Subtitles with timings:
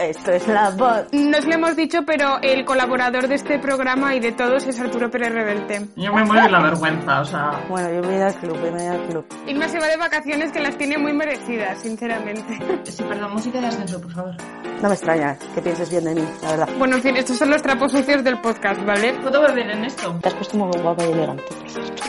[0.00, 1.06] Esto es la voz.
[1.12, 4.80] No os lo hemos dicho, pero el colaborador de este programa y de todos es
[4.80, 5.88] Arturo Pérez Reverte.
[5.96, 7.50] Yo me muero de la vergüenza, o sea.
[7.68, 9.26] Bueno, yo me voy al club, me voy al club.
[9.46, 12.58] Irma se va de vacaciones que las tiene muy merecidas, sinceramente.
[12.90, 14.34] Sí, perdón, música de ascenso, por favor.
[14.82, 16.68] No me extraña que pienses bien de mí, la verdad.
[16.78, 19.12] Bueno, en fin, estos son los trapos sucios del podcast, ¿vale?
[19.22, 20.18] ¿Puedo beber en esto?
[20.22, 21.44] Te has puesto muy guapa y elegante.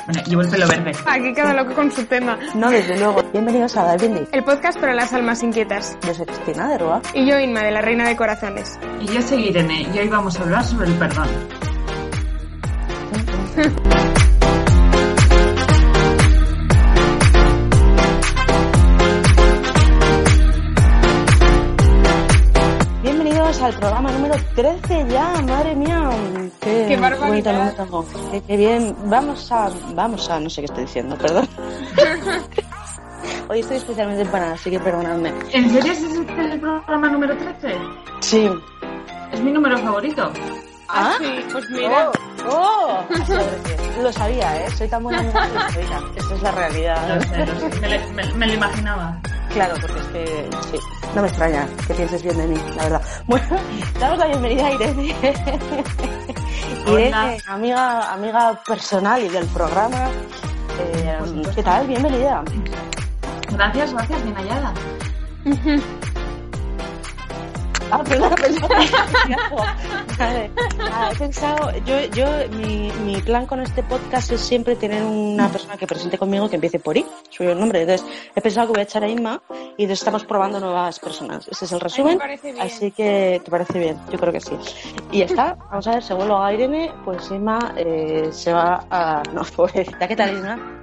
[0.05, 0.92] Bueno, llevo el pelo verde.
[1.05, 2.38] Aquí cada loco con su tema.
[2.55, 3.20] No, desde luego.
[3.32, 4.27] Bienvenidos a Bindi.
[4.34, 5.98] El podcast para las almas inquietas.
[6.05, 7.02] Yo soy Cristina de Roa.
[7.13, 8.77] Y yo, Inma, de la Reina de Corazones.
[9.00, 11.30] Y yo soy Irene, y hoy vamos a hablar sobre el perdón.
[23.02, 26.09] Bienvenidos al programa número 13 ya, madre mía.
[26.59, 27.76] Qué, Qué barbaridad.
[28.29, 28.93] Qué, qué bien.
[29.05, 31.48] Vamos a, vamos a, no sé qué estoy diciendo, perdón.
[33.49, 35.34] Hoy estoy especialmente empanada, así que perdonadme.
[35.52, 37.75] ¿En serio ese es el programa número 13?
[38.21, 38.49] Sí.
[39.31, 40.31] Es mi número favorito.
[40.89, 41.13] ¿Ah?
[41.20, 42.12] sí, pues mira.
[42.49, 42.99] ¡Oh!
[43.09, 44.01] oh.
[44.01, 44.70] Lo sabía, ¿eh?
[44.71, 45.99] Soy tan buena amiga que lo sabía.
[46.18, 47.15] Esa es la realidad.
[47.15, 47.79] Lo sé, lo sé.
[47.79, 49.18] Me, le- me- me lo imaginaba.
[49.53, 50.77] Claro, porque es que sí.
[51.15, 53.01] No me extraña que pienses bien de mí, la verdad.
[53.27, 53.46] Bueno,
[53.99, 55.15] damos la bienvenida a Irene.
[56.87, 60.09] Irene, amiga, amiga personal y del programa.
[60.79, 61.20] Eh,
[61.55, 61.85] ¿Qué tal?
[61.87, 62.43] Bienvenida.
[63.52, 64.74] Gracias, gracias, bien hallada.
[67.94, 68.75] Ah, perdón, pensaba
[70.18, 70.52] Vale.
[70.94, 75.50] Ah, he pensado, yo, yo, mi, mi plan con este podcast es siempre tener una
[75.50, 77.81] persona que presente conmigo que empiece por I, soy el nombre.
[77.81, 81.46] Entonces, he pensado que voy a echar a Inma y entonces estamos probando nuevas personas.
[81.50, 82.18] Ese es el resumen.
[82.18, 82.66] parece bien.
[82.66, 83.97] Así que, ¿te parece bien?
[84.09, 84.58] Yo creo que sí.
[85.12, 85.58] Y ya está.
[85.69, 89.22] Vamos a ver, según lo haga Irene, pues Inma eh, se va a...
[89.34, 90.08] No, pobrecita.
[90.08, 90.81] ¿Qué tal, Inma?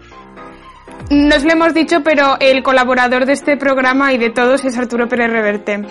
[1.11, 4.77] No os lo hemos dicho, pero el colaborador de este programa y de todos es
[4.77, 5.83] Arturo Pérez Reverte.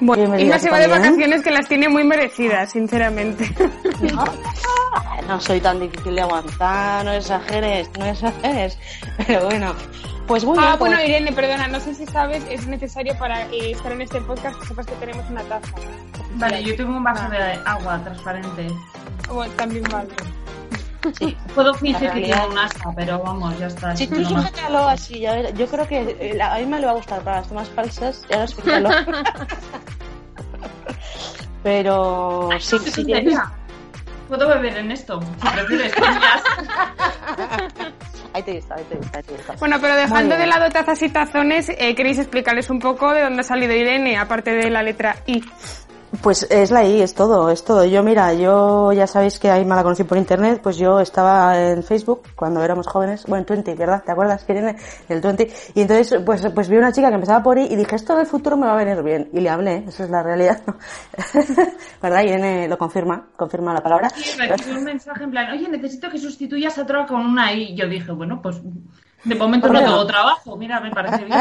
[0.00, 3.48] Bueno, Inma se va de vacaciones que las tiene muy merecidas, sinceramente.
[5.26, 8.78] No soy tan difícil de aguantar, no exageres, no exageres.
[9.26, 9.74] Pero bueno,
[10.26, 10.70] pues muy bien.
[10.70, 14.02] Ah, bueno, pues- Irene, perdona, no sé si sabes, es necesario para eh, estar en
[14.02, 15.72] este podcast que sepas que tenemos una taza.
[16.34, 18.66] Vale, yo tengo un vaso de agua transparente.
[19.32, 20.08] Bueno, también vale.
[21.12, 21.36] Sí.
[21.54, 23.94] Puedo fingir que tengo un asa, pero vamos, ya está.
[23.96, 27.22] Si tú sujétalo así, ya yo creo que eh, a Inma le va a gustar
[27.22, 28.88] para las tomas falsas, ya lo sujétalo.
[31.62, 33.50] Pero sí, Qué sí, tontería.
[34.28, 35.92] Puedo beber en esto, si prefieres.
[38.34, 39.52] Ahí te está, ahí te está, ahí te está.
[39.60, 43.42] Bueno, pero dejando de lado tazas y tazones, eh, ¿queréis explicarles un poco de dónde
[43.42, 45.40] ha salido Irene, aparte de la letra I?
[46.22, 47.84] Pues es la I, es todo, es todo.
[47.84, 51.58] Yo, mira, yo ya sabéis que a Inma la conocí por internet, pues yo estaba
[51.58, 54.02] en Facebook cuando éramos jóvenes, bueno, en 20, ¿verdad?
[54.04, 54.76] ¿Te acuerdas Irene?
[55.08, 55.50] El 20.
[55.74, 58.26] Y entonces, pues, pues vi una chica que empezaba por I y dije, esto del
[58.26, 59.28] futuro me va a venir bien.
[59.32, 60.62] Y le hablé, esa es la realidad.
[62.02, 62.22] ¿Verdad?
[62.22, 64.08] Irene lo confirma, confirma la palabra.
[64.08, 67.74] Recibí un mensaje en plan, oye, necesito que sustituyas a otra con una I.
[67.74, 68.60] Yo dije, bueno, pues
[69.24, 70.56] de momento no tengo trabajo.
[70.56, 71.38] Mira, me parece bien.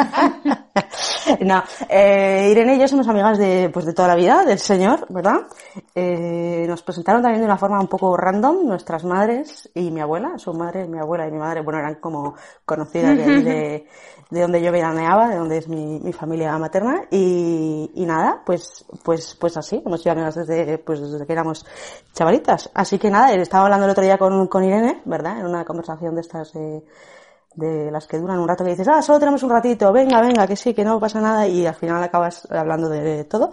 [1.41, 5.05] no, eh, Irene y yo somos amigas de, pues de toda la vida, del señor,
[5.09, 5.47] ¿verdad?
[5.93, 10.38] Eh, nos presentaron también de una forma un poco random nuestras madres y mi abuela,
[10.38, 12.35] su madre, mi abuela y mi madre, bueno, eran como
[12.66, 13.88] conocidas de,
[14.33, 18.85] de donde yo veraneaba, de donde es mi, mi familia materna y, y nada, pues,
[19.03, 21.66] pues, pues así, hemos sido amigas desde, pues desde que éramos
[22.13, 22.72] chavalitas.
[22.73, 25.39] Así que nada, estaba hablando el otro día con, con Irene, ¿verdad?
[25.39, 26.83] En una conversación de estas, eh,
[27.56, 30.47] de las que duran un rato que dices, ah, solo tenemos un ratito, venga, venga,
[30.47, 33.52] que sí, que no pasa nada y al final acabas hablando de todo.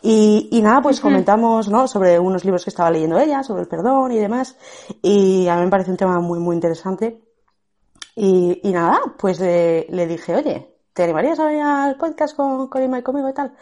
[0.00, 1.86] Y, y nada, pues comentamos, ¿no?
[1.86, 4.56] Sobre unos libros que estaba leyendo ella, sobre el perdón y demás.
[5.02, 7.22] Y a mí me parece un tema muy, muy interesante.
[8.14, 12.68] Y, y nada, pues le, le dije, oye, ¿te animarías a venir al podcast con,
[12.68, 13.54] con Inma y conmigo y tal?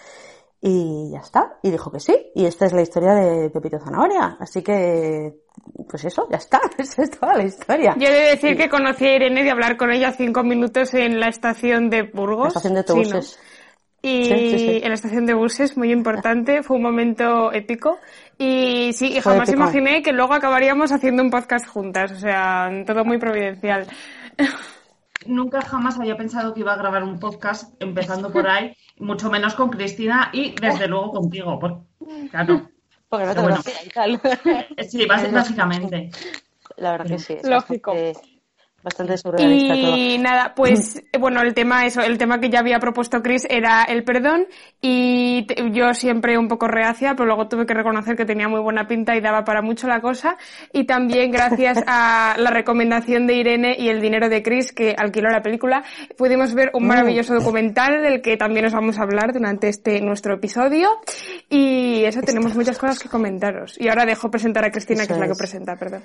[0.62, 1.58] Y ya está.
[1.62, 2.14] Y dijo que sí.
[2.34, 4.36] Y esta es la historia de Pepito Zanahoria.
[4.38, 5.32] Así que,
[5.88, 6.60] pues eso, ya está.
[6.78, 7.94] Esa es toda la historia.
[7.98, 11.18] Yo he de decir que conocí a Irene de hablar con ella cinco minutos en
[11.18, 12.54] la estación de Burgos.
[12.54, 12.98] La estación de Sí, ¿no?
[12.98, 13.38] autobuses.
[14.02, 14.80] Y Sí, sí, sí.
[14.82, 17.98] en la estación de buses, muy importante, fue un momento épico.
[18.38, 19.62] Y sí, y jamás épico.
[19.62, 23.86] imaginé que luego acabaríamos haciendo un podcast juntas, o sea, todo muy providencial.
[25.26, 29.54] Nunca jamás había pensado que iba a grabar un podcast empezando por ahí, mucho menos
[29.54, 31.58] con Cristina y desde luego contigo.
[31.58, 32.68] Porque, claro,
[33.08, 33.56] Porque no te bueno.
[33.56, 34.20] conocía y tal.
[34.88, 36.10] sí, básicamente.
[36.76, 37.32] La verdad que sí.
[37.34, 37.92] es Lógico.
[37.92, 38.29] bastante-
[38.82, 39.96] bastante surrealista y todo.
[39.96, 43.84] Y nada, pues bueno, el tema eso, el tema que ya había propuesto Chris era
[43.84, 44.46] el perdón
[44.80, 48.86] y yo siempre un poco reacia, pero luego tuve que reconocer que tenía muy buena
[48.86, 50.36] pinta y daba para mucho la cosa
[50.72, 55.30] y también gracias a la recomendación de Irene y el dinero de Chris que alquiló
[55.30, 55.84] la película,
[56.16, 56.86] pudimos ver un mm.
[56.86, 60.88] maravilloso documental del que también os vamos a hablar durante este nuestro episodio
[61.48, 63.78] y eso tenemos muchas cosas que comentaros.
[63.78, 66.02] Y ahora dejo presentar a Cristina, que es la que presenta, perdón.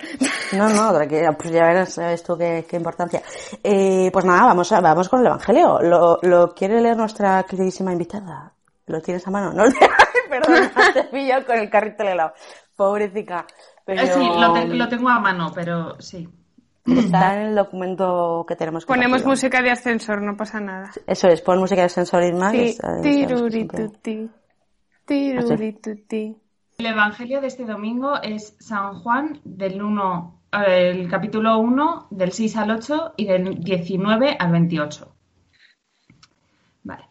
[0.51, 0.93] No, no,
[1.37, 3.21] pues ya verás, esto que qué importancia.
[3.63, 5.79] Eh, pues nada, vamos, a, vamos con el Evangelio.
[5.81, 8.53] ¿Lo, ¿Lo quiere leer nuestra queridísima invitada?
[8.87, 9.51] ¿Lo tienes a mano?
[9.51, 9.63] No,
[10.29, 12.33] perdón, te pillo con el carrito de helado.
[12.75, 13.45] Pobrecita.
[13.85, 14.01] Pero...
[14.01, 14.29] Eh, sí,
[14.75, 16.27] lo, tengo a mano, pero sí.
[16.85, 18.85] Está en el documento que tenemos.
[18.85, 20.91] Ponemos música de ascensor, no pasa nada.
[21.07, 22.51] Eso es, pon música de ascensor y más.
[22.51, 22.77] Sí.
[23.01, 24.29] Tirurituti.
[25.05, 26.37] Tirurituti.
[26.77, 32.57] El Evangelio de este domingo es San Juan del 1 el capítulo 1 del 6
[32.57, 35.15] al 8 y del 19 al 28.
[36.83, 37.05] Vale.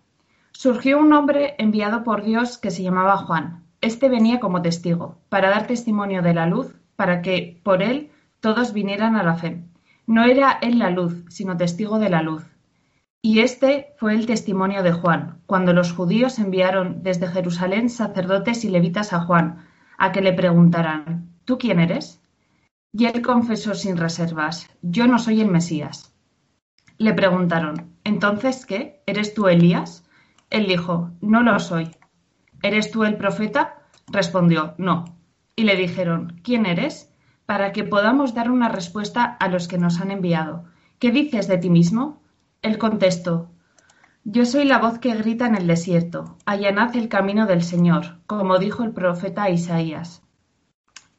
[0.53, 3.65] Surgió un hombre enviado por Dios que se llamaba Juan.
[3.81, 8.11] Este venía como testigo, para dar testimonio de la luz, para que por él
[8.41, 9.63] todos vinieran a la fe.
[10.07, 12.45] No era él la luz, sino testigo de la luz.
[13.21, 18.69] Y este fue el testimonio de Juan, cuando los judíos enviaron desde Jerusalén sacerdotes y
[18.69, 22.21] levitas a Juan, a que le preguntaran, ¿tú quién eres?
[22.97, 26.15] Y él confesó sin reservas, yo no soy el Mesías.
[26.97, 29.03] Le preguntaron, ¿entonces qué?
[29.05, 30.09] ¿Eres tú Elías?
[30.49, 31.91] Él dijo, no lo soy.
[32.63, 33.83] ¿Eres tú el profeta?
[34.07, 35.05] Respondió, no.
[35.57, 37.13] Y le dijeron, ¿quién eres?
[37.47, 40.65] Para que podamos dar una respuesta a los que nos han enviado.
[41.01, 42.23] ¿Qué dices de ti mismo?
[42.63, 43.51] Él contestó,
[44.23, 48.59] yo soy la voz que grita en el desierto, allanad el camino del Señor, como
[48.59, 50.24] dijo el profeta Isaías.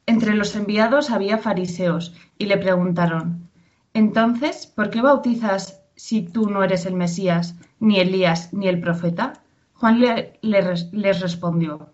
[0.07, 3.49] Entre los enviados había fariseos, y le preguntaron,
[3.93, 9.33] Entonces, ¿por qué bautizas si tú no eres el Mesías, ni Elías, ni el profeta?
[9.73, 9.99] Juan
[10.41, 11.89] les respondió,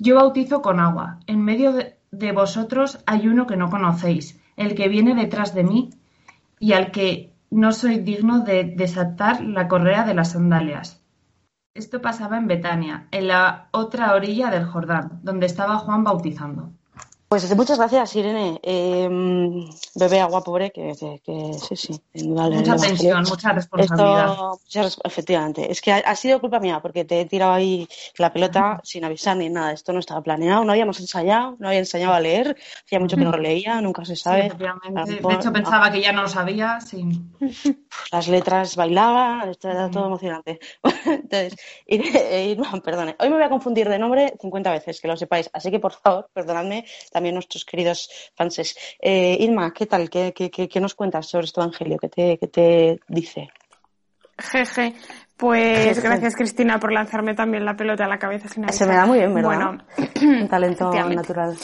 [0.00, 4.88] Yo bautizo con agua, en medio de, vosotros hay uno que no conocéis, el que
[4.88, 5.90] viene detrás de mí,
[6.58, 11.04] y al que no soy digno de desatar la correa de las sandalias.
[11.72, 16.72] Esto pasaba en Betania, en la otra orilla del Jordán, donde estaba Juan bautizando.
[17.34, 18.60] Pues muchas gracias, Irene.
[18.62, 19.08] Eh,
[19.96, 22.00] bebé agua pobre, que, que, sí, sí.
[22.22, 24.36] Mucha tensión, mucha responsabilidad.
[24.72, 25.68] Esto, efectivamente.
[25.68, 27.88] Es que ha, sido culpa mía, porque te he tirado ahí
[28.18, 29.72] la pelota sin avisar ni nada.
[29.72, 32.56] Esto no estaba planeado, no habíamos ensayado, no había ensayado a leer.
[32.84, 34.52] Hacía mucho que no leía, nunca se sabe.
[34.56, 36.80] de hecho, pensaba que ya no lo sabía.
[36.80, 37.04] Sí.
[38.12, 40.60] Las letras bailaban, esto era todo emocionante.
[41.04, 41.56] Entonces,
[41.88, 43.16] Irene, perdone.
[43.18, 45.50] Hoy me voy a confundir de nombre 50 veces, que lo sepáis.
[45.52, 48.76] Así que, por favor, perdonadme también nuestros queridos fanses.
[49.00, 50.10] Eh, Irma, ¿qué tal?
[50.10, 51.98] ¿Qué, qué, nos cuentas sobre este evangelio?
[51.98, 53.50] ¿Qué te, qué te dice?
[54.38, 54.94] Jeje.
[55.36, 59.04] Pues gracias Cristina por lanzarme también la pelota a la cabeza sin Se me da
[59.04, 59.48] muy bien, ¿verdad?
[59.48, 59.84] Bueno,
[60.22, 61.56] un talento natural.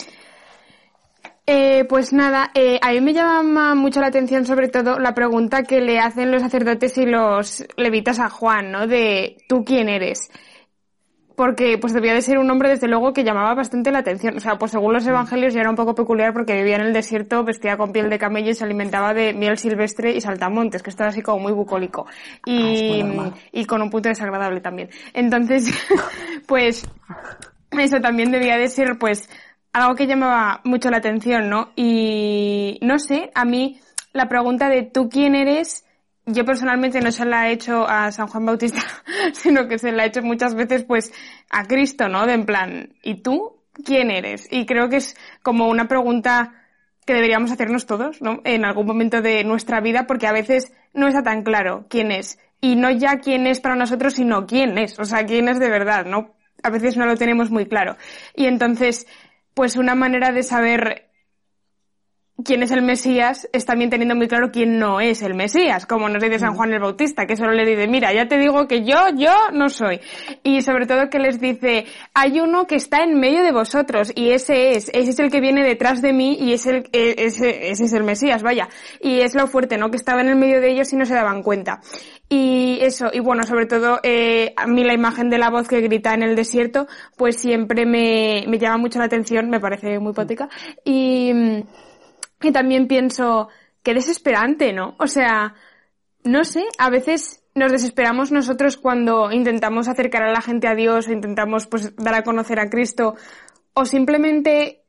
[1.46, 5.64] Eh, pues nada, eh, a mí me llama mucho la atención sobre todo la pregunta
[5.64, 8.86] que le hacen los sacerdotes y los levitas a Juan, ¿no?
[8.86, 10.30] De ¿tú quién eres?
[11.40, 14.36] Porque pues debía de ser un hombre desde luego que llamaba bastante la atención.
[14.36, 16.92] O sea, pues según los evangelios ya era un poco peculiar porque vivía en el
[16.92, 20.90] desierto, vestía con piel de camello y se alimentaba de miel silvestre y saltamontes, que
[20.90, 22.04] estaba así como muy bucólico.
[22.44, 24.90] Y, ah, y con un punto desagradable también.
[25.14, 25.70] Entonces,
[26.46, 26.86] pues
[27.70, 29.30] eso también debía de ser pues
[29.72, 31.70] algo que llamaba mucho la atención, ¿no?
[31.74, 33.80] Y no sé, a mí
[34.12, 35.86] la pregunta de tú quién eres
[36.26, 38.82] yo personalmente no se la he hecho a San Juan Bautista,
[39.32, 41.12] sino que se la he hecho muchas veces pues
[41.50, 42.26] a Cristo, ¿no?
[42.26, 44.46] De en plan, ¿y tú quién eres?
[44.50, 46.54] Y creo que es como una pregunta
[47.06, 48.40] que deberíamos hacernos todos, ¿no?
[48.44, 52.38] En algún momento de nuestra vida, porque a veces no está tan claro quién es.
[52.60, 54.98] Y no ya quién es para nosotros, sino quién es.
[54.98, 56.34] O sea, quién es de verdad, ¿no?
[56.62, 57.96] A veces no lo tenemos muy claro.
[58.34, 59.06] Y entonces,
[59.54, 61.09] pues una manera de saber
[62.44, 66.08] quién es el Mesías es también teniendo muy claro quién no es el Mesías, como
[66.08, 66.56] nos dice San mm.
[66.56, 69.68] Juan el Bautista, que solo le dice, mira, ya te digo que yo, yo no
[69.68, 70.00] soy.
[70.42, 74.30] Y sobre todo que les dice, hay uno que está en medio de vosotros y
[74.30, 77.70] ese es, ese es el que viene detrás de mí y es el, e, ese,
[77.70, 78.68] ese es el Mesías, vaya.
[79.00, 79.90] Y es lo fuerte, ¿no?
[79.90, 81.80] Que estaba en el medio de ellos y no se daban cuenta.
[82.28, 85.80] Y eso, y bueno, sobre todo, eh, a mí la imagen de la voz que
[85.80, 90.12] grita en el desierto, pues siempre me, me llama mucho la atención, me parece muy
[90.12, 90.48] poética.
[90.84, 91.32] Y,
[92.42, 93.48] y también pienso,
[93.82, 94.94] qué desesperante, ¿no?
[94.98, 95.54] O sea,
[96.24, 101.08] no sé, a veces nos desesperamos nosotros cuando intentamos acercar a la gente a Dios
[101.08, 103.16] o intentamos pues dar a conocer a Cristo
[103.74, 104.84] o simplemente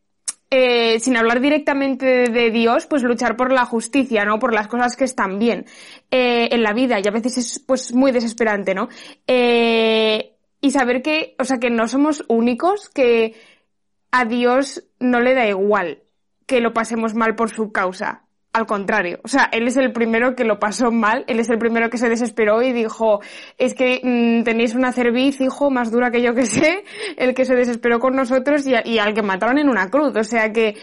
[0.49, 4.37] eh, sin hablar directamente de, Dios, pues luchar por la justicia, ¿no?
[4.37, 5.65] Por las cosas que están bien
[6.11, 8.89] eh, en la vida y a veces es pues muy desesperante, ¿no?
[9.25, 13.33] Eh, y saber que, o sea, que no somos únicos, que
[14.11, 16.03] a Dios no le da igual
[16.51, 18.23] que lo pasemos mal por su causa.
[18.51, 21.57] Al contrario, o sea, él es el primero que lo pasó mal, él es el
[21.57, 23.21] primero que se desesperó y dijo,
[23.57, 26.83] es que mm, tenéis una cerviz, hijo, más dura que yo que sé,
[27.15, 30.13] el que se desesperó con nosotros y, al que mataron en una cruz.
[30.17, 30.75] O sea que,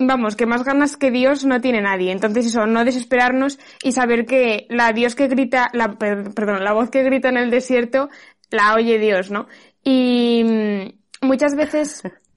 [0.00, 2.10] vamos, que más ganas que Dios no tiene nadie.
[2.10, 6.90] Entonces eso, no desesperarnos y saber que la Dios que grita, la, perdón, la voz
[6.90, 8.10] que grita en el desierto,
[8.50, 9.46] la oye Dios, ¿no?
[9.84, 12.02] Y mm, muchas veces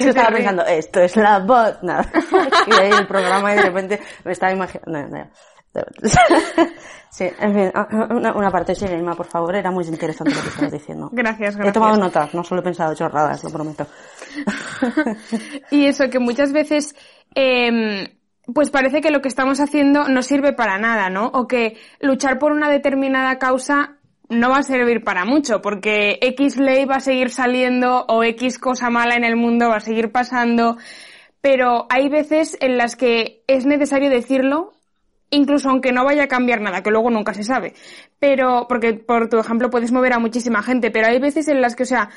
[0.00, 2.10] Yo estaba pensando, esto es la voz, nada.
[2.66, 5.28] y ahí el programa y de repente me estaba imaginando.
[7.10, 7.72] sí, en fin,
[8.10, 11.08] una, una parte, sí, Emma, por favor, era muy interesante lo que estabas diciendo.
[11.12, 11.68] Gracias, gracias.
[11.68, 13.86] He tomado notas, no solo he pensado chorradas, lo prometo.
[15.70, 16.96] y eso, que muchas veces,
[17.34, 18.18] eh,
[18.52, 21.26] pues parece que lo que estamos haciendo no sirve para nada, ¿no?
[21.28, 23.98] O que luchar por una determinada causa
[24.32, 28.58] no va a servir para mucho, porque X ley va a seguir saliendo o X
[28.58, 30.76] cosa mala en el mundo va a seguir pasando,
[31.40, 34.72] pero hay veces en las que es necesario decirlo,
[35.30, 37.74] incluso aunque no vaya a cambiar nada, que luego nunca se sabe.
[38.18, 41.76] Pero, porque por tu ejemplo puedes mover a muchísima gente, pero hay veces en las
[41.76, 42.10] que, o sea,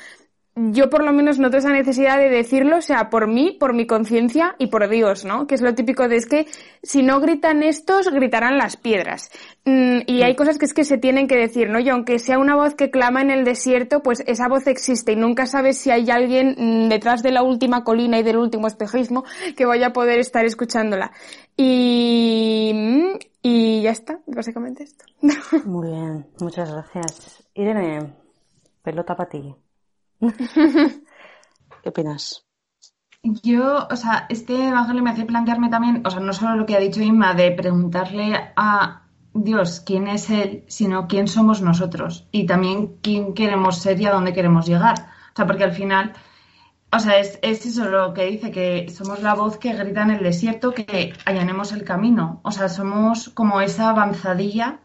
[0.56, 3.86] yo por lo menos noto esa necesidad de decirlo, o sea, por mí, por mi
[3.86, 5.46] conciencia y por Dios, ¿no?
[5.46, 6.46] Que es lo típico de es que
[6.82, 9.30] si no gritan estos, gritarán las piedras.
[9.66, 11.78] Mm, y hay cosas que es que se tienen que decir, ¿no?
[11.78, 15.16] Y aunque sea una voz que clama en el desierto, pues esa voz existe y
[15.16, 19.24] nunca sabes si hay alguien mm, detrás de la última colina y del último espejismo
[19.56, 21.12] que vaya a poder estar escuchándola.
[21.54, 25.04] Y, mm, y ya está, básicamente esto.
[25.66, 27.46] Muy bien, muchas gracias.
[27.54, 28.14] Irene,
[28.82, 29.54] pelota para ti.
[31.82, 32.46] ¿Qué opinas?
[33.22, 36.76] Yo, o sea, este evangelio me hace plantearme también, o sea, no solo lo que
[36.76, 39.02] ha dicho Inma de preguntarle a
[39.34, 44.12] Dios quién es Él, sino quién somos nosotros y también quién queremos ser y a
[44.12, 44.94] dónde queremos llegar.
[45.32, 46.12] O sea, porque al final,
[46.92, 50.12] o sea, es, es eso lo que dice, que somos la voz que grita en
[50.12, 52.40] el desierto, que allanemos el camino.
[52.44, 54.80] O sea, somos como esa avanzadilla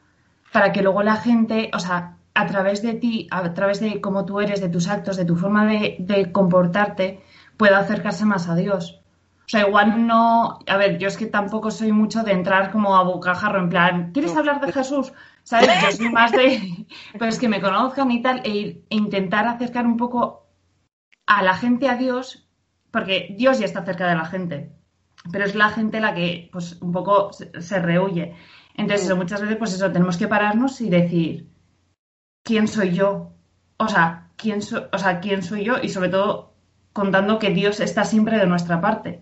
[0.51, 4.25] para que luego la gente, o sea, a través de ti, a través de cómo
[4.25, 7.21] tú eres, de tus actos, de tu forma de, comportarte,
[7.57, 9.01] pueda acercarse más a Dios.
[9.39, 12.95] O sea, igual no, a ver, yo es que tampoco soy mucho de entrar como
[12.95, 15.11] a bocajarro, en plan, ¿quieres hablar de Jesús?
[15.43, 15.69] ¿Sabes?
[15.81, 16.87] Yo soy más de,
[17.19, 20.47] pues que me conozcan y tal, e, intentar acercar un poco
[21.25, 22.47] a la gente a Dios,
[22.91, 24.71] porque Dios ya está cerca de la gente,
[25.31, 28.35] pero es la gente la que, pues, un poco se, se rehuye.
[28.75, 31.50] Entonces, eso, muchas veces, pues eso, tenemos que pararnos y decir,
[32.43, 33.31] quién soy yo.
[33.77, 34.59] O sea, quién,
[34.91, 36.53] o sea, quién soy yo y sobre todo
[36.93, 39.21] contando que Dios está siempre de nuestra parte.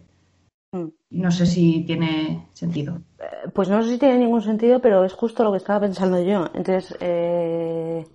[0.71, 0.87] Mm.
[1.11, 3.01] No sé si tiene sentido.
[3.19, 6.21] Eh, pues no sé si tiene ningún sentido, pero es justo lo que estaba pensando
[6.21, 6.45] yo.
[6.53, 8.05] Entonces, eh,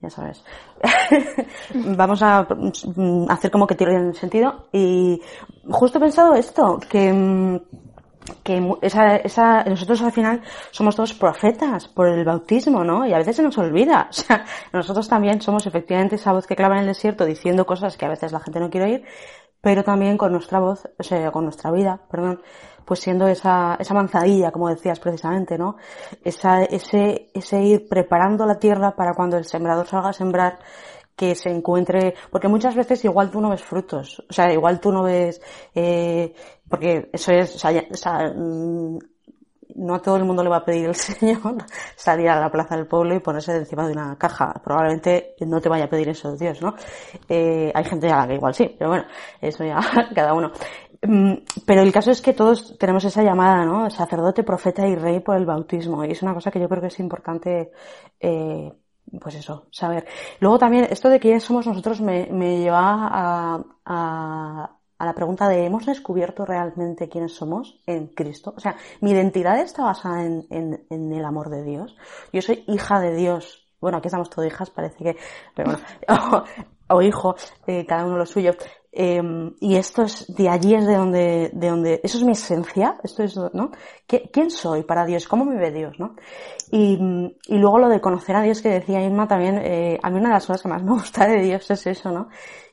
[0.00, 0.42] ya sabes.
[1.74, 4.68] Vamos a mm, hacer como que tiene sentido.
[4.72, 5.20] Y
[5.68, 7.60] justo he pensado esto, que mm,
[8.42, 13.06] que esa, esa, nosotros al final somos todos profetas por el bautismo, ¿no?
[13.06, 14.08] Y a veces se nos olvida.
[14.20, 17.96] O sea, nosotros también somos efectivamente esa voz que clava en el desierto diciendo cosas
[17.96, 19.04] que a veces la gente no quiere oír,
[19.60, 22.40] pero también con nuestra voz, o sea, con nuestra vida, perdón,
[22.84, 25.76] pues siendo esa, esa manzadilla, como decías precisamente, ¿no?
[26.24, 30.58] Esa, ese, ese ir preparando la tierra para cuando el sembrador salga a sembrar,
[31.20, 34.90] que se encuentre, porque muchas veces igual tú no ves frutos, o sea, igual tú
[34.90, 35.38] no ves,
[35.74, 36.32] eh,
[36.66, 38.98] porque eso es, o sea, o sea, mm,
[39.76, 41.58] no a todo el mundo le va a pedir el Señor
[41.94, 44.54] salir a la plaza del pueblo y ponerse encima de una caja.
[44.64, 46.74] Probablemente no te vaya a pedir eso Dios, ¿no?
[47.28, 49.04] Eh, hay gente a la que igual sí, pero bueno,
[49.42, 49.78] eso ya
[50.14, 50.52] cada uno.
[51.02, 51.34] Mm,
[51.66, 53.90] pero el caso es que todos tenemos esa llamada, ¿no?
[53.90, 56.02] Sacerdote, profeta y rey por el bautismo.
[56.02, 57.72] Y es una cosa que yo creo que es importante
[58.18, 58.72] eh,
[59.18, 60.06] pues eso, saber.
[60.40, 62.26] Luego también, esto de quiénes somos nosotros me,
[62.58, 68.54] lleva a, a, a, la pregunta de ¿hemos descubierto realmente quiénes somos en Cristo?
[68.56, 71.96] O sea, mi identidad está basada en, en, en el amor de Dios.
[72.32, 73.66] Yo soy hija de Dios.
[73.80, 75.16] Bueno, aquí estamos todos hijas, parece que,
[75.54, 76.44] pero bueno,
[76.88, 77.34] o, hijo,
[77.66, 78.54] eh, cada uno lo suyo.
[78.92, 79.22] Eh,
[79.60, 83.22] y esto es, de allí es de donde, de donde, eso es mi esencia, esto
[83.22, 83.70] es, ¿no?
[84.06, 85.28] ¿Quién soy para Dios?
[85.28, 86.16] ¿Cómo me ve Dios, no?
[86.70, 86.98] Y,
[87.46, 90.30] y luego lo de conocer a Dios que decía Irma también, eh, a mí una
[90.30, 92.28] de las cosas que más me gusta de Dios es eso, ¿no?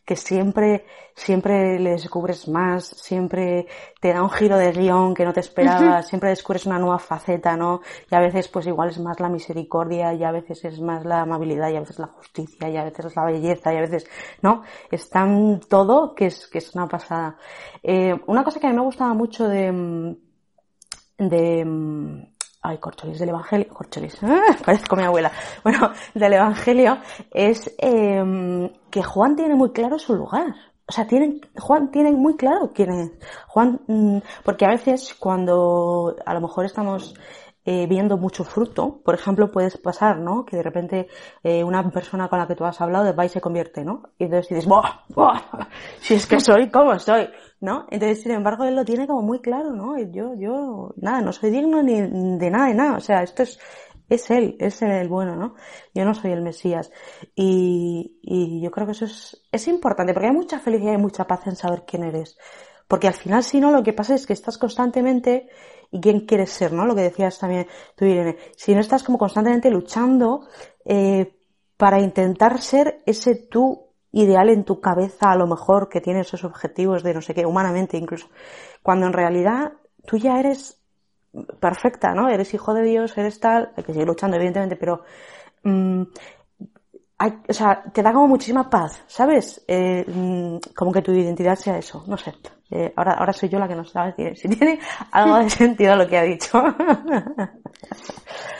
[0.08, 3.68] Que siempre, siempre le descubres más, siempre
[4.00, 7.58] te da un giro de guion que no te esperabas, siempre descubres una nueva faceta,
[7.58, 7.82] ¿no?
[8.10, 11.24] Y a veces pues igual es más la misericordia, y a veces es más la
[11.24, 14.08] amabilidad, y a veces la justicia, y a veces es la belleza, y a veces,
[14.42, 14.64] ¿no?
[14.90, 17.36] Es tan todo que es, que es una pasada.
[17.84, 20.16] Eh, una cosa que a mí me gustaba mucho de,
[21.18, 22.28] de,
[22.68, 24.18] ay, corcholis del Evangelio, corcholis,
[24.66, 25.32] parezco mi abuela,
[25.64, 26.98] bueno, del Evangelio,
[27.32, 30.56] es eh, que Juan tiene muy claro su lugar.
[30.90, 33.12] O sea, tienen, Juan tiene muy claro quién es.
[33.48, 37.14] Juan, mm, porque a veces cuando a lo mejor estamos
[37.70, 40.46] eh, viendo mucho fruto, por ejemplo, puedes pasar, ¿no?
[40.46, 41.08] Que de repente
[41.44, 44.04] eh, una persona con la que tú has hablado va y se convierte, ¿no?
[44.18, 45.02] Y entonces dices, ¡buah!
[45.10, 45.42] ¡buah!
[46.00, 47.28] Si es que soy como soy,
[47.60, 47.86] ¿no?
[47.92, 50.00] Entonces, sin embargo, él lo tiene como muy claro, ¿no?
[50.00, 52.96] Yo, yo, nada, no soy digno ni de nada, de nada.
[52.96, 53.60] O sea, esto es,
[54.08, 55.56] es él, es el bueno, ¿no?
[55.94, 56.90] Yo no soy el Mesías.
[57.36, 61.28] Y, y yo creo que eso es, es importante, porque hay mucha felicidad y mucha
[61.28, 62.38] paz en saber quién eres.
[62.88, 65.50] Porque al final, si no, lo que pasa es que estás constantemente
[65.92, 66.86] y quién quieres ser, ¿no?
[66.86, 68.38] Lo que decías también tú, Irene.
[68.56, 70.48] Si no estás como constantemente luchando
[70.86, 71.34] eh,
[71.78, 76.44] para intentar ser ese tú ideal en tu cabeza, a lo mejor que tiene esos
[76.44, 78.28] objetivos de no sé qué, humanamente incluso,
[78.82, 79.74] cuando en realidad
[80.06, 80.82] tú ya eres
[81.60, 82.30] perfecta, ¿no?
[82.30, 85.04] Eres hijo de Dios, eres tal, hay que seguir luchando, evidentemente, pero
[85.64, 86.04] mm,
[87.20, 89.64] hay, o sea, te da como muchísima paz, ¿sabes?
[89.68, 92.34] Eh, mm, como que tu identidad sea eso, no sé.
[92.70, 94.80] Eh, ahora, ahora soy yo la que no sabe si tiene
[95.12, 96.64] algo de sentido lo que ha dicho.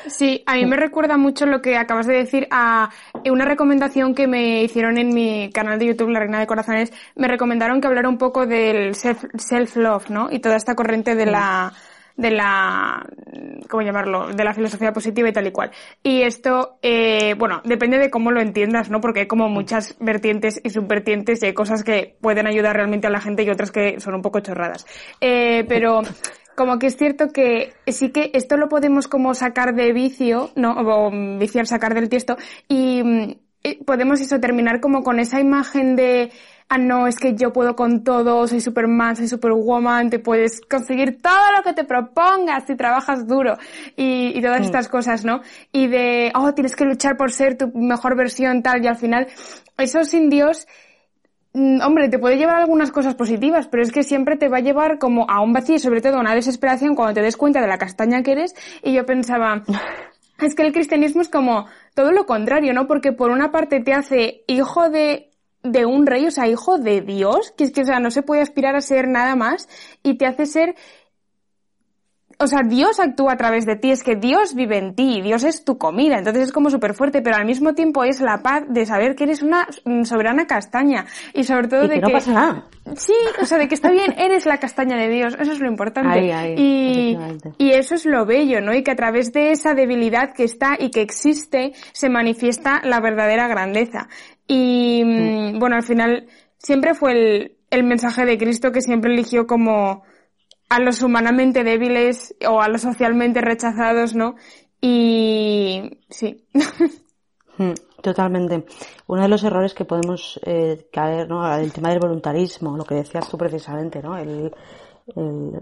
[0.08, 2.90] Sí, a mí me recuerda mucho lo que acabas de decir a
[3.30, 6.94] una recomendación que me hicieron en mi canal de YouTube, La Reina de Corazones.
[7.16, 10.32] Me recomendaron que hablara un poco del self-love, ¿no?
[10.32, 11.74] Y toda esta corriente de la,
[12.18, 13.08] de la,
[13.70, 14.34] ¿cómo llamarlo?
[14.34, 15.72] De la filosofía positiva y tal y cual.
[16.04, 19.00] Y esto, eh, bueno, depende de cómo lo entiendas, ¿no?
[19.00, 23.12] Porque hay como muchas vertientes y subvertientes y hay cosas que pueden ayudar realmente a
[23.12, 24.86] la gente y otras que son un poco chorradas.
[25.22, 26.02] Eh, pero,
[26.56, 30.74] como que es cierto que sí que esto lo podemos como sacar de vicio, ¿no?
[30.74, 32.36] O viciar, sacar del tiesto
[32.68, 33.04] y,
[33.64, 36.32] y eh, podemos eso terminar como con esa imagen de
[36.70, 41.22] ah, no, es que yo puedo con todo, soy Superman, soy Superwoman, te puedes conseguir
[41.22, 43.58] todo lo que te propongas si trabajas duro
[43.96, 44.64] y, y todas mm.
[44.64, 45.42] estas cosas, ¿no?
[45.72, 49.28] Y de, oh, tienes que luchar por ser tu mejor versión tal y al final,
[49.78, 50.68] eso sin Dios,
[51.54, 54.62] mm, hombre, te puede llevar algunas cosas positivas, pero es que siempre te va a
[54.62, 57.68] llevar como a un vacío sobre todo a una desesperación cuando te des cuenta de
[57.68, 59.64] la castaña que eres y yo pensaba,
[60.40, 62.88] es que el cristianismo es como todo lo contrario, ¿no?
[62.88, 65.32] Porque por una parte te hace hijo de
[65.72, 68.24] de un rey, o sea, hijo de Dios, que es que, o sea, no se
[68.24, 69.68] puede aspirar a ser nada más
[70.04, 70.76] y te hace ser
[72.40, 75.44] o sea, Dios actúa a través de ti, es que Dios vive en ti, Dios
[75.44, 78.64] es tu comida, entonces es como súper fuerte, pero al mismo tiempo es la paz
[78.68, 79.68] de saber que eres una
[80.04, 82.66] soberana castaña y sobre todo de que, no pasa nada.
[82.96, 85.68] Sí, o sea, de que está bien, eres la castaña de Dios, eso es lo
[85.68, 86.56] importante.
[86.56, 87.18] y,
[87.58, 88.74] y eso es lo bello, ¿no?
[88.74, 93.00] Y que a través de esa debilidad que está y que existe se manifiesta la
[93.00, 94.10] verdadera grandeza.
[94.48, 99.46] Y mm, bueno, al final siempre fue el, el mensaje de Cristo que siempre eligió
[99.46, 100.04] como
[100.70, 104.36] a los humanamente débiles o a los socialmente rechazados, ¿no?
[104.82, 106.46] Y sí.
[107.58, 108.66] Hmm, totalmente.
[109.08, 111.56] Uno de los errores que podemos eh, caer, ¿no?
[111.56, 114.18] El tema del voluntarismo, lo que decías tú precisamente, ¿no?
[114.18, 114.54] El,
[115.16, 115.62] el,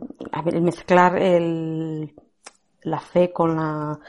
[0.53, 2.13] el mezclar el,
[2.81, 3.99] la fe con la,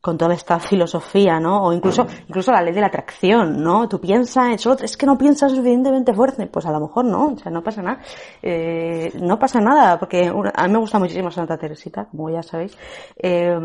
[0.00, 1.64] con toda esta filosofía, ¿no?
[1.64, 3.88] O incluso, incluso la ley de la atracción, ¿no?
[3.88, 7.38] Tú piensas, solo es que no piensas suficientemente fuerte, pues a lo mejor no, o
[7.38, 8.00] sea, no pasa nada.
[8.42, 12.76] Eh, no pasa nada, porque a mí me gusta muchísimo Santa Teresita, como ya sabéis,
[13.16, 13.58] eh,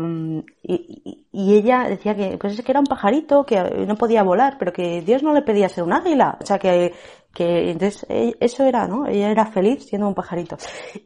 [0.62, 4.56] y, y, ella decía que, pues es que era un pajarito, que no podía volar,
[4.58, 6.92] pero que Dios no le pedía ser un águila, o sea, que,
[7.34, 9.06] que entonces e, eso era, ¿no?
[9.06, 10.56] Ella era feliz siendo un pajarito.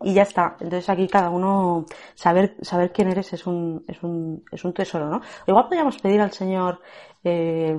[0.02, 0.56] Y ya está.
[0.60, 5.08] Entonces aquí cada uno, saber, saber quién eres es un, es un, es un tesoro,
[5.08, 5.20] ¿no?
[5.46, 6.80] Igual podríamos pedir al Señor,
[7.24, 7.76] eh,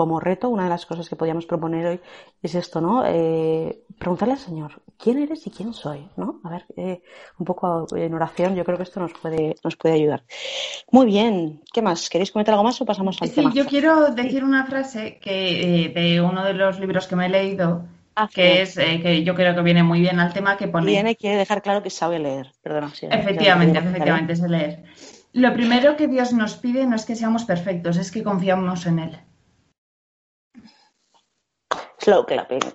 [0.00, 2.00] como reto, una de las cosas que podríamos proponer hoy
[2.42, 3.04] es esto, ¿no?
[3.04, 6.08] Eh, preguntarle al Señor, ¿quién eres y quién soy?
[6.16, 6.40] ¿No?
[6.42, 7.02] A ver, eh,
[7.38, 10.22] un poco en oración, yo creo que esto nos puede, nos puede ayudar.
[10.90, 12.08] Muy bien, ¿qué más?
[12.08, 13.52] ¿Queréis comentar algo más o pasamos al sí, tema?
[13.52, 17.28] yo quiero decir una frase que eh, de uno de los libros que me he
[17.28, 17.84] leído,
[18.16, 20.86] ah, que es eh, que yo creo que viene muy bien al tema que pone.
[20.86, 22.88] Viene quiere dejar claro que sabe leer, perdona.
[22.94, 24.82] Sí, efectivamente, efectivamente, es leer.
[25.34, 28.98] Lo primero que Dios nos pide no es que seamos perfectos, es que confiamos en
[29.00, 29.20] Él.
[32.00, 32.60] Slow clapping.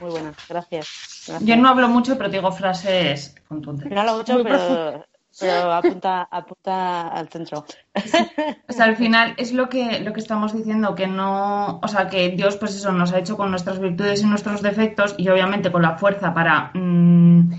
[0.00, 3.92] muy buena, gracias, Yo no hablo mucho, pero digo frases contundentes.
[3.92, 5.04] No hablo mucho, pero
[5.40, 7.64] pero apunta, apunta al centro.
[8.68, 12.08] O sea, al final es lo que, lo que estamos diciendo, que no, o sea,
[12.08, 15.70] que Dios, pues eso, nos ha hecho con nuestras virtudes y nuestros defectos y obviamente
[15.70, 17.50] con la fuerza para mm,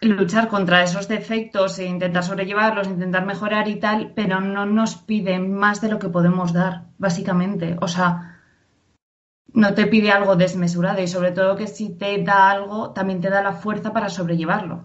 [0.00, 5.38] luchar contra esos defectos e intentar sobrellevarlos, intentar mejorar y tal, pero no nos pide
[5.38, 7.76] más de lo que podemos dar, básicamente.
[7.80, 8.40] O sea,
[9.52, 13.30] no te pide algo desmesurado y sobre todo que si te da algo, también te
[13.30, 14.84] da la fuerza para sobrellevarlo.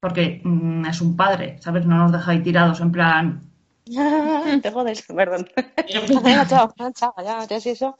[0.00, 1.86] Porque mm, es un padre, ¿sabes?
[1.86, 3.47] No nos deja ahí tirados en plan,
[4.62, 5.48] Te jodes, perdón.
[5.88, 7.96] ya, chao, chao, ya, ya sí eso.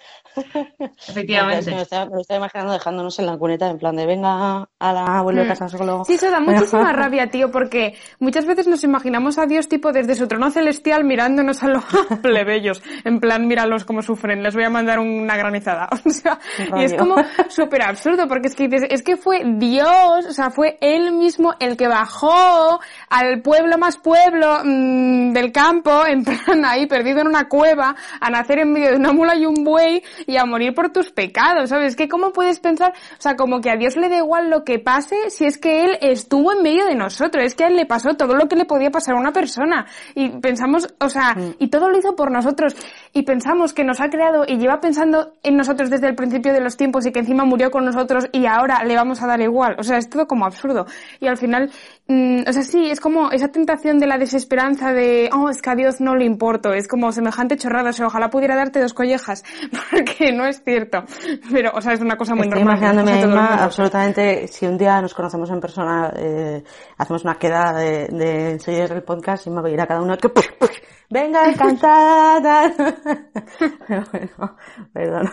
[1.09, 1.71] Efectivamente.
[1.71, 5.23] me, estaba, me, estaba, imaginando dejándonos en la cuneta, en plan de venga a la
[5.23, 5.49] vuelve a Mm.
[5.49, 6.05] casa solo.
[6.05, 10.15] Sí, eso da muchísima rabia, tío, porque muchas veces nos imaginamos a Dios tipo desde
[10.15, 11.85] su trono celestial mirándonos a los
[12.23, 12.83] plebeyos.
[13.05, 15.89] En plan, míralos cómo sufren, les voy a mandar una granizada.
[16.09, 16.39] O sea,
[16.79, 17.17] y es como
[17.49, 21.55] súper absurdo, porque es que dices, es que fue Dios, o sea, fue Él mismo
[21.61, 25.78] el que bajó al pueblo más pueblo mmm, del campo,
[26.09, 29.47] en plan ahí perdido en una cueva, a nacer en medio de una mula y
[29.47, 31.97] un buey y a morir por tus pecados, ¿sabes?
[31.97, 34.79] Que cómo puedes pensar, o sea, como que a Dios le da igual lo que
[34.79, 37.87] pase si es que Él estuvo en medio de nosotros, es que a Él le
[37.87, 41.55] pasó todo lo que le podía pasar a una persona y pensamos, o sea, Mm.
[41.59, 42.75] y todo lo hizo por nosotros
[43.13, 46.61] y pensamos que nos ha creado y lleva pensando en nosotros desde el principio de
[46.61, 49.77] los tiempos y que encima murió con nosotros y ahora le vamos a dar igual,
[49.79, 50.87] o sea, es todo como absurdo.
[51.21, 51.71] Y al final,
[52.07, 55.71] mmm, o sea, sí, es como esa tentación de la desesperanza de, oh, es que
[55.71, 58.95] a Dios no le importo, es como semejante chorrada, o sea, ojalá pudiera darte dos
[58.95, 59.45] collejas,
[59.91, 61.05] porque no es cierto,
[61.51, 62.79] pero, o sea, es una cosa muy Estoy normal.
[62.79, 66.63] imaginándome absolutamente, si un día nos conocemos en persona, eh,
[66.97, 70.03] hacemos una queda de, de seguir el podcast y me voy a ir a cada
[70.03, 70.29] uno que
[71.11, 72.98] venga a cantar.
[73.89, 74.57] Pero bueno,
[74.93, 75.31] perdón.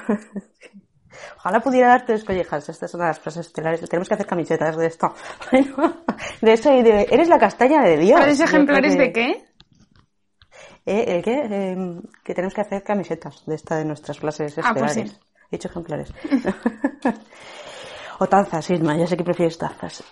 [1.37, 2.67] Ojalá pudiera darte dos collejas.
[2.69, 3.87] Estas son las frases estelares.
[3.89, 5.13] Tenemos que hacer camisetas de esto.
[5.51, 6.03] Bueno,
[6.41, 7.07] de eso y de...
[7.09, 8.19] Eres la castaña de Dios.
[8.19, 9.45] ¿Sabes Yo creo ejemplares que- de qué?
[10.87, 11.47] Eh, ¿el qué?
[11.49, 15.11] Eh, que tenemos que hacer camisetas de esta de nuestras frases Ah, pues estelares.
[15.13, 15.19] sí.
[15.51, 16.13] He dicho ejemplares.
[18.19, 20.03] o tazas, Isma, ya sé que prefieres tazas.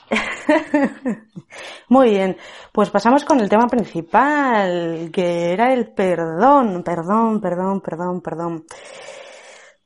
[1.90, 2.38] Muy bien,
[2.72, 8.66] pues pasamos con el tema principal, que era el perdón, perdón, perdón, perdón, perdón.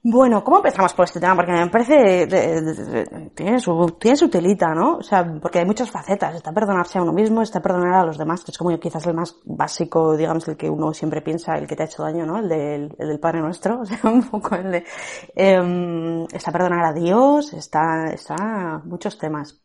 [0.03, 1.35] Bueno, ¿cómo empezamos por este tema?
[1.35, 4.97] Porque me parece, de- de- de- tiene su, tiene su telita, ¿no?
[4.97, 6.33] O sea, porque hay muchas facetas.
[6.35, 9.15] Está perdonarse a uno mismo, está perdonar a los demás, que es como quizás el
[9.15, 12.37] más básico, digamos, el que uno siempre piensa, el que te ha hecho daño, ¿no?
[12.37, 14.85] El del, el del Padre Nuestro, o sea, un poco el de,
[15.35, 19.59] em, está perdonar a Dios, está, está muchos temas.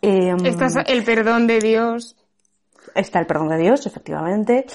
[0.00, 2.16] Em, Está el perdón de Dios.
[2.94, 4.66] Está el perdón de Dios, efectivamente,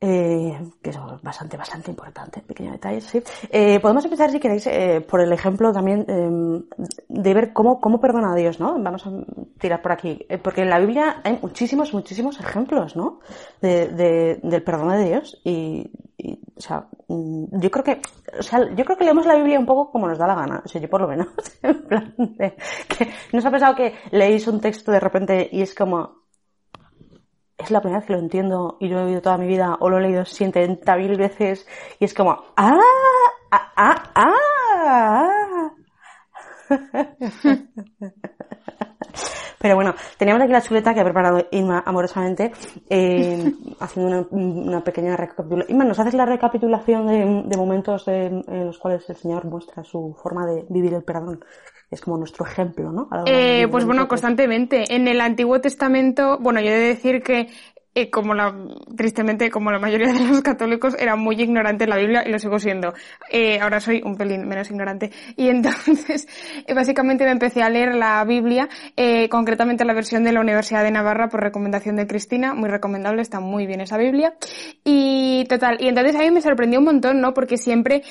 [0.00, 3.20] eh, que es bastante, bastante importante, pequeño detalle, sí.
[3.50, 6.62] Eh, podemos empezar, si queréis, eh, por el ejemplo también eh,
[7.08, 8.78] de ver cómo, cómo perdona a Dios, ¿no?
[8.80, 9.10] Vamos a
[9.58, 13.20] tirar por aquí, Eh, porque en la Biblia hay muchísimos, muchísimos ejemplos, ¿no?
[13.60, 18.00] De, de- del perdón de Dios y, y, o sea, mm, yo creo que,
[18.38, 20.62] o sea, yo creo que leemos la Biblia un poco como nos da la gana,
[20.64, 21.28] o sea, yo por lo menos,
[21.62, 22.14] en plan
[22.88, 26.27] que, ¿no os ha pasado que leéis un texto de repente y es como,
[27.58, 29.88] es la primera vez que lo entiendo y lo he oído toda mi vida o
[29.90, 31.66] lo he leído 70 mil veces
[31.98, 32.78] y es como, ¡ah!
[33.50, 33.72] ¡ah!
[33.76, 34.02] ¡ah!
[34.14, 35.72] ah, ah".
[39.58, 42.52] Pero bueno, teníamos aquí la chuleta que ha preparado Inma amorosamente,
[42.88, 45.74] eh, haciendo una, una pequeña recapitulación.
[45.74, 47.06] Inma, ¿nos haces la recapitulación
[47.48, 51.40] de, momentos de- en los cuales el Señor muestra su forma de vivir el perdón?
[51.90, 53.08] Es como nuestro ejemplo, ¿no?
[53.26, 54.08] Eh, pues bueno, nosotros.
[54.08, 54.94] constantemente.
[54.94, 57.48] En el Antiguo Testamento, bueno, yo he de decir que
[57.98, 58.54] eh, como la,
[58.96, 62.38] tristemente, como la mayoría de los católicos, era muy ignorante en la Biblia y lo
[62.38, 62.94] sigo siendo.
[63.28, 65.10] Eh, ahora soy un pelín menos ignorante.
[65.34, 66.28] Y entonces,
[66.64, 70.84] eh, básicamente me empecé a leer la Biblia, eh, concretamente la versión de la Universidad
[70.84, 74.34] de Navarra por recomendación de Cristina, muy recomendable, está muy bien esa Biblia.
[74.84, 77.34] Y total, y entonces a mí me sorprendió un montón, ¿no?
[77.34, 78.04] Porque siempre,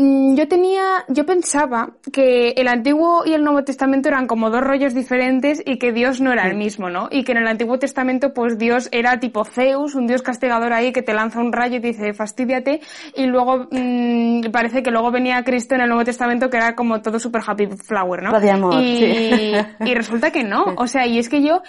[0.00, 4.94] Yo tenía, yo pensaba que el Antiguo y el Nuevo Testamento eran como dos rollos
[4.94, 7.08] diferentes y que Dios no era el mismo, ¿no?
[7.10, 10.92] Y que en el Antiguo Testamento pues Dios era tipo Zeus, un Dios castigador ahí
[10.92, 12.80] que te lanza un rayo y te dice fastidiate
[13.16, 17.02] y luego mm, parece que luego venía Cristo en el Nuevo Testamento que era como
[17.02, 18.30] todo super happy flower, ¿no?
[18.36, 19.52] Amor, y, sí.
[19.84, 21.60] y resulta que no, o sea, y es que yo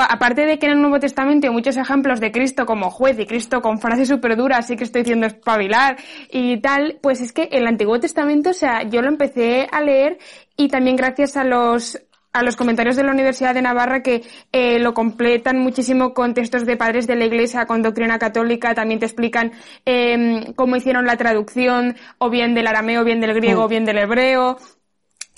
[0.00, 3.26] Aparte de que en el Nuevo Testamento hay muchos ejemplos de Cristo como juez y
[3.26, 5.96] Cristo con frases súper duras y que estoy diciendo espabilar
[6.30, 10.18] y tal, pues es que el Antiguo Testamento, o sea, yo lo empecé a leer
[10.56, 11.98] y también gracias a los
[12.32, 16.66] a los comentarios de la Universidad de Navarra que eh, lo completan muchísimo con textos
[16.66, 19.52] de padres de la Iglesia, con doctrina católica, también te explican
[19.86, 23.86] eh, cómo hicieron la traducción, o bien del arameo, o bien del griego, o bien
[23.86, 24.58] del hebreo,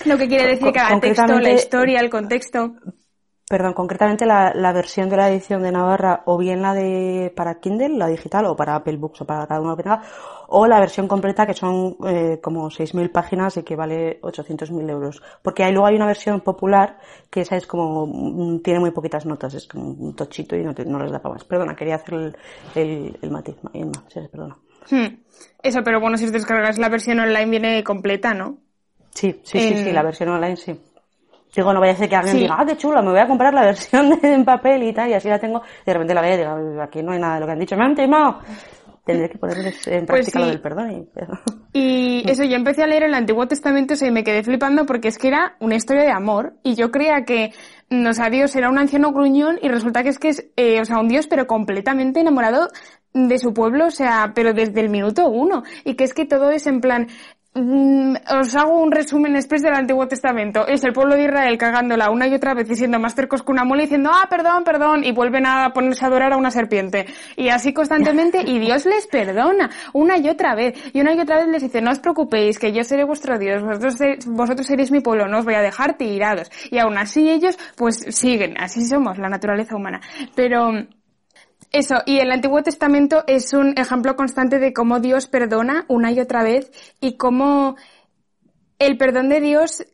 [0.05, 2.75] lo que quiere decir cada texto, la historia, el contexto.
[3.48, 7.61] Perdón, concretamente la, la, versión de la edición de Navarra, o bien la de para
[7.61, 10.02] Kindle, la digital, o para Apple Books, o para cada uno que tenga,
[10.48, 15.22] o la versión completa que son eh, como 6.000 páginas y que vale 800.000 euros.
[15.42, 16.98] Porque ahí luego hay una versión popular
[17.30, 20.74] que esa es como, mm, tiene muy poquitas notas, es como un tochito y no,
[20.74, 21.44] te, no les da para más.
[21.44, 22.37] Perdona, quería hacer el,
[22.74, 23.56] el, el matiz.
[24.08, 24.58] Sí, perdona.
[24.90, 25.22] Hmm.
[25.62, 28.58] Eso, pero bueno, si os descargas la versión online viene completa, ¿no?
[29.11, 30.78] Sí, sí, sí, sí, la versión online sí.
[31.54, 33.52] Digo, no vaya a ser que alguien diga, ah, qué chulo, me voy a comprar
[33.52, 35.62] la versión en papel y tal, y así la tengo.
[35.84, 37.76] De repente la veo y digo, aquí no hay nada de lo que han dicho,
[37.76, 38.40] me han timado.
[39.08, 41.08] Tendré que ponerles en pues práctica lo del perdón.
[41.72, 45.08] Y, y eso, yo empecé a leer el Antiguo Testamento y me quedé flipando porque
[45.08, 46.52] es que era una historia de amor.
[46.62, 47.54] Y yo creía que,
[47.88, 50.84] no, o Dios era un anciano gruñón y resulta que es que es, eh, o
[50.84, 52.68] sea, un Dios pero completamente enamorado
[53.14, 55.62] de su pueblo, o sea, pero desde el minuto uno.
[55.84, 57.08] Y que es que todo es en plan,
[57.61, 60.66] Mm, os hago un resumen express del Antiguo Testamento.
[60.66, 63.51] Es el pueblo de Israel cagándola una y otra vez y siendo más tercos que
[63.51, 67.07] una mole diciendo, ah, perdón, perdón, y vuelven a ponerse a adorar a una serpiente.
[67.37, 70.75] Y así constantemente, y Dios les perdona una y otra vez.
[70.92, 73.62] Y una y otra vez les dice, no os preocupéis, que yo seré vuestro Dios,
[73.62, 76.51] vosotros, vosotros seréis mi pueblo, no os voy a dejar tirados.
[76.71, 80.01] Y aún así ellos, pues siguen, así somos, la naturaleza humana.
[80.35, 80.71] Pero,
[81.70, 86.20] eso, y el Antiguo Testamento es un ejemplo constante de cómo Dios perdona una y
[86.20, 87.76] otra vez y cómo
[88.78, 89.85] el perdón de Dios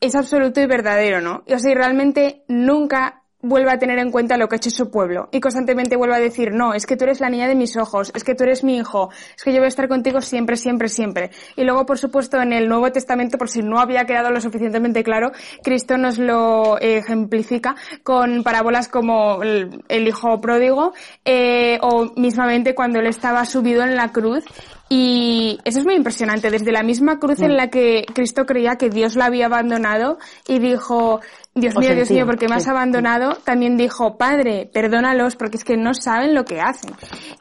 [0.00, 1.44] es absoluto y verdadero, ¿no?
[1.46, 5.28] O sea, realmente nunca vuelve a tener en cuenta lo que ha hecho su pueblo
[5.32, 8.12] y constantemente vuelve a decir, no, es que tú eres la niña de mis ojos,
[8.14, 10.88] es que tú eres mi hijo, es que yo voy a estar contigo siempre, siempre,
[10.88, 11.30] siempre.
[11.56, 15.02] Y luego, por supuesto, en el Nuevo Testamento, por si no había quedado lo suficientemente
[15.02, 15.32] claro,
[15.62, 20.92] Cristo nos lo ejemplifica con parábolas como el, hijo pródigo
[21.24, 24.44] eh, o mismamente cuando él estaba subido en la cruz
[24.88, 26.50] y eso es muy impresionante.
[26.50, 27.56] Desde la misma cruz en mm.
[27.56, 31.20] la que Cristo creía que Dios la había abandonado y dijo,
[31.56, 35.78] Dios mío, Dios mío, porque me has abandonado, también dijo, Padre, perdónalos porque es que
[35.78, 36.92] no saben lo que hacen.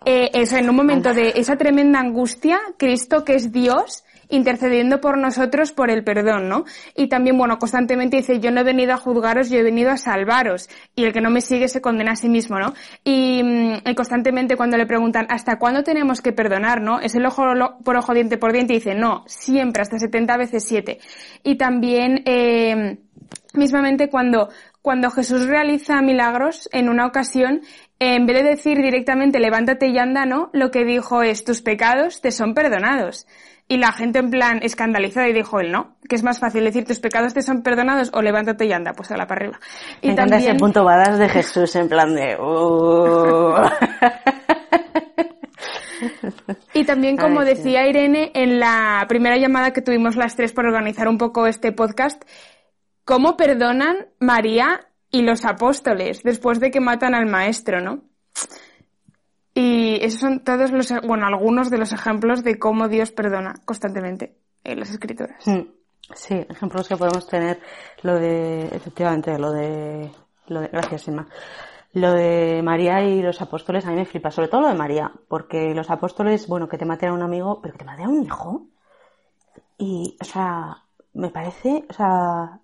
[0.05, 5.17] Eh, eso, en un momento de esa tremenda angustia, Cristo, que es Dios, intercediendo por
[5.17, 6.63] nosotros por el perdón, ¿no?
[6.95, 9.97] Y también, bueno, constantemente dice, yo no he venido a juzgaros, yo he venido a
[9.97, 10.69] salvaros.
[10.95, 12.73] Y el que no me sigue se condena a sí mismo, ¿no?
[13.03, 17.01] Y, mm, constantemente cuando le preguntan, ¿hasta cuándo tenemos que perdonar, no?
[17.01, 17.43] Es el ojo
[17.83, 20.99] por ojo, diente por diente, y dice, no, siempre, hasta 70 veces 7.
[21.43, 22.97] Y también, eh,
[23.57, 24.49] mismamente cuando,
[24.81, 27.61] cuando Jesús realiza milagros en una ocasión,
[27.99, 30.49] en vez de decir directamente levántate y anda, ¿no?
[30.53, 33.27] Lo que dijo es tus pecados te son perdonados.
[33.67, 35.95] Y la gente en plan escandalizada y dijo él, ¿no?
[36.07, 39.09] Que es más fácil decir tus pecados te son perdonados o levántate y anda, pues
[39.11, 39.59] a la para arriba.
[40.01, 40.41] Y Me también...
[40.41, 42.37] ese punto de Jesús en plan de...
[42.39, 43.55] Uh".
[46.73, 51.07] y también, como decía Irene en la primera llamada que tuvimos las tres por organizar
[51.07, 52.23] un poco este podcast,
[53.05, 58.01] ¿cómo perdonan María y los apóstoles después de que matan al maestro, no?
[59.53, 64.35] Y esos son todos los, bueno, algunos de los ejemplos de cómo Dios perdona constantemente
[64.65, 65.47] en las escrituras.
[65.47, 65.61] Mm,
[66.13, 67.61] sí, ejemplos que podemos tener,
[68.01, 70.11] lo de, efectivamente, lo de,
[70.47, 71.27] lo de, gracias, Inma.
[71.93, 75.09] Lo de María y los apóstoles a mí me flipa, sobre todo lo de María,
[75.29, 78.09] porque los apóstoles, bueno, que te maten a un amigo, pero que te maten a
[78.09, 78.67] un hijo.
[79.77, 82.59] Y, o sea, me parece, o sea,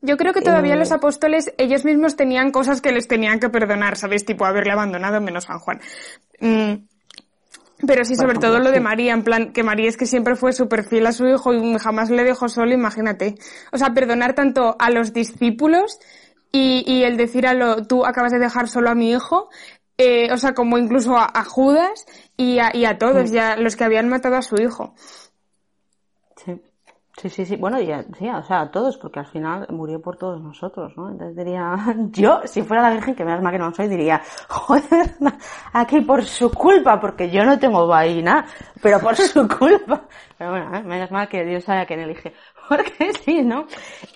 [0.00, 3.48] yo creo que todavía eh, los apóstoles, ellos mismos tenían cosas que les tenían que
[3.48, 4.24] perdonar, ¿sabéis?
[4.24, 5.80] Tipo haberle abandonado menos San Juan.
[6.40, 6.74] Mm,
[7.86, 10.52] pero sí, sobre todo lo de María, en plan, que María es que siempre fue
[10.52, 13.36] súper fiel a su hijo y jamás le dejó solo, imagínate.
[13.72, 15.98] O sea, perdonar tanto a los discípulos
[16.50, 19.48] y, el decir a lo, tú acabas de dejar solo a mi hijo,
[19.96, 22.06] eh, o sea, como incluso a, Judas
[22.36, 24.94] y a, y a todos, ya los que habían matado a su hijo.
[26.44, 26.60] Sí,
[27.18, 27.56] sí, sí.
[27.56, 31.10] Bueno, y sí, o sea, a todos, porque al final murió por todos nosotros, ¿no?
[31.10, 31.74] Entonces diría,
[32.10, 35.10] yo, si fuera la Virgen, que menos mal que no soy, diría, joder,
[35.72, 38.46] aquí por su culpa, porque yo no tengo vaina,
[38.80, 40.02] pero por su culpa.
[40.36, 40.82] Pero bueno, ¿eh?
[40.82, 42.32] menos mal que Dios sabe a quién elige.
[42.68, 43.66] Porque sí, ¿no?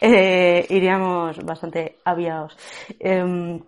[0.00, 2.56] Eh, iríamos bastante aviados.
[3.00, 3.60] Eh,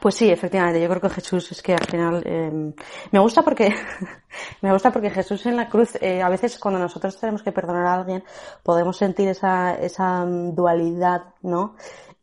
[0.00, 2.72] pues sí, efectivamente, yo creo que Jesús es que al final eh,
[3.10, 3.74] me gusta porque
[4.62, 7.86] me gusta porque Jesús en la cruz eh, a veces cuando nosotros tenemos que perdonar
[7.86, 8.22] a alguien
[8.62, 11.76] podemos sentir esa esa dualidad, ¿no?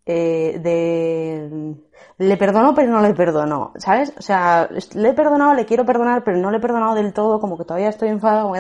[0.06, 1.76] Eh, de
[2.18, 4.14] le perdono pero no le perdono, ¿sabes?
[4.18, 7.40] O sea, le he perdonado, le quiero perdonar, pero no le he perdonado del todo,
[7.40, 8.54] como que todavía estoy enfadado,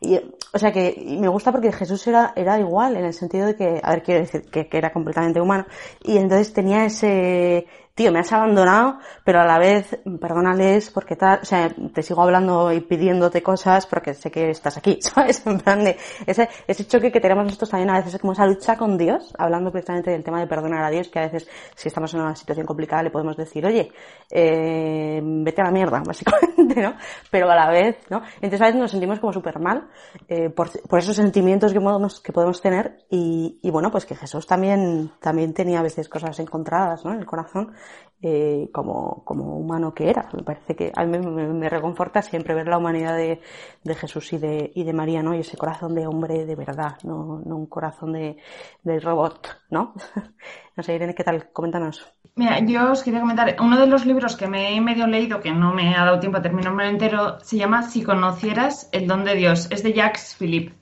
[0.00, 0.16] y,
[0.52, 3.80] o sea que me gusta porque Jesús era, era igual, en el sentido de que,
[3.82, 5.66] a ver, quiero decir, que, que era completamente humano,
[6.02, 7.66] y entonces tenía ese,
[8.00, 12.22] tío, me has abandonado, pero a la vez, perdónales porque tal, o sea, te sigo
[12.22, 15.46] hablando y pidiéndote cosas porque sé que estás aquí, ¿sabes?
[15.46, 18.46] En plan de, ese, ese choque que tenemos nosotros también a veces es como esa
[18.46, 21.88] lucha con Dios, hablando precisamente del tema de perdonar a Dios, que a veces si
[21.88, 23.92] estamos en una situación complicada le podemos decir, oye,
[24.30, 26.94] eh, vete a la mierda, básicamente, ¿no?
[27.30, 28.22] Pero a la vez, ¿no?
[28.36, 29.90] Entonces a veces nos sentimos como súper mal
[30.26, 34.46] eh, por, esos sentimientos que podemos, que podemos tener y, y bueno, pues que Jesús
[34.46, 37.12] también, también tenía a veces cosas encontradas, ¿no?
[37.12, 37.74] En el corazón
[38.22, 40.28] eh, como, como humano que era.
[40.34, 43.40] Me parece que a mí me, reconforta siempre ver la humanidad de,
[43.82, 45.34] de, Jesús y de, y de María, ¿no?
[45.34, 48.36] Y ese corazón de hombre de verdad, no, no un corazón de,
[48.82, 49.94] de robot, ¿no?
[50.76, 51.50] no sé, Irene, ¿qué tal?
[51.50, 52.06] Coméntanos.
[52.36, 55.52] Mira, yo os quería comentar, uno de los libros que me he medio leído, que
[55.52, 59.34] no me ha dado tiempo a terminarme entero, se llama Si conocieras el don de
[59.34, 59.70] Dios.
[59.70, 60.79] Es de Jacques Philippe.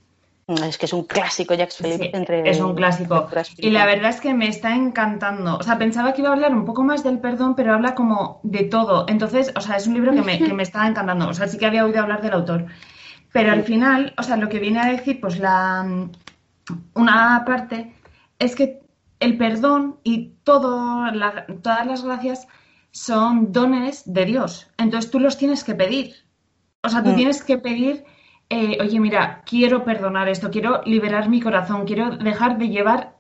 [0.49, 2.49] Es que es un clásico Jacques Philippe Sí, entre.
[2.49, 3.29] es un clásico.
[3.59, 5.59] Y la verdad es que me está encantando.
[5.59, 8.41] O sea, pensaba que iba a hablar un poco más del perdón, pero habla como
[8.43, 9.05] de todo.
[9.09, 11.29] Entonces, o sea, es un libro que me, que me está encantando.
[11.29, 12.65] O sea, sí que había oído hablar del autor.
[13.31, 15.87] Pero al final, o sea, lo que viene a decir, pues la
[16.95, 17.95] una parte
[18.39, 18.81] es que
[19.21, 22.47] el perdón y todo la- todas las gracias
[22.91, 24.69] son dones de Dios.
[24.79, 26.15] Entonces tú los tienes que pedir.
[26.83, 27.17] O sea, tú Mm.
[27.17, 28.05] tienes que pedir,
[28.51, 33.17] eh, oye, mira, quiero perdonar esto, quiero liberar mi corazón, quiero dejar de llevar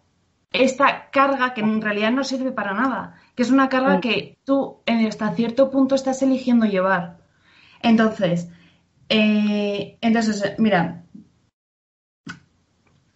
[0.53, 4.01] esta carga que en realidad no sirve para nada, que es una carga Mm.
[4.01, 7.19] que tú en hasta cierto punto estás eligiendo llevar.
[7.83, 8.49] Entonces,
[9.11, 11.05] eh, entonces, mira,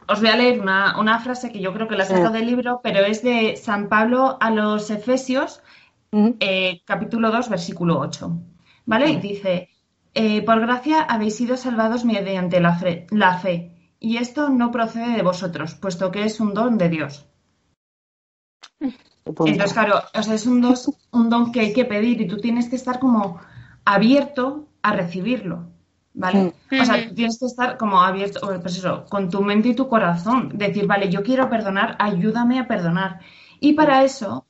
[0.09, 2.33] os voy a leer una, una frase que yo creo que la he Sí.
[2.33, 5.62] del libro, pero es de San Pablo a los Efesios,
[6.14, 8.37] Mm, eh, capítulo 2, versículo 8.
[8.85, 9.09] ¿Vale?
[9.12, 9.70] Y dice,
[10.14, 13.57] eh, por gracia habéis sido salvados mediante la fe, la fe,
[14.01, 17.27] y esto no procede de vosotros, puesto que es un don de Dios.
[19.44, 22.38] Entonces, claro, o sea, es un, dos- un don que hay que pedir y tú
[22.38, 23.40] tienes que estar como
[23.85, 25.70] abierto a recibirlo,
[26.14, 26.55] ¿vale?
[26.77, 29.88] O sea, tú tienes que estar como abierto, pues eso, con tu mente y tu
[29.88, 33.20] corazón, decir, vale, yo quiero perdonar, ayúdame a perdonar.
[33.61, 34.46] Y para eso,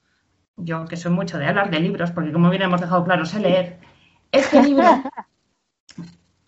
[0.57, 3.41] yo que soy mucho de hablar de libros, porque como bien hemos dejado claro, sé
[3.41, 3.81] leer,
[4.33, 5.05] este libro,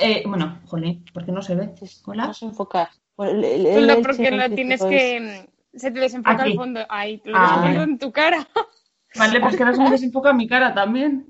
[0.04, 1.74] eh, bueno, jolín, ¿por qué no se ve?
[2.06, 2.26] Hola.
[2.28, 2.90] No se enfoca.
[3.18, 5.48] Le- porque lo tienes pues, que...
[5.74, 6.52] Se te desenfoca Aquí.
[6.52, 6.80] el fondo.
[6.88, 7.82] Ahí, lo Ah, vale.
[7.82, 8.46] en tu cara.
[9.16, 11.26] Vale, pues que ahora se me desenfoca mi cara también.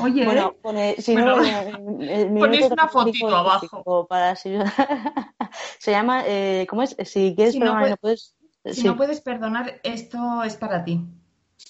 [0.00, 0.58] Oye, Bueno, ¿eh?
[0.60, 1.42] pone, si Bueno, no,
[2.02, 3.64] el ponéis una fotito abajo.
[3.66, 4.56] específico Para, si-
[5.78, 6.96] se llama, eh, ¿cómo es?
[7.04, 8.34] Si quieres Si no perdonar y no puede- puedes.
[8.76, 11.00] si sí, no puedes perdonar, esto es para ti.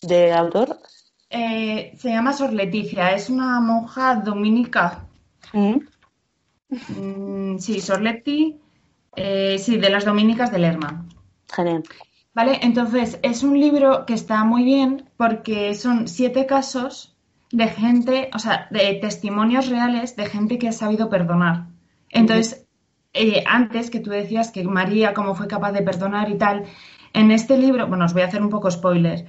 [0.02, 0.78] de autor.
[1.30, 5.04] Eh, se llama Sor Leticia, es una monja dominica.
[5.52, 5.76] Mm,
[6.68, 8.56] Mm, sí, Sor Leti,
[9.16, 11.06] eh, sí, de las dominicas de Lerma.
[11.52, 11.82] Genial.
[12.34, 17.16] Vale, entonces es un libro que está muy bien porque son siete casos
[17.50, 21.66] de gente, o sea, de testimonios reales de gente que ha sabido perdonar.
[22.10, 22.66] Entonces,
[23.12, 26.64] eh, antes que tú decías que María, cómo fue capaz de perdonar y tal,
[27.12, 29.26] en este libro, bueno, os voy a hacer un poco spoiler.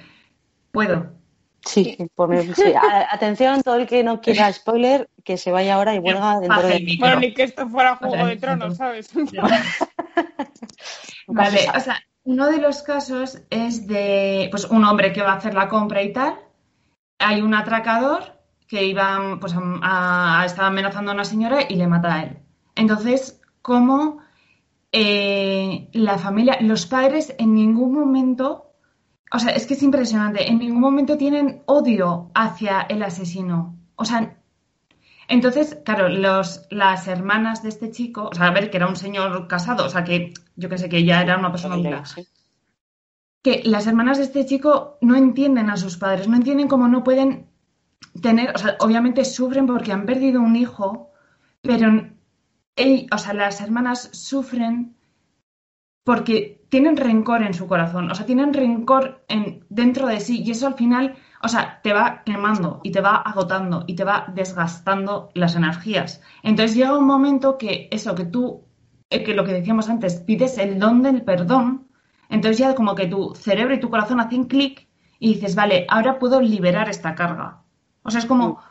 [0.71, 1.18] Puedo.
[1.65, 2.73] Sí, por mí- sí.
[2.73, 6.67] A- Atención, todo el que no quiera spoiler, que se vaya ahora y vuelva dentro
[6.67, 6.79] de.
[6.79, 7.07] micro.
[7.07, 9.09] Bueno, ni que esto fuera Juego sea, de Tronos, ¿sabes?
[11.27, 15.37] Vale, o sea, uno de los casos es de pues un hombre que va a
[15.37, 16.35] hacer la compra y tal.
[17.19, 21.87] Hay un atracador que iba, pues, a, a- estaba amenazando a una señora y le
[21.87, 22.37] mata a él.
[22.75, 24.19] Entonces, ¿cómo
[24.91, 28.68] eh, la familia, los padres en ningún momento,
[29.31, 33.77] o sea, es que es impresionante, en ningún momento tienen odio hacia el asesino.
[33.95, 34.37] O sea,
[35.27, 38.95] entonces, claro, los, las hermanas de este chico, o sea, a ver, que era un
[38.95, 42.25] señor casado, o sea, que yo que sé, que ya era una persona Sí.
[43.43, 47.03] que las hermanas de este chico no entienden a sus padres, no entienden cómo no
[47.03, 47.47] pueden
[48.21, 51.11] tener, o sea, obviamente sufren porque han perdido un hijo,
[51.61, 51.87] pero,
[52.75, 54.95] ell- o sea, las hermanas sufren
[56.09, 60.49] porque tienen rencor en su corazón, o sea, tienen rencor en, dentro de sí y
[60.49, 64.25] eso al final, o sea, te va quemando y te va agotando y te va
[64.33, 66.19] desgastando las energías.
[66.41, 68.65] Entonces llega un momento que eso, que tú,
[69.11, 71.89] eh, que lo que decíamos antes, pides el don del perdón,
[72.27, 74.87] entonces ya como que tu cerebro y tu corazón hacen clic
[75.19, 77.61] y dices, vale, ahora puedo liberar esta carga.
[78.01, 78.63] O sea, es como,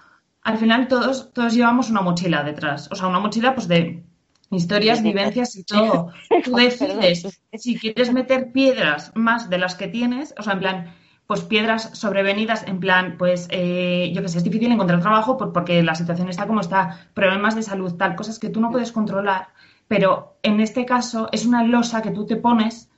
[0.42, 4.07] al final todos, todos llevamos una mochila detrás, o sea, una mochila pues de
[4.50, 6.12] historias, vivencias y todo.
[6.44, 10.94] Tú decides si quieres meter piedras más de las que tienes, o sea, en plan,
[11.26, 15.52] pues piedras sobrevenidas, en plan, pues eh, yo que sé, es difícil encontrar trabajo por-
[15.52, 18.92] porque la situación está como está, problemas de salud, tal, cosas que tú no puedes
[18.92, 19.48] controlar,
[19.88, 22.90] pero en este caso es una losa que tú te pones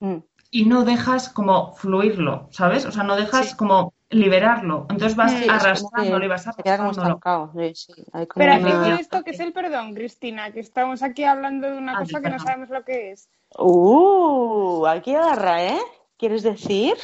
[0.00, 0.18] Mm.
[0.50, 2.84] y no dejas como fluirlo, ¿sabes?
[2.86, 4.86] O sea, no dejas como liberarlo.
[4.90, 7.20] Entonces vas arrastrándolo y vas arrastrándolo.
[8.34, 9.00] Pero una...
[9.00, 12.30] esto que es el perdón, Cristina, que estamos aquí hablando de una ah, cosa que
[12.30, 13.28] no sabemos lo que es.
[13.58, 15.80] Uh, aquí agarra, ¿eh?
[16.16, 16.94] ¿Quieres decir?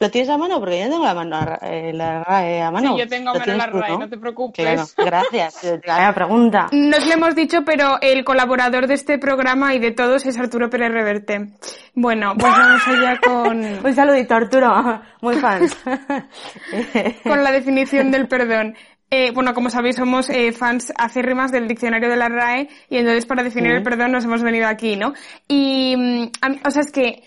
[0.00, 0.60] ¿Lo tienes a mano?
[0.60, 2.94] Porque yo tengo la mano eh, la, a mano.
[2.94, 4.94] Sí, yo tengo a mano la RAE, no te preocupes.
[4.96, 5.80] gracias.
[5.84, 6.68] La pregunta.
[6.72, 10.38] No os lo hemos dicho, pero el colaborador de este programa y de todos es
[10.38, 11.54] Arturo Pérez Reverte.
[11.94, 13.64] Bueno, pues vamos allá con...
[13.84, 15.02] Un saludito, Arturo.
[15.20, 15.68] Muy fan.
[17.22, 18.74] con la definición del perdón.
[19.10, 23.26] Eh, bueno, como sabéis, somos eh, fans acérrimas del diccionario de la RAE y entonces
[23.26, 25.14] para definir el perdón nos hemos venido aquí, ¿no?
[25.46, 26.30] Y, mm,
[26.66, 27.22] o sea, es que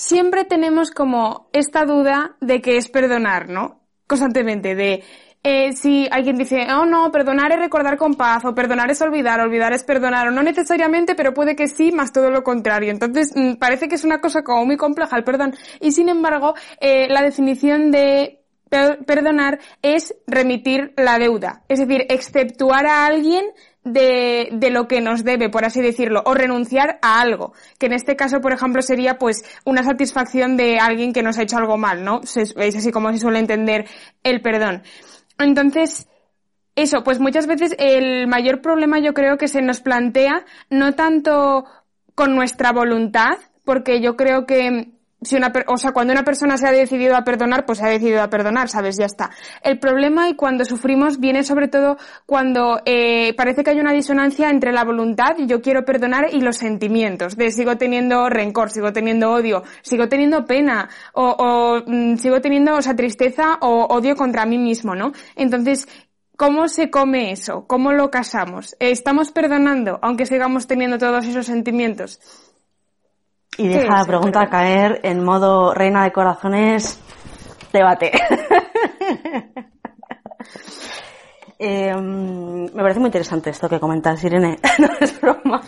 [0.00, 3.82] siempre tenemos como esta duda de que es perdonar, ¿no?
[4.06, 5.04] Constantemente, de
[5.42, 9.40] eh, si alguien dice, oh no, perdonar es recordar con paz, o perdonar es olvidar,
[9.40, 12.90] olvidar es perdonar, o no necesariamente, pero puede que sí, más todo lo contrario.
[12.90, 15.54] Entonces, mm, parece que es una cosa como muy compleja el perdón.
[15.80, 18.40] Y sin embargo, eh, la definición de
[18.70, 21.62] perdonar es remitir la deuda.
[21.68, 23.44] Es decir, exceptuar a alguien
[23.84, 27.94] de, de, lo que nos debe, por así decirlo, o renunciar a algo, que en
[27.94, 31.78] este caso, por ejemplo, sería pues una satisfacción de alguien que nos ha hecho algo
[31.78, 32.20] mal, ¿no?
[32.22, 33.86] Es así como se suele entender
[34.22, 34.82] el perdón.
[35.38, 36.08] Entonces,
[36.76, 41.64] eso, pues muchas veces el mayor problema yo creo que se nos plantea no tanto
[42.14, 46.66] con nuestra voluntad, porque yo creo que si una, o sea, cuando una persona se
[46.66, 48.96] ha decidido a perdonar, pues se ha decidido a perdonar, ¿sabes?
[48.96, 49.30] Ya está.
[49.62, 54.50] El problema y cuando sufrimos viene sobre todo cuando eh, parece que hay una disonancia
[54.50, 59.30] entre la voluntad, yo quiero perdonar, y los sentimientos, de sigo teniendo rencor, sigo teniendo
[59.30, 64.58] odio, sigo teniendo pena, o, mm, sigo teniendo, o sea, tristeza o odio contra mí
[64.58, 65.12] mismo, ¿no?
[65.36, 65.86] Entonces,
[66.36, 67.66] ¿Cómo se come eso?
[67.66, 68.74] ¿Cómo lo casamos?
[68.80, 72.18] ¿Estamos perdonando aunque sigamos teniendo todos esos sentimientos?
[73.60, 76.98] Y deja la pregunta caer en modo reina de corazones,
[77.72, 78.10] debate.
[81.62, 84.58] Em, me parece muy interesante esto que comentas, Irene.
[84.78, 85.60] no es broma.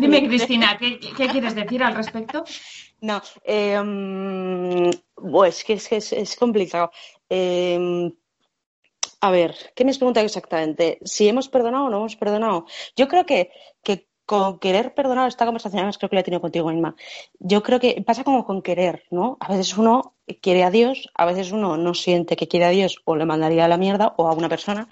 [0.00, 2.42] Dime, Cristina, ¿qué, quieres decir al respecto?
[3.02, 6.90] No, eh, pues que es, que es, complicado.
[7.28, 8.10] Em,
[9.20, 10.98] a ver, ¿qué me has preguntado exactamente?
[11.04, 12.66] ¿Si hemos perdonado o no hemos perdonado?
[12.96, 13.50] Yo creo que
[14.26, 16.96] con querer perdonar esta conversación, además creo que la he tenido contigo, Inma.
[17.38, 19.36] Yo creo que pasa como con querer, ¿no?
[19.40, 23.00] A veces uno quiere a Dios, a veces uno no siente que quiere a Dios
[23.04, 24.88] o le mandaría a la mierda o a una persona,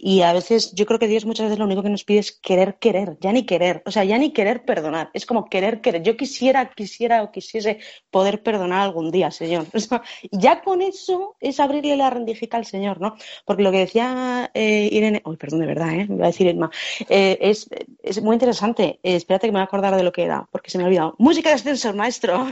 [0.00, 2.30] y a veces, yo creo que Dios muchas veces lo único que nos pide es
[2.30, 6.04] querer, querer, ya ni querer, o sea, ya ni querer perdonar, es como querer, querer.
[6.04, 7.80] Yo quisiera, quisiera o quisiese
[8.12, 9.66] poder perdonar algún día, Señor.
[10.30, 13.16] ya con eso es abrirle la rendifica al Señor, ¿no?
[13.44, 16.06] Porque lo que decía eh, Irene, uy, perdón, de verdad, ¿eh?
[16.08, 16.70] Me voy a decir Irma,
[17.08, 17.68] eh, es,
[18.00, 19.00] es, muy interesante.
[19.02, 20.86] Eh, espérate que me voy a acordar de lo que era, porque se me ha
[20.86, 21.16] olvidado.
[21.18, 22.46] Música de ascensor, maestro.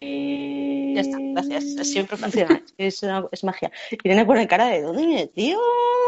[0.00, 1.88] Ya está, gracias.
[1.88, 2.62] Siempre funciona.
[2.78, 3.02] Es,
[3.32, 3.70] es magia.
[4.02, 5.58] Irene pone cara de ¿dónde viene, tío?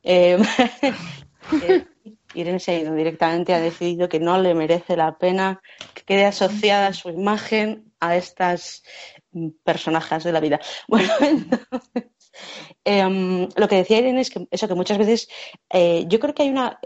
[0.02, 0.38] eh,
[1.62, 1.86] eh,
[2.34, 5.60] Irene se ha ido directamente, ha decidido que no le merece la pena
[5.94, 8.82] que quede asociada su imagen a estas
[9.64, 10.60] personajes de la vida.
[10.88, 12.04] Bueno, entonces,
[12.84, 15.28] eh, lo que decía Irene es que eso que muchas veces
[15.70, 16.78] eh, yo creo que hay una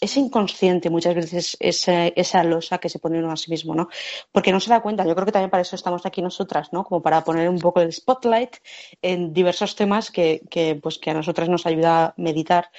[0.00, 3.88] es inconsciente muchas veces esa, esa, losa que se pone uno a sí mismo, ¿no?
[4.30, 5.06] Porque no se da cuenta.
[5.06, 6.84] Yo creo que también para eso estamos aquí nosotras, ¿no?
[6.84, 8.56] Como para poner un poco el spotlight
[9.00, 12.70] en diversos temas que, que pues, que a nosotras nos ayuda a meditar.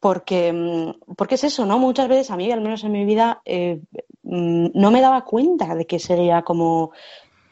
[0.00, 1.78] Porque, mm, porque es eso, ¿no?
[1.78, 3.80] Muchas veces a mí, al menos en mi vida, eh,
[4.22, 6.92] mm, no me daba cuenta de que seguía como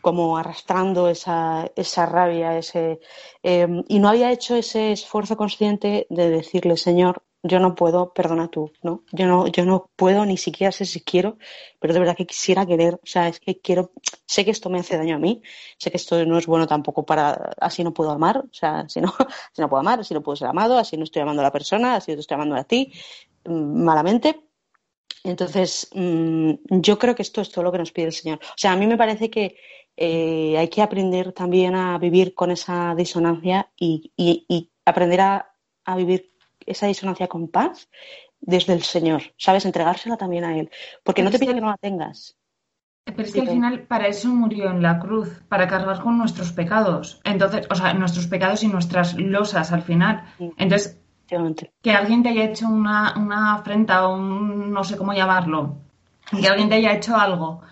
[0.02, 3.00] como arrastrando esa, esa rabia, ese,
[3.42, 8.48] eh, y no había hecho ese esfuerzo consciente de decirle, Señor, yo no puedo, perdona
[8.48, 9.04] tú, ¿no?
[9.12, 11.38] Yo no, yo no puedo, ni siquiera sé si quiero,
[11.80, 13.92] pero de verdad que quisiera querer, o sea, es que quiero,
[14.26, 15.42] sé que esto me hace daño a mí,
[15.78, 19.00] sé que esto no es bueno tampoco para, así no puedo amar, o sea, si
[19.00, 19.12] no,
[19.52, 21.52] si no puedo amar, así no puedo ser amado, así no estoy amando a la
[21.52, 22.92] persona, así no estoy amando a ti,
[23.44, 24.48] mm, malamente.
[25.24, 28.40] Entonces, mm, yo creo que esto es todo lo que nos pide el Señor.
[28.42, 29.56] O sea, a mí me parece que
[29.96, 35.96] eh, hay que aprender también a vivir con esa disonancia y, y aprender a, a
[35.96, 36.32] vivir
[36.66, 37.88] esa disonancia con paz
[38.40, 39.64] desde el Señor, ¿sabes?
[39.64, 40.70] Entregársela también a Él,
[41.04, 42.36] porque no te pide que no la tengas.
[43.04, 46.52] Pero es que al final para eso murió en la cruz, para cargar con nuestros
[46.52, 47.20] pecados.
[47.24, 50.24] Entonces, o sea, nuestros pecados y nuestras losas al final.
[50.56, 51.00] Entonces,
[51.82, 55.78] que alguien te haya hecho una, una afrenta o un, no sé cómo llamarlo,
[56.30, 57.62] que alguien te haya hecho algo,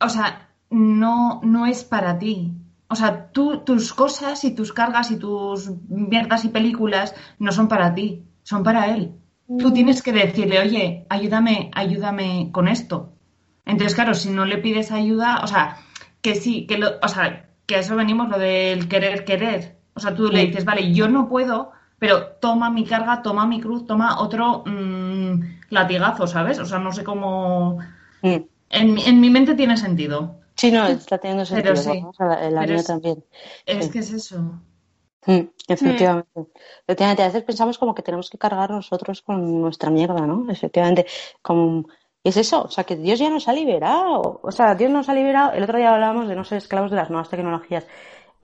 [0.00, 0.43] o sea,
[0.74, 2.52] no, no es para ti.
[2.88, 7.68] O sea, tú, tus cosas y tus cargas y tus mierdas y películas no son
[7.68, 9.12] para ti, son para él.
[9.46, 9.72] Tú mm.
[9.72, 13.12] tienes que decirle, oye, ayúdame, ayúdame con esto.
[13.64, 15.78] Entonces, claro, si no le pides ayuda, o sea,
[16.20, 19.76] que sí, que lo, o sea, que a eso venimos lo del querer querer.
[19.94, 23.60] O sea, tú le dices, vale, yo no puedo, pero toma mi carga, toma mi
[23.60, 26.58] cruz, toma otro mm, latigazo, ¿sabes?
[26.58, 27.78] O sea, no sé cómo.
[28.22, 28.36] Mm.
[28.70, 30.40] En, en, mi mente tiene sentido.
[30.64, 31.74] Sí, no, está teniendo sentido.
[31.74, 32.86] Pero sí.
[32.86, 33.24] también.
[33.66, 34.60] Es que es eso.
[35.26, 36.28] Mm, efectivamente.
[36.86, 40.50] Efectivamente, a veces pensamos como que tenemos que cargar nosotros con nuestra mierda, ¿no?
[40.50, 41.06] Efectivamente,
[41.42, 41.86] como
[42.22, 44.40] es eso, o sea, que Dios ya nos ha liberado.
[44.42, 45.52] O sea, Dios nos ha liberado.
[45.52, 47.86] El otro día hablábamos de no ser esclavos de las nuevas tecnologías.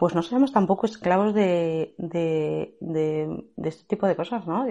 [0.01, 4.65] Pues no seamos tampoco esclavos de, de, de, este tipo de cosas, ¿no?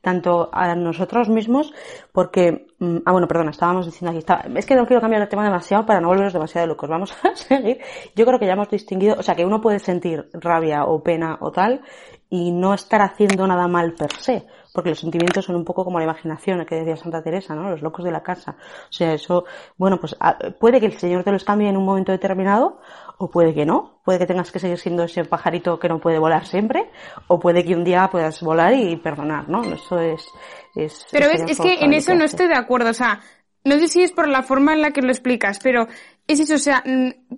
[0.00, 1.72] tanto a nosotros mismos,
[2.10, 2.66] porque.
[2.80, 4.18] Mm, ah, bueno, perdona, estábamos diciendo aquí.
[4.18, 6.90] Estaba, es que no quiero cambiar el tema demasiado para no volvernos demasiado locos.
[6.90, 7.78] Vamos a seguir.
[8.16, 11.38] Yo creo que ya hemos distinguido, o sea, que uno puede sentir rabia o pena
[11.40, 11.82] o tal
[12.28, 14.44] y no estar haciendo nada mal per se
[14.74, 17.70] porque los sentimientos son un poco como la imaginación, que decía Santa Teresa, ¿no?
[17.70, 18.56] Los locos de la casa.
[18.90, 19.44] O sea, eso,
[19.78, 22.80] bueno, pues ah, puede que el Señor te los cambie en un momento determinado,
[23.18, 24.00] o puede que no.
[24.04, 26.90] Puede que tengas que seguir siendo ese pajarito que no puede volar siempre,
[27.28, 29.64] o puede que un día puedas volar y perdonar, ¿no?
[29.64, 30.28] Eso es...
[30.74, 33.20] es pero ves, es que en eso no estoy de acuerdo, o sea,
[33.64, 35.86] no sé si es por la forma en la que lo explicas, pero
[36.26, 36.84] es eso, o sea,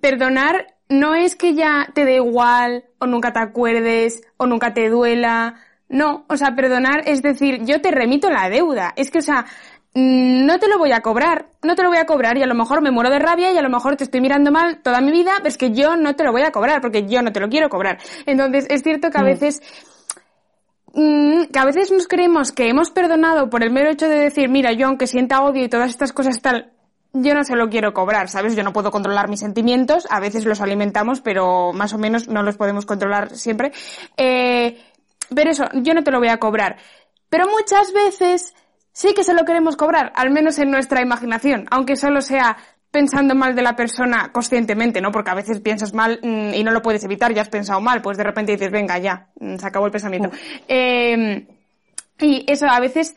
[0.01, 4.89] perdonar no es que ya te dé igual, o nunca te acuerdes, o nunca te
[4.89, 5.55] duela,
[5.89, 8.93] no, o sea, perdonar es decir, yo te remito la deuda.
[8.95, 9.45] Es que, o sea,
[9.97, 12.53] no te lo voy a cobrar, no te lo voy a cobrar y a lo
[12.53, 15.11] mejor me muero de rabia y a lo mejor te estoy mirando mal toda mi
[15.11, 17.39] vida, pero es que yo no te lo voy a cobrar porque yo no te
[17.39, 17.97] lo quiero cobrar.
[18.27, 19.25] Entonces, es cierto que a mm.
[19.25, 19.61] veces,
[20.93, 24.49] mm, que a veces nos creemos que hemos perdonado por el mero hecho de decir,
[24.49, 26.73] mira, yo aunque sienta odio y todas estas cosas tal,
[27.13, 28.55] yo no se lo quiero cobrar, ¿sabes?
[28.55, 32.43] Yo no puedo controlar mis sentimientos, a veces los alimentamos, pero más o menos no
[32.43, 33.71] los podemos controlar siempre.
[34.15, 34.79] Eh,
[35.33, 36.77] pero eso, yo no te lo voy a cobrar.
[37.29, 38.53] Pero muchas veces
[38.97, 42.57] sí que se lo queremos cobrar, al menos en nuestra imaginación, aunque solo sea
[42.89, 45.11] pensando mal de la persona conscientemente, ¿no?
[45.11, 48.01] Porque a veces piensas mal mm, y no lo puedes evitar, ya has pensado mal,
[48.01, 50.31] pues de repente dices, venga, ya, mm, se acabó el pensamiento.
[50.67, 51.45] Em,
[52.19, 53.15] y eso, a veces,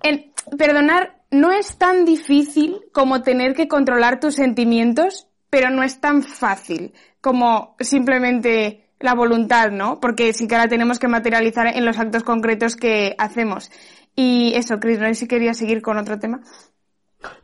[0.00, 6.00] el perdonar no es tan difícil como tener que controlar tus sentimientos, pero no es
[6.00, 9.98] tan fácil como simplemente la voluntad, ¿no?
[9.98, 13.70] Porque sí que la tenemos que materializar en los actos concretos que hacemos.
[14.14, 16.40] Y eso, Cris, no sé si quería seguir con otro tema.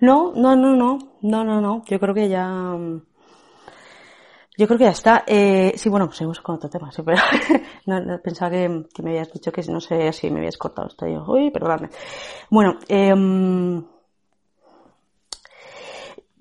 [0.01, 1.85] No, no, no, no, no, no, no.
[1.87, 2.49] Yo creo que ya.
[2.49, 3.03] Mm,
[4.59, 5.25] yo creo que ya está.
[5.27, 7.19] Eh, sí, bueno, seguimos con otro tema, sí, pero
[7.87, 11.07] no, pensaba que, me habías dicho que no sé si me habías cortado esto.
[11.07, 11.91] Yo, uy, perdóname.
[12.51, 13.15] Bueno, eh,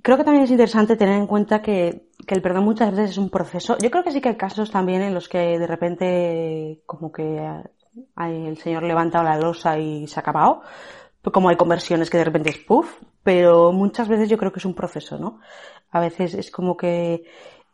[0.06, 3.32] creo que también es interesante tener en cuenta que, el perdón muchas veces es un
[3.32, 3.76] proceso.
[3.80, 7.40] Yo creo que sí que hay casos también en los que de repente como que
[8.18, 10.62] el Señor levanta la losa y se ha acabado.
[11.22, 14.66] Como hay conversiones que de repente es puff, pero muchas veces yo creo que es
[14.66, 15.40] un proceso, ¿no?
[15.92, 17.26] A veces es como que,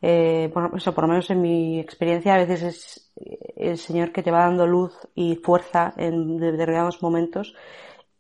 [0.02, 3.12] eh, bueno, eso por lo menos en mi experiencia, a veces es
[3.58, 7.54] el Señor que te va dando luz y fuerza en determinados momentos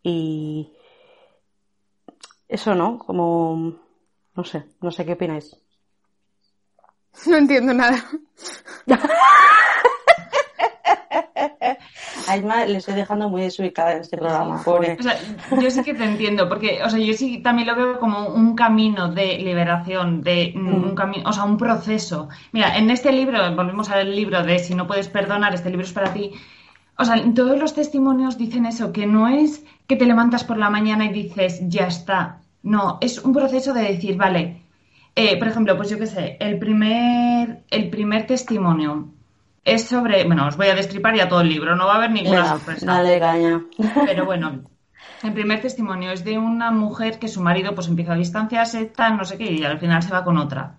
[0.04, 0.74] y
[2.49, 2.99] eso, ¿no?
[2.99, 3.80] Como
[4.36, 5.56] no sé, no sé qué opináis.
[7.28, 8.04] No entiendo nada.
[12.28, 14.64] A le estoy dejando muy desubicada en este programa,
[15.62, 18.55] yo sí que te entiendo, porque, o sea, yo sí también lo veo como un
[18.55, 20.95] camino de liberación, de un mm.
[20.95, 22.30] camino, o sea, un proceso.
[22.51, 25.93] Mira, en este libro, volvemos al libro de Si no puedes perdonar, este libro es
[25.93, 26.32] para ti.
[26.97, 30.70] O sea, todos los testimonios dicen eso, que no es que te levantas por la
[30.70, 34.62] mañana y dices, ya está, no, es un proceso de decir, vale,
[35.16, 39.09] eh, por ejemplo, pues yo qué sé, el primer, el primer testimonio
[39.64, 42.12] es sobre, bueno, os voy a destripar ya todo el libro, no va a haber
[42.12, 42.86] ninguna sorpresa.
[42.86, 43.62] Dale caña.
[44.05, 44.62] Pero bueno,
[45.24, 49.18] el primer testimonio es de una mujer que su marido pues empieza a distanciarse, tal,
[49.18, 50.78] no sé qué, y al final se va con otra.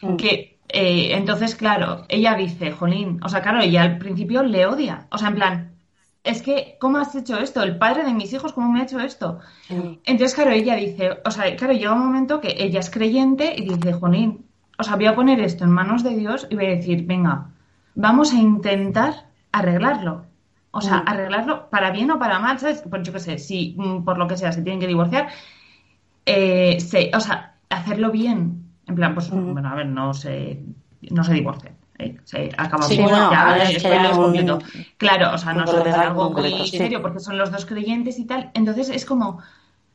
[0.00, 0.16] Mm.
[0.16, 5.06] Que eh, entonces, claro, ella dice, Jolín, o sea, claro, ella al principio le odia.
[5.10, 5.72] O sea, en plan,
[6.22, 7.62] es que, ¿cómo has hecho esto?
[7.62, 9.40] El padre de mis hijos, ¿cómo me ha hecho esto?
[9.68, 13.68] Entonces, claro, ella dice, o sea, claro, llega un momento que ella es creyente y
[13.68, 14.46] dice, Jonín,
[14.78, 17.48] o sea, voy a poner esto en manos de Dios y voy a decir, venga,
[18.00, 20.26] vamos a intentar arreglarlo.
[20.72, 22.84] O sea, arreglarlo para bien o para mal, ¿sabes?
[22.88, 25.28] Pues yo qué sé, si mm, por lo que sea se tienen que divorciar,
[26.26, 26.78] eh,
[27.12, 28.64] o sea, hacerlo bien.
[28.86, 30.62] En plan, pues, bueno, a ver, no se,
[31.10, 31.80] no se divorcien
[32.24, 33.68] se acaba sí, bueno, ya,
[34.96, 38.50] Claro, o sea, no es algo muy serio porque son los dos creyentes y tal.
[38.54, 39.40] Entonces es como,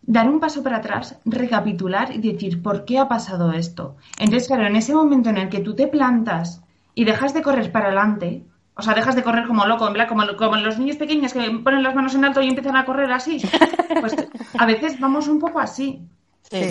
[0.03, 3.95] dar un paso para atrás, recapitular y decir, ¿por qué ha pasado esto?
[4.19, 6.61] Entonces, claro, en ese momento en el que tú te plantas
[6.95, 10.07] y dejas de correr para adelante, o sea, dejas de correr como loco, en plan,
[10.07, 13.11] como, como los niños pequeños que ponen las manos en alto y empiezan a correr
[13.11, 13.41] así,
[14.01, 14.15] pues
[14.57, 16.01] a veces vamos un poco así.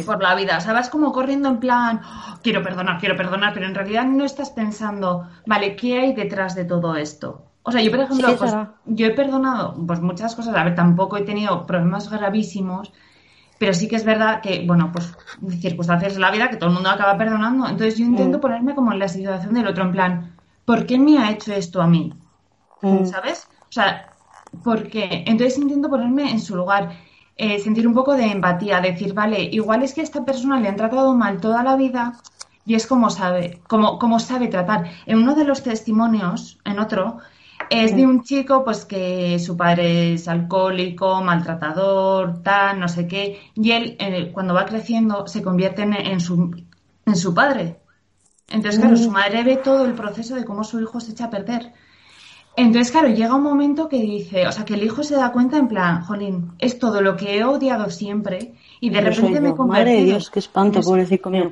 [0.07, 0.59] por la vida.
[0.59, 4.05] O sea, vas como corriendo en plan, "Oh, quiero perdonar, quiero perdonar, pero en realidad
[4.07, 7.47] no estás pensando, vale, ¿qué hay detrás de todo esto?
[7.65, 8.55] O sea, yo, por ejemplo, Sí, pues,
[8.87, 10.55] yo he perdonado pues muchas cosas.
[10.55, 12.93] A ver, tampoco he tenido problemas gravísimos,
[13.59, 15.17] pero sí que es verdad que, bueno, pues
[15.61, 17.65] circunstancias de la vida que todo el mundo acaba perdonando.
[17.67, 18.41] Entonces yo intento Mm.
[18.41, 21.83] ponerme como en la situación del otro, en plan, ¿por qué me ha hecho esto
[21.83, 22.19] a mí?
[22.81, 23.05] Mm.
[23.07, 23.49] ¿Sabes?
[23.69, 24.15] O sea,
[24.63, 25.25] ¿por qué?
[25.27, 26.91] Entonces intento ponerme en su lugar,
[27.37, 30.69] eh, sentir un poco de empatía, decir, vale, igual es que a esta persona le
[30.69, 32.21] han tratado mal toda la vida
[32.65, 34.85] y es como sabe, como, como sabe tratar.
[35.07, 37.19] En uno de los testimonios, en otro,
[37.71, 43.41] es de un chico pues que su padre es alcohólico, maltratador, tal, no sé qué,
[43.55, 46.55] y él eh, cuando va creciendo se convierte en, en su,
[47.07, 47.79] en su padre.
[48.49, 51.31] Entonces, claro, su madre ve todo el proceso de cómo su hijo se echa a
[51.31, 51.73] perder.
[52.57, 55.57] Entonces, claro, llega un momento que dice, o sea, que el hijo se da cuenta
[55.57, 59.67] en plan, jolín, es todo lo que he odiado siempre y de repente me convertido.
[59.67, 60.91] Madre de Dios, qué espanto, Eso.
[60.91, 61.51] pobrecito mío.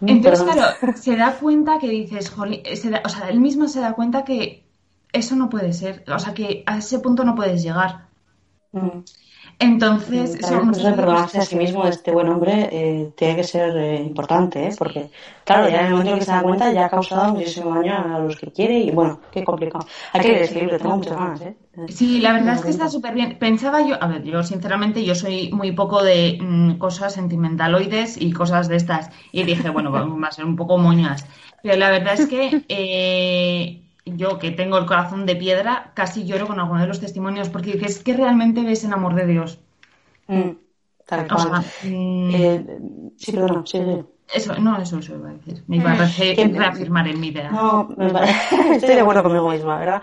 [0.00, 0.54] Mm, Entonces, perdón.
[0.80, 3.92] claro, se da cuenta que dices, jolín, se da- o sea, él mismo se da
[3.92, 4.64] cuenta que
[5.12, 8.06] eso no puede ser, o sea, que a ese punto no puedes llegar.
[8.72, 9.00] Mm.
[9.58, 13.76] Entonces, muchas eso perdonarse a sí mismo de este buen hombre eh, tiene que ser
[13.76, 14.74] eh, importante, ¿eh?
[14.76, 15.10] porque,
[15.44, 18.16] claro, ya en el momento en que se da cuenta ya ha causado muchísimo daño
[18.16, 19.86] a los que quiere y, bueno, qué complicado.
[20.12, 21.56] Hay que leer libro, tengo muchas ganas, ¿eh?
[21.88, 23.38] Sí, la verdad es que está súper bien.
[23.38, 28.32] Pensaba yo, a ver, yo sinceramente yo soy muy poco de mm, cosas sentimentaloides y
[28.32, 29.10] cosas de estas.
[29.30, 31.24] Y dije, bueno, va va a ser un poco moñas.
[31.62, 36.46] Pero la verdad es que eh, yo que tengo el corazón de piedra, casi lloro
[36.46, 39.60] con alguno de los testimonios porque dices que realmente ves el amor de Dios.
[40.28, 40.50] Mm,
[41.06, 41.66] tal O sea, cual.
[41.82, 42.64] mm, Eh,
[43.16, 44.04] sí, perdona, sí, sí.
[44.34, 45.62] eso, no, eso, eso iba a decir.
[45.68, 47.50] Me iba a reafirmar en mi idea.
[47.52, 48.32] No, me pare-
[48.76, 50.02] estoy de acuerdo conmigo misma, ¿verdad?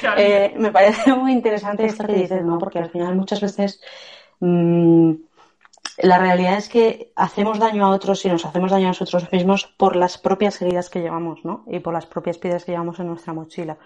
[0.00, 0.20] Claro.
[0.22, 2.58] Eh, me parece muy interesante esto que dices, ¿no?
[2.58, 3.80] Porque al final muchas veces
[4.40, 5.12] mm,
[6.02, 9.66] la realidad es que hacemos daño a otros y nos hacemos daño a nosotros mismos
[9.78, 11.64] por las propias heridas que llevamos, ¿no?
[11.66, 13.78] Y por las propias piedras que llevamos en nuestra mochila.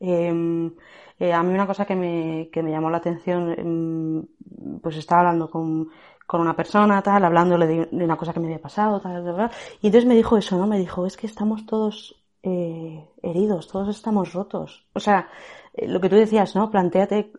[0.00, 0.70] Eh,
[1.18, 5.22] eh, a mí una cosa que me, que me llamó la atención, mm, pues estaba
[5.22, 5.88] hablando con,
[6.26, 9.36] con una persona, tal, hablándole de, de una cosa que me había pasado, tal, tal,
[9.36, 9.50] tal,
[9.80, 10.66] y entonces me dijo eso, ¿no?
[10.66, 14.86] Me dijo, es que estamos todos eh, heridos, todos estamos rotos.
[14.92, 15.28] O sea,
[15.74, 16.70] eh, lo que tú decías, ¿no?
[16.70, 17.32] Plantéate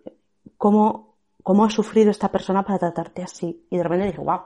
[0.58, 1.07] cómo,
[1.48, 3.66] cómo ha sufrido esta persona para tratarte así.
[3.70, 4.42] Y de repente dije, wow,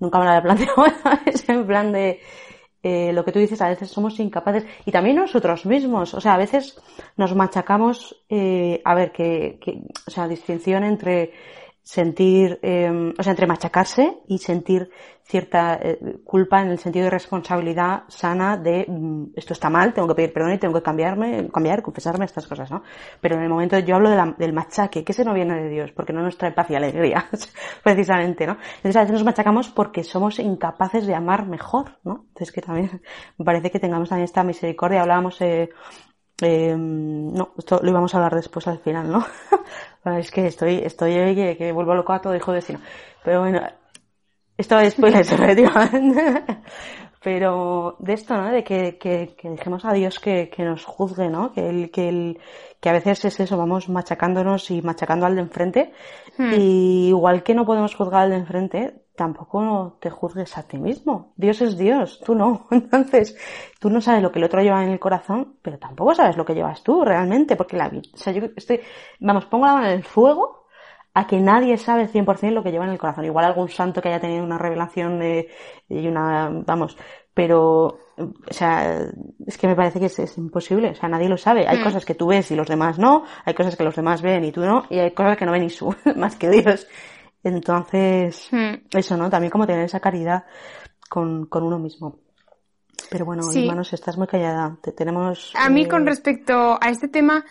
[0.00, 0.86] nunca me lo había planteado.
[1.26, 2.18] es en plan de
[2.82, 4.66] eh, lo que tú dices, a veces somos incapaces.
[4.84, 6.14] Y también nosotros mismos.
[6.14, 6.82] O sea, a veces
[7.16, 11.32] nos machacamos, eh, a ver, que, que, o sea, distinción entre
[11.82, 14.90] sentir, eh, o sea, entre machacarse y sentir
[15.24, 20.08] cierta eh, culpa en el sentido de responsabilidad sana de mm, esto está mal, tengo
[20.08, 22.82] que pedir perdón y tengo que cambiarme, cambiar, confesarme estas cosas, ¿no?
[23.20, 26.12] Pero en el momento yo hablo del machaque, que ese no viene de Dios, porque
[26.12, 27.28] no nos trae paz y alegría,
[27.82, 28.58] precisamente, ¿no?
[28.76, 32.26] Entonces a veces nos machacamos porque somos incapaces de amar mejor, ¿no?
[32.28, 33.02] Entonces que también
[33.38, 35.70] me parece que tengamos también esta misericordia, hablábamos eh,
[36.42, 39.24] eh, no, esto lo íbamos a hablar después al final, ¿no?
[40.04, 42.80] Bueno, es que estoy, estoy hoy que, que vuelvo loco a todo hijo de vecino.
[43.24, 43.60] Pero bueno,
[44.56, 46.44] esto es spoilers, efectivamente.
[47.22, 48.50] Pero de esto, ¿no?
[48.50, 51.52] De que, que, que dejemos a Dios que, que nos juzgue, ¿no?
[51.52, 52.40] Que el, que el,
[52.80, 55.92] que a veces es eso, vamos machacándonos y machacando al de enfrente.
[56.36, 56.52] Hmm.
[56.52, 61.32] Y igual que no podemos juzgar al de enfrente, tampoco te juzgues a ti mismo.
[61.36, 62.66] Dios es Dios, tú no.
[62.70, 63.36] Entonces,
[63.80, 66.44] tú no sabes lo que el otro lleva en el corazón, pero tampoco sabes lo
[66.44, 68.80] que llevas tú realmente, porque la vida, o sea, yo estoy,
[69.20, 70.66] vamos, pongo la mano en el fuego
[71.14, 73.24] a que nadie sabe 100% lo que lleva en el corazón.
[73.26, 75.50] Igual algún santo que haya tenido una revelación de,
[75.88, 76.96] y una, vamos,
[77.34, 77.86] pero,
[78.16, 79.06] o sea,
[79.46, 81.66] es que me parece que es, es imposible, o sea, nadie lo sabe.
[81.68, 81.82] Hay Hmm.
[81.82, 84.52] cosas que tú ves y los demás no, hay cosas que los demás ven y
[84.52, 86.86] tú no, y hay cosas que no ven ni su, más que Dios.
[87.44, 88.74] Entonces, Hmm.
[88.92, 89.28] eso, ¿no?
[89.30, 90.44] También como tener esa caridad
[91.08, 92.18] con, con uno mismo.
[93.10, 93.60] Pero bueno, Sí.
[93.60, 94.76] hermanos, estás muy callada.
[94.82, 95.52] Te tenemos.
[95.56, 97.44] A mí eh, con respecto a este tema,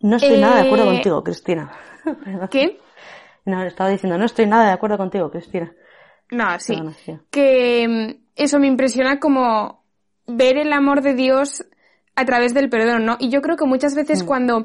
[0.00, 1.72] No estoy nada de acuerdo eh, contigo, Cristina.
[2.50, 2.78] ¿qué?
[3.44, 5.72] No, estaba diciendo, no estoy nada de acuerdo contigo, Cristina.
[6.30, 6.74] No, sí.
[6.74, 7.18] Perdona, sí.
[7.30, 9.82] Que mm, eso me impresiona como
[10.26, 11.64] ver el amor de Dios
[12.14, 13.16] a través del perdón, ¿no?
[13.18, 14.26] Y yo creo que muchas veces Mm.
[14.26, 14.62] cuando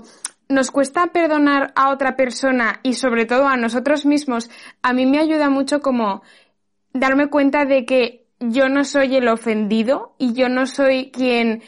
[0.49, 4.49] nos cuesta perdonar a otra persona y sobre todo a nosotros mismos,
[4.81, 6.21] a mí me ayuda mucho como
[6.93, 11.63] darme cuenta de que yo no soy el ofendido y yo no soy quien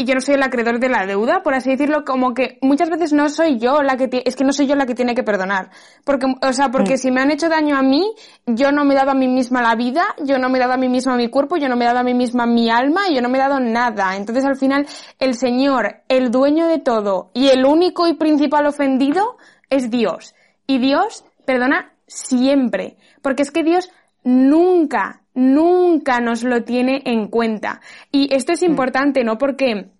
[0.00, 2.88] y yo no soy el acreedor de la deuda, por así decirlo, como que muchas
[2.88, 5.22] veces no soy yo la que es que no soy yo la que tiene que
[5.22, 5.68] perdonar,
[6.04, 6.96] porque o sea, porque mm.
[6.96, 8.14] si me han hecho daño a mí,
[8.46, 10.72] yo no me he dado a mí misma la vida, yo no me he dado
[10.72, 13.10] a mí misma mi cuerpo, yo no me he dado a mí misma mi alma,
[13.12, 14.16] yo no me he dado nada.
[14.16, 14.86] Entonces al final
[15.18, 19.36] el Señor, el dueño de todo y el único y principal ofendido
[19.68, 20.34] es Dios.
[20.66, 23.90] Y Dios perdona siempre, porque es que Dios
[24.24, 27.80] nunca, nunca nos lo tiene en cuenta.
[28.12, 28.66] Y esto es mm.
[28.66, 29.38] importante, ¿no?
[29.38, 29.90] Porque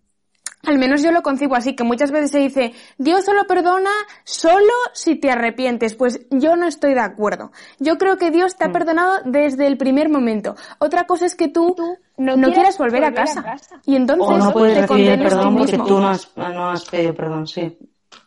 [0.66, 3.91] al menos yo lo concibo así, que muchas veces se dice, Dios solo perdona
[4.24, 5.95] solo si te arrepientes.
[5.95, 7.53] Pues yo no estoy de acuerdo.
[7.78, 8.72] Yo creo que Dios te ha mm.
[8.72, 10.57] perdonado desde el primer momento.
[10.78, 11.74] Otra cosa es que tú
[12.18, 13.57] no, quieras volver, a, casa.
[13.86, 17.47] Y entonces o no puedes recibir perdón porque tú no has, no has pedido perdón,
[17.47, 17.78] sí.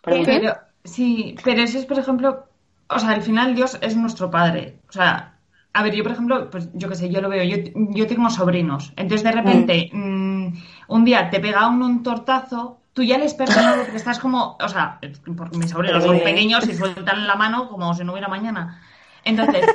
[0.02, 2.46] Pero, sí, pero eso es, por ejemplo,
[2.90, 4.80] o sea, al final Dios es nuestro Padre.
[4.90, 5.33] O sea,
[5.74, 8.30] a ver, yo por ejemplo, pues yo qué sé, yo lo veo, yo, yo tengo
[8.30, 10.34] sobrinos, entonces de repente mm.
[10.44, 10.54] Mm,
[10.88, 14.70] un día te pega uno un tortazo, tú ya les perdonas porque estás como, o
[14.70, 15.00] sea,
[15.36, 18.82] porque mis sobrinos son pequeños y sueltan la mano como si no hubiera mañana.
[19.24, 19.66] Entonces,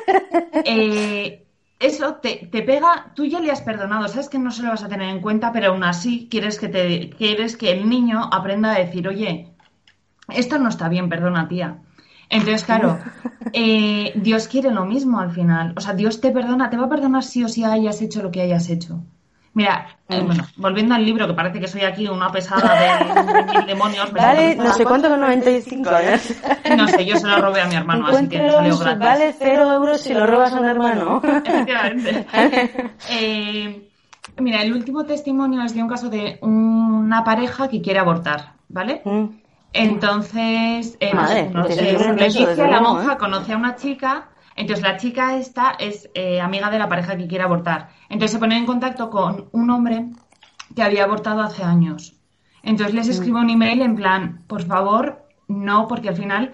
[0.65, 1.45] eh,
[1.81, 4.83] eso te, te, pega, tú ya le has perdonado, sabes que no se lo vas
[4.83, 8.73] a tener en cuenta, pero aún así quieres que, te, quieres que el niño aprenda
[8.73, 9.49] a decir, oye,
[10.29, 11.79] esto no está bien, perdona tía.
[12.31, 12.99] Entonces, claro,
[13.53, 15.75] eh, Dios quiere lo mismo al final.
[15.77, 18.31] O sea, Dios te perdona, te va a perdonar sí o sí hayas hecho lo
[18.31, 19.03] que hayas hecho.
[19.55, 24.13] Mira, eh, bueno, volviendo al libro, que parece que soy aquí una pesada de, demonios.
[24.13, 26.21] Vale, no sé cuánto con 95, ¿eh?
[26.77, 28.99] No sé, yo se lo robé a mi hermano, así que salió gratis.
[29.01, 31.21] Vale cero euros si lo robas a un hermano.
[31.25, 32.27] Efectivamente.
[33.11, 33.89] Eh,
[34.39, 39.03] mira, el último testimonio es de un caso de una pareja que quiere abortar, ¿vale?
[39.05, 39.25] Mm.
[39.73, 43.19] Entonces, eh, la monja, ¿eh?
[43.19, 47.27] conoce a una chica, entonces la chica esta es eh, amiga de la pareja que
[47.29, 47.91] quiere abortar.
[48.09, 50.07] Entonces se pone en contacto con un hombre
[50.75, 52.15] que había abortado hace años.
[52.63, 56.53] Entonces les escribe un email en plan, por favor, no, porque al final,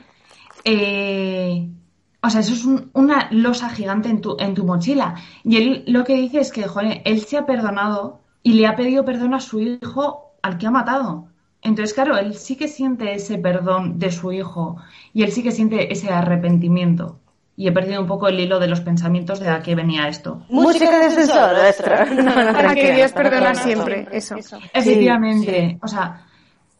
[2.22, 5.14] o sea, eso es una losa gigante en tu, en tu mochila.
[5.44, 8.76] Y él lo que dice es que, joder, él se ha perdonado y le ha
[8.76, 11.28] pedido perdón a su hijo al que ha matado.
[11.64, 14.76] Entonces, claro, él sí que siente ese perdón de su hijo
[15.14, 17.18] y él sí que siente ese arrepentimiento.
[17.56, 20.42] Y he perdido un poco el hilo de los pensamientos de a qué venía esto.
[20.50, 21.56] Música de ascensor,
[22.52, 24.36] Para que Dios perdona siempre, eso.
[24.74, 26.26] Efectivamente, o sea,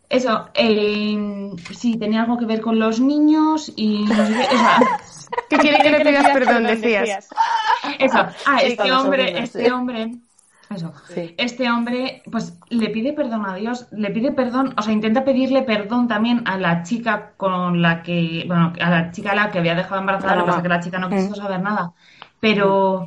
[0.09, 4.59] eso, eh, sí, tenía algo que ver con los niños y no sé qué, o
[4.59, 4.79] sea,
[5.49, 7.29] ¿Qué quiere que le pidas perdón, decías?
[7.99, 10.13] Eso, ah, este hombre, este hombre
[10.75, 10.93] eso.
[11.37, 15.63] Este hombre, pues le pide perdón a Dios, le pide perdón, o sea, intenta pedirle
[15.63, 19.59] perdón también a la chica con la que, bueno, a la chica a la que
[19.59, 21.93] había dejado embarazada, lo que pasa que la chica no quiso saber nada.
[22.41, 23.07] Pero,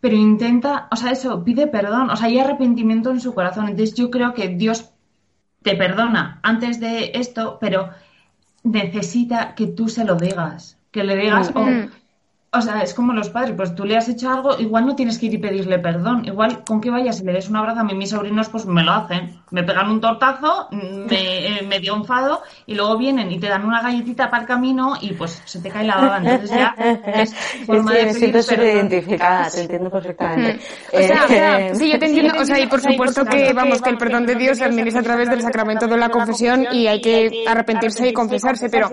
[0.00, 3.68] pero intenta, o sea, eso, pide perdón, o sea, hay arrepentimiento en su corazón.
[3.68, 4.90] Entonces yo creo que Dios
[5.62, 7.90] te perdona antes de esto, pero
[8.62, 10.78] necesita que tú se lo digas.
[10.90, 11.84] Que le digas, mm.
[12.52, 15.20] O sea, es como los padres, pues tú le has hecho algo, igual no tienes
[15.20, 16.24] que ir y pedirle perdón.
[16.24, 18.82] Igual con que vayas y le des un abrazo a mí, mis sobrinos, pues me
[18.82, 19.40] lo hacen.
[19.52, 23.80] Me pegan un tortazo, me, me dio enfado y luego vienen y te dan una
[23.80, 26.16] galletita para el camino y pues se te cae la baba.
[26.18, 26.74] Entonces ya
[27.14, 27.32] es
[27.66, 30.54] forma de siento ser identificada, te entiendo perfectamente.
[30.54, 30.96] Mm.
[30.96, 32.34] O, sea, eh, sí, yo te entiendo.
[32.36, 35.04] O sea, y por supuesto que, vamos, que el perdón de Dios se administra a
[35.04, 38.90] través del sacramento de la confesión y hay que arrepentirse y confesarse, pero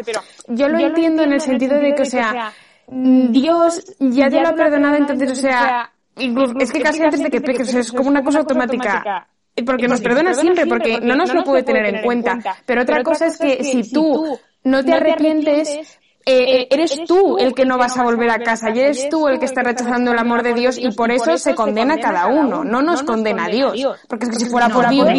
[0.47, 2.53] yo lo entiendo en el sentido de que, o sea,
[2.87, 7.41] Dios ya te lo ha perdonado, entonces, o sea, es que casi antes de que
[7.41, 9.27] peques, es como una cosa automática.
[9.65, 12.37] Porque nos perdona siempre, porque no nos lo puede tener en cuenta.
[12.65, 17.53] Pero otra cosa es que si tú no te arrepientes, eh, eh, eres tú el
[17.53, 20.19] que no vas a volver a casa y eres tú el que está rechazando el
[20.19, 23.49] amor de Dios y por eso se condena a cada uno, no nos condena a
[23.49, 23.81] Dios.
[24.07, 25.09] Porque es que si fuera por Dios,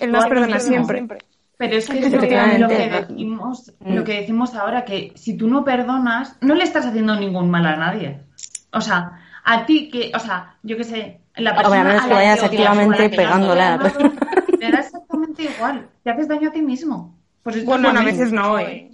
[0.00, 1.06] Él nos perdona siempre.
[1.58, 5.64] Pero es que es lo que, decimos, lo que decimos ahora, que si tú no
[5.64, 8.20] perdonas, no le estás haciendo ningún mal a nadie.
[8.72, 12.42] O sea, a ti que, o sea, yo qué sé, la persona Obviamente que vayas
[12.42, 13.78] activamente pegándola.
[14.58, 17.14] Te da exactamente igual, te haces daño a ti mismo.
[17.42, 18.90] Pues bueno, a veces no, ¿eh?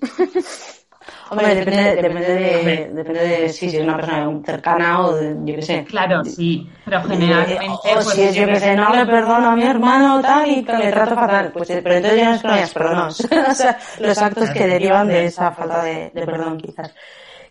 [1.31, 5.63] Hombre, depende, depende, de, depende de si es una persona cercana o de, yo qué
[5.63, 5.85] sé.
[5.85, 7.63] Claro, sí, pero generalmente...
[7.65, 10.63] O pues, si es, yo qué sé, no le perdono a mi hermano tal y
[10.63, 13.09] le trato fatal, pues pero entonces ya no es que no hayas perdonado.
[13.09, 16.95] o sea, los actos que derivan de esa falta de, de perdón, quizás.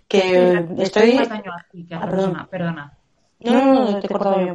[0.07, 1.19] Que estoy...
[1.91, 3.00] Ah, perdona, perdona.
[3.43, 4.53] No, no, no, te he cortado yo.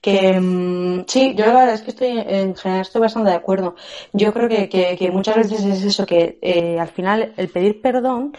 [0.00, 3.74] Que mm, sí, yo la verdad es que estoy, en general estoy bastante de acuerdo.
[4.12, 7.80] Yo creo que, que, que muchas veces es eso, que eh, al final el pedir
[7.80, 8.32] perdón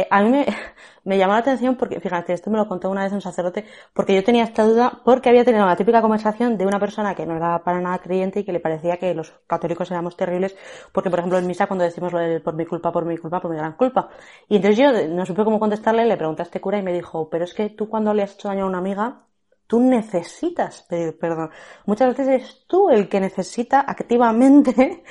[0.00, 0.44] eh, a mí
[1.04, 4.14] me, llamó la atención porque, fíjate, esto me lo contó una vez un sacerdote, porque
[4.14, 7.36] yo tenía esta duda porque había tenido una típica conversación de una persona que no
[7.36, 10.56] era para nada creyente y que le parecía que los católicos éramos terribles,
[10.92, 13.56] porque por ejemplo en misa cuando decimos por mi culpa, por mi culpa, por mi
[13.56, 14.08] gran culpa.
[14.48, 17.28] Y entonces yo no supe cómo contestarle, le pregunté a este cura y me dijo,
[17.30, 19.26] pero es que tú cuando le has hecho daño a una amiga,
[19.66, 21.50] tú necesitas pedir perdón.
[21.86, 25.04] Muchas veces eres tú el que necesita activamente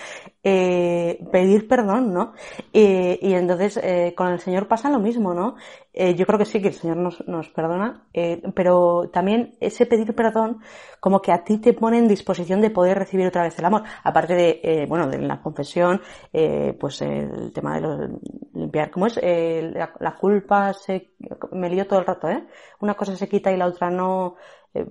[0.43, 2.33] eh, pedir perdón, ¿no?
[2.73, 5.55] Eh, y entonces eh, con el Señor pasa lo mismo, ¿no?
[5.93, 9.85] Eh, yo creo que sí, que el Señor nos, nos perdona, eh, pero también ese
[9.85, 10.59] pedir perdón
[10.99, 13.83] como que a ti te pone en disposición de poder recibir otra vez el amor.
[14.03, 18.09] Aparte de, eh, bueno, de la confesión, eh, pues el tema de los,
[18.53, 19.19] limpiar, ¿cómo es?
[19.21, 21.11] Eh, la, la, culpa se,
[21.51, 22.47] me lío todo el rato, ¿eh?
[22.79, 24.35] Una cosa se quita y la otra no.
[24.73, 24.85] Eh,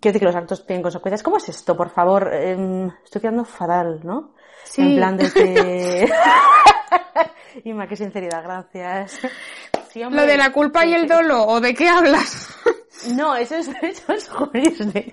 [0.00, 1.22] quiero decir que los actos tienen consecuencias.
[1.22, 2.30] ¿Cómo es esto, por favor?
[2.32, 4.34] Eh, estoy quedando fatal, ¿no?
[4.64, 4.82] Sí.
[4.82, 6.10] En plan de que...
[7.88, 9.18] Qué sinceridad, gracias.
[9.92, 12.48] Sí, hombre, Lo de la culpa y el dolo, ¿o de qué hablas?
[13.16, 15.12] No, eso es, eso es jurídico.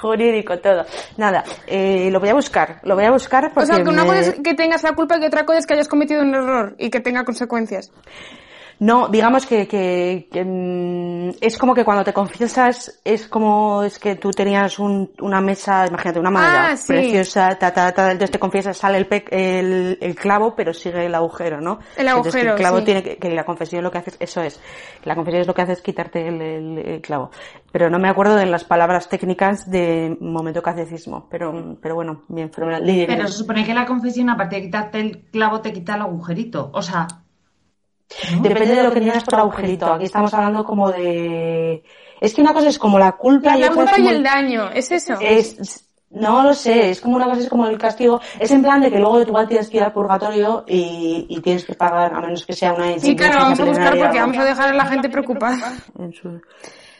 [0.00, 0.84] Jurídico, todo.
[1.16, 3.70] Nada, eh, lo voy a buscar, lo voy a buscar porque...
[3.70, 4.08] O sea, que una me...
[4.08, 6.34] cosa es que tengas la culpa y que otra cosa es que hayas cometido un
[6.34, 7.92] error y que tenga consecuencias.
[8.80, 13.98] No, digamos que, que, que mmm, es como que cuando te confiesas es como es
[13.98, 16.92] que tú tenías un, una mesa, imagínate, una madera ah, sí.
[16.92, 21.06] preciosa, ta, ta, ta, entonces te confiesas, sale el, pe el, el, clavo, pero sigue
[21.06, 21.78] el agujero, ¿no?
[21.96, 22.84] El agujero, entonces, el clavo sí.
[22.84, 24.60] tiene que, que, la confesión lo que hace, eso es,
[25.04, 27.30] la confesión es lo que hace es quitarte el, el, el, clavo.
[27.70, 32.50] Pero no me acuerdo de las palabras técnicas de momento catecismo, pero, pero bueno, bien,
[32.50, 32.82] fenomenal.
[32.84, 36.70] Pero se supone que la confesión, aparte de quitarte el clavo, te quita el agujerito,
[36.72, 37.06] o sea...
[38.36, 38.42] ¿No?
[38.42, 39.92] Depende de lo que entiendas por agujerito.
[39.92, 41.82] Aquí estamos hablando como de...
[42.20, 43.56] Es que una cosa es como la culpa...
[43.56, 45.14] La, y culpa y el daño, ¿es eso?
[45.20, 48.20] Es, no lo sé, es como una cosa, es como el castigo.
[48.38, 51.64] Es en plan de que luego igual tienes que ir al purgatorio y, y tienes
[51.64, 52.98] que pagar, a menos que sea una...
[52.98, 55.74] Sí, claro, vamos a buscar porque vamos a dejar a la gente preocupada.
[55.98, 56.40] En su...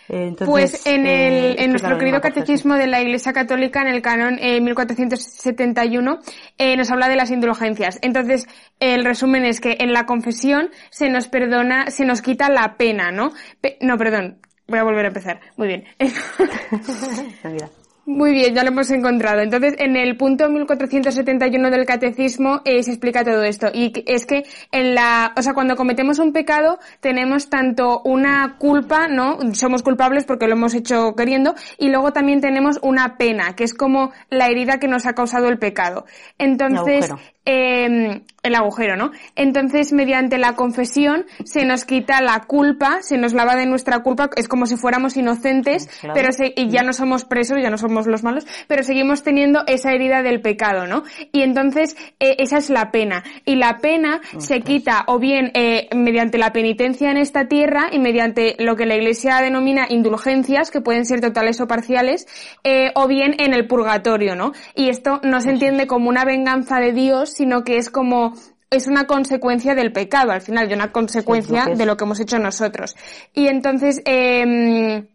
[0.08, 4.02] Entonces, pues en, el, eh, en nuestro querido catecismo de la Iglesia Católica, en el
[4.02, 6.18] canon eh, 1471,
[6.58, 7.98] eh, nos habla de las indulgencias.
[8.02, 8.46] Entonces,
[8.80, 13.10] el resumen es que en la confesión se nos perdona, se nos quita la pena,
[13.10, 13.32] ¿no?
[13.60, 15.40] Pe no, perdón, voy a volver a empezar.
[15.56, 15.84] Muy bien.
[18.06, 19.40] Muy bien, ya lo hemos encontrado.
[19.40, 23.68] Entonces, en el punto 1471 del catecismo eh, se explica todo esto.
[23.72, 29.08] Y es que en la, o sea, cuando cometemos un pecado, tenemos tanto una culpa,
[29.08, 29.38] ¿no?
[29.54, 33.72] Somos culpables porque lo hemos hecho queriendo, y luego también tenemos una pena, que es
[33.72, 36.04] como la herida que nos ha causado el pecado.
[36.36, 37.10] Entonces,
[37.44, 39.10] eh, el agujero, ¿no?
[39.36, 44.30] Entonces, mediante la confesión se nos quita la culpa, se nos lava de nuestra culpa,
[44.36, 46.14] es como si fuéramos inocentes, claro.
[46.14, 49.64] pero se, y ya no somos presos, ya no somos los malos, pero seguimos teniendo
[49.66, 51.04] esa herida del pecado, ¿no?
[51.32, 53.24] Y entonces, eh, esa es la pena.
[53.46, 57.98] Y la pena se quita o bien eh, mediante la penitencia en esta tierra y
[57.98, 62.26] mediante lo que la Iglesia denomina indulgencias, que pueden ser totales o parciales,
[62.62, 64.52] eh, o bien en el purgatorio, ¿no?
[64.74, 68.34] Y esto no se entiende como una venganza de Dios, sino que es como
[68.70, 72.20] es una consecuencia del pecado, al final, de una consecuencia sí, de lo que hemos
[72.20, 72.96] hecho nosotros.
[73.32, 75.06] Y entonces, eh,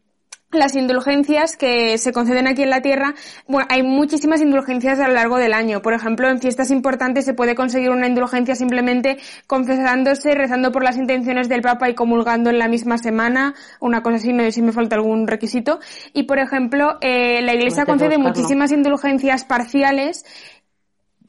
[0.52, 3.14] las indulgencias que se conceden aquí en la tierra,
[3.48, 5.82] bueno, hay muchísimas indulgencias a lo largo del año.
[5.82, 10.98] Por ejemplo, en fiestas importantes se puede conseguir una indulgencia simplemente confesándose, rezando por las
[10.98, 14.62] intenciones del Papa y comulgando en la misma semana, una cosa así, no sé si
[14.64, 15.80] me falta algún requisito.
[16.14, 20.26] Y por ejemplo, eh, la Iglesia concede muchísimas indulgencias parciales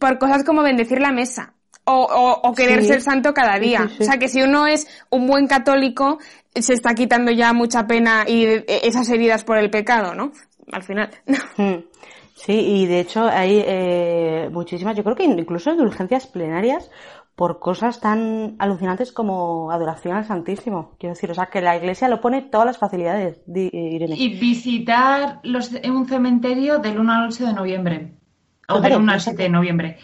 [0.01, 1.55] por cosas como bendecir la mesa.
[1.85, 2.89] O, o, o, querer sí.
[2.89, 3.89] ser santo cada día.
[3.89, 6.19] Sí, sí, o sea que si uno es un buen católico,
[6.55, 10.33] se está quitando ya mucha pena y esas heridas por el pecado, ¿no?
[10.73, 11.11] Al final.
[11.57, 11.85] Hmm.
[12.35, 16.91] Sí, y de hecho hay eh, muchísimas, yo creo que incluso indulgencias plenarias
[17.37, 20.97] por cosas tan alucinantes como adoración al Santísimo.
[20.99, 24.17] Quiero decir, o sea, que la Iglesia lo pone todas las facilidades, Irene.
[24.17, 28.20] Y visitar los, un cementerio del 1 al 8 de noviembre.
[28.71, 29.99] O del 1 al 7 de noviembre.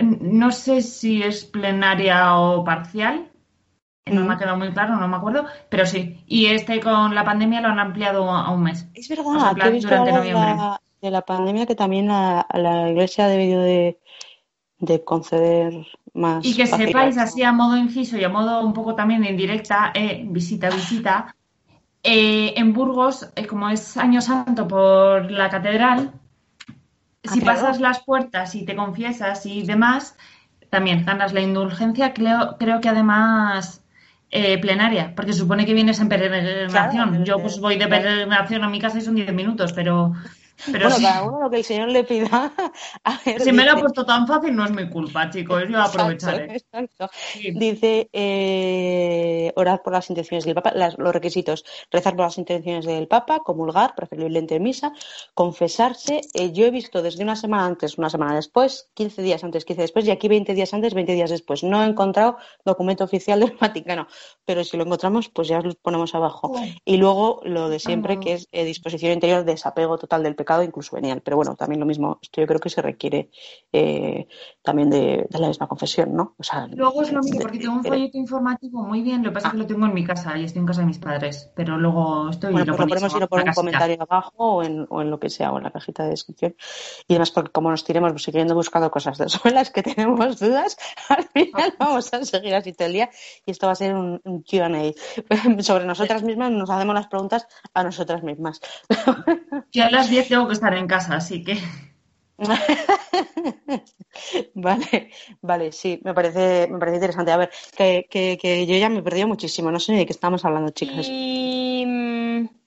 [0.00, 3.30] No sé si es plenaria o parcial.
[4.06, 6.22] No me ha quedado muy claro, no me acuerdo, pero sí.
[6.26, 8.88] Y este con la pandemia lo han ampliado a un mes.
[8.94, 10.54] Es verdad, o sea, que he visto durante noviembre.
[10.54, 13.98] La, de la pandemia que también la, la Iglesia ha debido de,
[14.78, 16.44] de conceder más.
[16.44, 20.24] Y que sepáis así a modo inciso y a modo un poco también indirecta, eh,
[20.26, 21.34] visita, visita.
[22.02, 26.12] Eh, en Burgos, eh, como es Año Santo por la catedral,
[27.28, 30.16] si pasas las puertas y te confiesas y demás,
[30.70, 32.12] también ganas la indulgencia.
[32.14, 33.82] Creo, creo que además
[34.30, 37.08] eh, plenaria, porque supone que vienes en peregrinación.
[37.10, 40.14] Claro, Yo pues voy de peregrinación a mi casa y son 10 minutos, pero
[40.64, 42.52] Pero bueno, cada uno lo que el Señor le pida.
[43.38, 45.64] si me lo ha puesto tan fácil, no es mi culpa, chicos.
[45.68, 46.62] Yo aprovecharé.
[47.54, 53.08] Dice: eh, orad por las intenciones del Papa, los requisitos: rezar por las intenciones del
[53.08, 54.92] Papa, comulgar, preferiblemente en misa,
[55.34, 56.22] confesarse.
[56.34, 59.82] Eh, yo he visto desde una semana antes, una semana después, 15 días antes, 15
[59.82, 61.62] después, y aquí 20 días antes, 20 días después.
[61.62, 64.06] No he encontrado documento oficial del Vaticano,
[64.44, 66.52] pero si lo encontramos, pues ya lo ponemos abajo.
[66.84, 70.96] Y luego lo de siempre, que es eh, disposición interior, desapego total del pecado, incluso
[70.96, 71.20] venial.
[71.22, 73.30] Pero bueno, también lo mismo, esto yo creo que se requiere
[73.72, 74.26] eh,
[74.62, 76.34] también de, la misma confesión, ¿no?
[76.38, 79.34] O sea, luego es lo mismo, porque tengo un folleto informativo muy bien, lo que
[79.34, 81.50] pasa es que lo tengo en mi casa y estoy en casa de mis padres,
[81.54, 82.52] pero luego estoy...
[82.52, 85.30] Bueno, lo, pues lo ponemos por un comentario abajo o en, o en lo que
[85.30, 86.56] sea, o en la cajita de descripción.
[87.06, 90.38] Y además, porque como nos tiremos pues, siguiendo buscando cosas de sobre las que tenemos
[90.38, 90.76] dudas,
[91.08, 93.10] al final vamos a seguir así todo el día
[93.44, 94.66] y esto va a ser un, un QA
[95.62, 98.60] sobre nosotras mismas, nos hacemos las preguntas a nosotras mismas.
[99.72, 101.56] Yo a las 10 tengo que estar en casa, así que.
[104.54, 105.10] vale,
[105.40, 107.32] vale, sí, me parece, me parece interesante.
[107.32, 108.04] A ver, que,
[108.38, 111.06] que, yo ya me he perdido muchísimo, no sé ni de qué estamos hablando, chicas.
[111.08, 111.86] Y...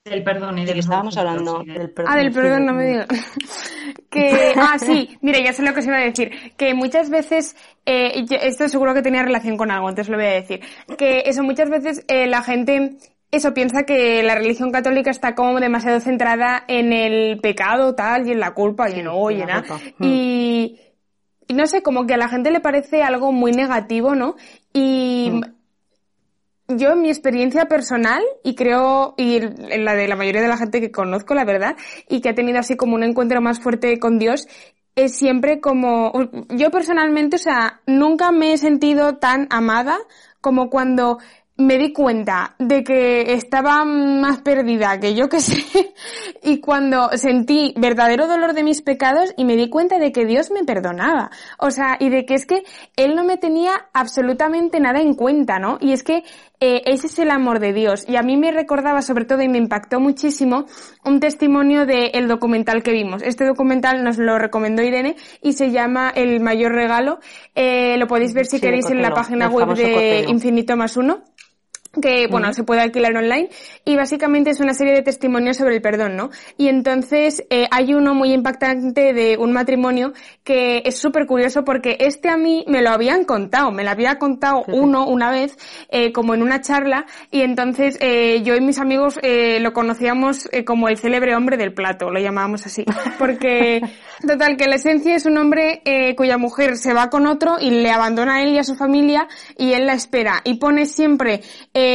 [0.03, 2.11] Del perdón y de que estábamos hablando del perdón.
[2.11, 3.07] Ah, del perdón, no me digas.
[4.09, 6.31] que, ah, sí, mira, ya sé lo que os iba a decir.
[6.57, 7.55] Que muchas veces,
[7.85, 10.61] eh, esto seguro que tenía relación con algo, entonces lo voy a decir.
[10.97, 12.97] Que eso, muchas veces eh, la gente
[13.31, 18.31] eso piensa que la religión católica está como demasiado centrada en el pecado tal y
[18.31, 20.03] en la culpa y en oye, mm.
[20.03, 20.79] y,
[21.47, 24.35] y no sé, como que a la gente le parece algo muy negativo, ¿no?
[24.73, 26.75] Y mm.
[26.77, 30.57] yo en mi experiencia personal y creo y en la de la mayoría de la
[30.57, 31.75] gente que conozco, la verdad,
[32.07, 34.47] y que ha tenido así como un encuentro más fuerte con Dios,
[34.95, 36.11] es siempre como
[36.49, 39.97] yo personalmente, o sea, nunca me he sentido tan amada
[40.41, 41.19] como cuando
[41.59, 45.61] me di cuenta de que estaba más perdida que yo que sé
[46.43, 50.51] y cuando sentí verdadero dolor de mis pecados y me di cuenta de que Dios
[50.51, 51.31] me perdonaba.
[51.57, 52.63] O sea, y de que es que
[52.95, 55.77] Él no me tenía absolutamente nada en cuenta, ¿no?
[55.81, 56.23] Y es que
[56.61, 58.05] eh, ese es el amor de Dios.
[58.07, 60.65] Y a mí me recordaba sobre todo y me impactó muchísimo
[61.03, 63.21] un testimonio del documental que vimos.
[63.21, 67.19] Este documental nos lo recomendó Irene y se llama El mayor regalo.
[67.53, 71.25] Eh, lo podéis ver si queréis en la página web de Infinito más uno
[72.01, 73.49] que bueno, se puede alquilar online
[73.85, 76.29] y básicamente es una serie de testimonios sobre el perdón, ¿no?
[76.57, 81.97] Y entonces eh, hay uno muy impactante de un matrimonio que es súper curioso porque
[81.99, 85.57] este a mí me lo habían contado, me lo había contado uno una vez
[85.89, 90.49] eh, como en una charla y entonces eh, yo y mis amigos eh, lo conocíamos
[90.51, 92.85] eh, como el célebre hombre del plato, lo llamábamos así,
[93.17, 93.81] porque
[94.27, 97.71] total que la esencia es un hombre eh, cuya mujer se va con otro y
[97.71, 99.27] le abandona a él y a su familia
[99.57, 101.41] y él la espera y pone siempre
[101.73, 101.88] eh,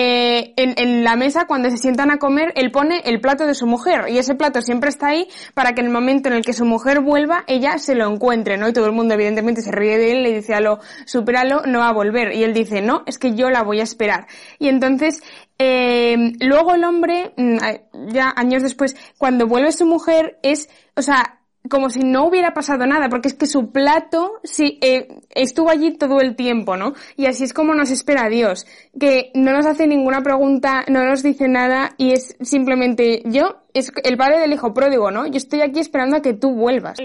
[0.56, 4.06] en, la mesa cuando se sientan a comer, él pone el plato de su mujer
[4.08, 6.64] y ese plato siempre está ahí para que en el momento en el que su
[6.64, 8.68] mujer vuelva, ella se lo encuentre, ¿no?
[8.68, 11.80] Y todo el mundo evidentemente se ríe de él, le dice a lo, supéralo, no
[11.80, 12.34] va a volver.
[12.34, 14.26] Y él dice, no, es que yo la voy a esperar.
[14.58, 15.22] Y entonces,
[15.58, 17.58] eh, luego el hombre, mm,
[18.08, 22.86] ya años después, cuando vuelve su mujer, es, o sea, como si no hubiera pasado
[22.86, 26.92] nada, porque es que su plato sí, eh, estuvo allí todo el tiempo, ¿no?
[27.16, 28.66] Y así es como nos espera Dios,
[28.98, 33.92] que no nos hace ninguna pregunta, no nos dice nada y es simplemente yo, es
[34.02, 35.26] el padre del hijo pródigo, ¿no?
[35.26, 36.98] Yo estoy aquí esperando a que tú vuelvas.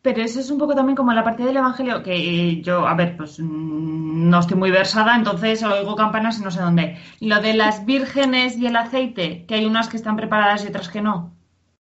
[0.00, 3.16] Pero eso es un poco también como la parte del Evangelio que yo, a ver,
[3.16, 6.98] pues mm, no estoy muy versada, entonces oigo campanas y no sé dónde.
[7.20, 10.88] Lo de las vírgenes y el aceite, que hay unas que están preparadas y otras
[10.88, 11.37] que no.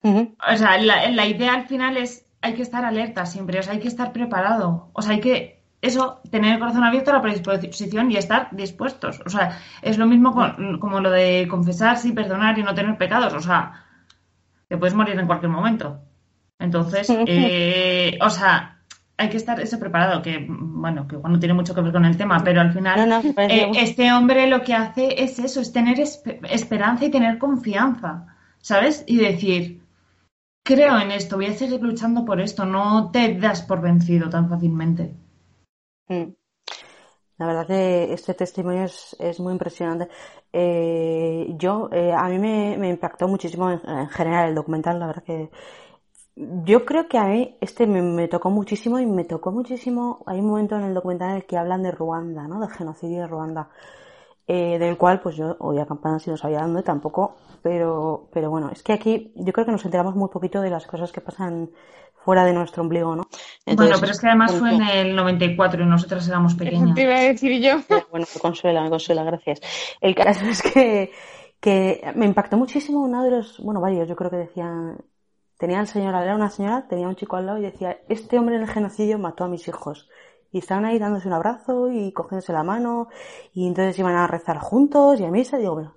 [0.08, 3.80] O sea, la, idea al final es, hay que estar alerta siempre, o sea, hay
[3.80, 8.12] que estar preparado, o sea, hay que, eso, tener el corazón abierto a la predisposición
[8.12, 9.22] y estar dispuestos.
[9.26, 10.34] O sea, es lo mismo
[10.80, 13.86] como lo de confesarse y perdonar y no tener pecados, o sea,
[14.68, 16.00] te puedes morir en cualquier momento.
[16.60, 18.80] Entonces, eh, o sea,
[19.18, 22.06] hay que estar eso preparado, que bueno, que igual no tiene mucho que ver con
[22.06, 26.00] el tema, pero al final eh, este hombre lo que hace es eso, es tener
[26.00, 28.26] esperanza y tener confianza,
[28.60, 29.04] ¿sabes?
[29.08, 29.82] Y decir,
[30.68, 34.50] creo en esto, voy a seguir luchando por esto, no te das por vencido tan
[34.50, 35.16] fácilmente.
[36.10, 36.34] Mm.
[37.38, 40.10] La verdad que este testimonio es, muy impresionante.
[40.52, 45.52] Eh, yo, eh, a mí me, impactó muchísimo en, general el documental, la verdad que
[46.36, 50.24] yo creo que a mí este me, tocó muchísimo y me tocó muchísimo.
[50.26, 52.60] Hay un momento en el documental en el que hablan de Ruanda, ¿no?
[52.60, 53.70] Del genocidio de Ruanda.
[54.50, 58.70] Eh, del cual pues yo oía campanas y no sabía dónde tampoco, pero, pero bueno,
[58.72, 61.70] es que aquí yo creo que nos enteramos muy poquito de las cosas que pasan
[62.24, 63.24] fuera de nuestro ombligo, ¿no?
[63.66, 66.96] bueno, pero es que además fue en el 94 y nosotras éramos pequeñas.
[66.96, 67.78] Te iba a decir yo.
[68.10, 69.60] Bueno, me consuela, me consuela, gracias.
[70.00, 71.12] El caso es que,
[71.60, 74.98] que me impactó muchísimo uno de los, bueno, varios, yo creo que decían
[75.58, 78.56] tenía el señor, era una señora, tenía un chico al lado y decía, este hombre
[78.56, 80.08] en el genocidio mató a mis hijos.
[80.52, 83.10] Y estaban ahí dándose un abrazo y cogiéndose la mano
[83.54, 85.96] y entonces iban a rezar juntos y a misa y digo, bueno,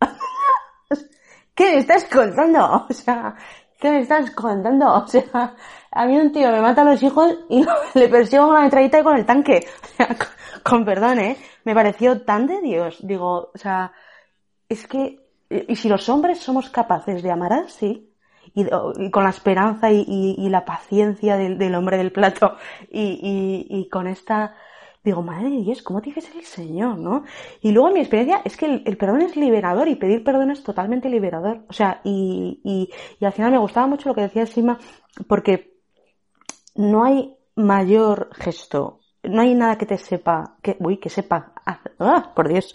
[1.54, 2.86] ¿qué me estás contando?
[2.90, 3.34] O sea,
[3.80, 4.92] ¿qué me estás contando?
[4.94, 5.56] O sea,
[5.90, 7.64] a mí un tío me mata a los hijos y
[7.98, 9.66] le persigo con la metralleta y con el tanque.
[9.82, 10.28] O sea, con,
[10.62, 11.36] con perdón, ¿eh?
[11.64, 12.98] Me pareció tan de Dios.
[13.02, 13.92] Digo, o sea,
[14.68, 15.20] es que,
[15.50, 18.11] y si los hombres somos capaces de amar así,
[18.54, 22.56] y, con la esperanza y, la paciencia del, hombre del plato,
[22.90, 24.54] y, con esta,
[25.02, 27.24] digo, madre de Dios, ¿cómo tiene que ser el Señor, no?
[27.60, 31.08] Y luego mi experiencia es que el, perdón es liberador y pedir perdón es totalmente
[31.08, 31.64] liberador.
[31.68, 32.90] O sea, y,
[33.20, 34.78] al final me gustaba mucho lo que decía Sima,
[35.26, 35.78] porque
[36.74, 42.32] no hay mayor gesto, no hay nada que te sepa, que, uy, que sepa, ah,
[42.34, 42.74] por Dios,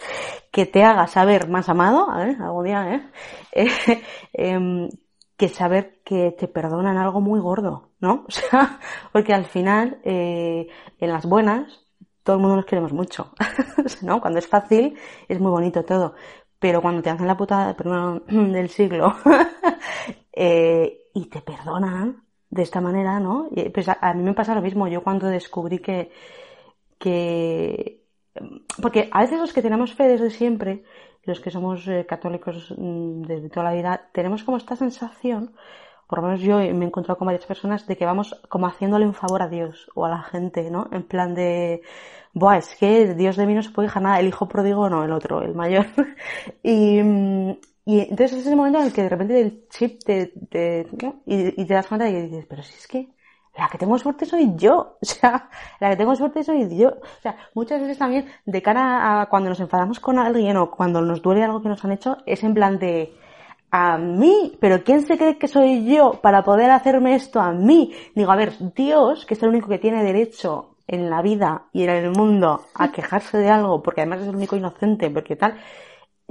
[0.51, 3.11] que te haga saber más amado, ver, algún día, ¿eh?
[3.51, 4.01] eh,
[4.33, 4.89] eh
[5.37, 8.25] que saber que te perdonan algo muy gordo, ¿no?
[8.27, 8.79] O sea,
[9.11, 10.67] porque al final, eh,
[10.99, 11.85] en las buenas,
[12.23, 13.31] todo el mundo nos queremos mucho,
[14.01, 14.19] ¿no?
[14.19, 16.15] Cuando es fácil, es muy bonito todo.
[16.59, 19.15] Pero cuando te hacen la puta perdón, del siglo
[20.33, 23.49] eh, y te perdonan de esta manera, ¿no?
[23.73, 24.87] Pues a, a, mí me pasa lo mismo.
[24.87, 26.11] Yo cuando descubrí que,
[26.99, 28.03] que,
[28.81, 30.83] porque a veces los que tenemos fe desde siempre,
[31.27, 35.53] los que somos eh, católicos mm, desde toda la vida, tenemos como esta sensación,
[36.07, 39.05] por lo menos yo me he encontrado con varias personas, de que vamos como haciéndole
[39.05, 40.89] un favor a Dios o a la gente, ¿no?
[40.91, 41.81] En plan de,
[42.33, 45.03] Buah, es que Dios de mí no se puede dejar nada, el hijo pródigo no,
[45.03, 45.87] el otro, el mayor.
[46.63, 46.99] y,
[47.85, 50.87] y entonces es ese momento en el que de repente el chip te, te
[51.25, 53.09] y, y, te das cuenta de que dices, pero si es que
[53.57, 54.97] la que tengo suerte soy yo.
[55.01, 55.49] O sea,
[55.79, 56.89] la que tengo suerte soy yo.
[56.89, 61.01] O sea, muchas veces también de cara a cuando nos enfadamos con alguien o cuando
[61.01, 63.13] nos duele algo que nos han hecho, es en plan de
[63.71, 67.93] a mí, pero ¿quién se cree que soy yo para poder hacerme esto a mí?
[68.15, 71.83] Digo, a ver, Dios, que es el único que tiene derecho en la vida y
[71.83, 75.59] en el mundo a quejarse de algo, porque además es el único inocente, porque tal,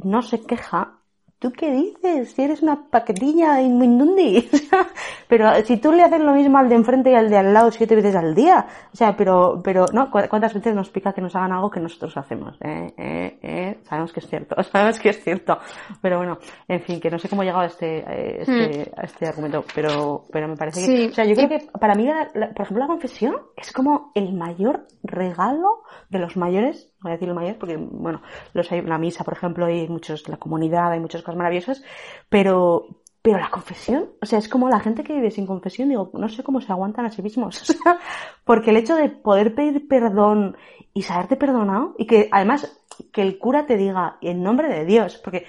[0.02, 0.95] no se queja
[1.38, 2.32] ¿tú qué dices?
[2.32, 4.48] Si eres una paquetilla inmundi.
[5.28, 7.70] pero si tú le haces lo mismo al de enfrente y al de al lado
[7.70, 8.66] siete veces al día.
[8.92, 10.10] O sea, pero, pero, ¿no?
[10.10, 12.56] ¿Cuántas veces nos pica que nos hagan algo que nosotros hacemos?
[12.60, 13.78] Eh, eh, eh.
[13.84, 15.58] Sabemos que es cierto, sabemos que es cierto.
[16.00, 19.00] Pero bueno, en fin, que no sé cómo he llegado a este, eh, este, hmm.
[19.00, 21.06] a este argumento, pero, pero me parece que, sí.
[21.08, 24.12] o sea, yo creo que para mí, la, la, por ejemplo, la confesión es como
[24.14, 28.20] el mayor regalo de los mayores voy a decir el mayor porque, bueno,
[28.52, 31.82] los hay la misa, por ejemplo, hay muchos, la comunidad, hay muchas cosas maravillosas,
[32.28, 32.86] pero,
[33.20, 36.28] pero la confesión, o sea, es como la gente que vive sin confesión, digo, no
[36.28, 37.98] sé cómo se aguantan a sí mismos, o sea,
[38.44, 40.56] porque el hecho de poder pedir perdón
[40.94, 42.72] y saberte perdonado, y que además
[43.12, 45.44] que el cura te diga en nombre de Dios, porque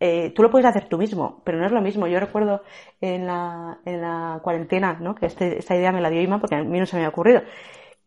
[0.00, 2.06] eh, tú lo puedes hacer tú mismo, pero no es lo mismo.
[2.06, 2.62] Yo recuerdo
[3.00, 5.14] en la, en la cuarentena, ¿no?
[5.14, 7.10] Que este, esta idea me la dio Ima porque a mí no se me había
[7.10, 7.42] ocurrido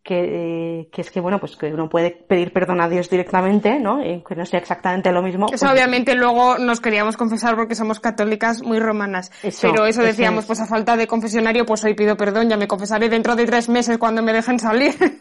[0.04, 4.04] que, que, es que bueno pues que uno puede pedir perdón a Dios directamente no
[4.04, 7.76] y que no sea exactamente lo mismo eso pues, obviamente luego nos queríamos confesar porque
[7.76, 10.48] somos católicas muy romanas eso, pero eso decíamos eso.
[10.48, 13.70] pues a falta de confesionario pues hoy pido perdón ya me confesaré dentro de tres
[13.70, 14.96] meses cuando me dejen salir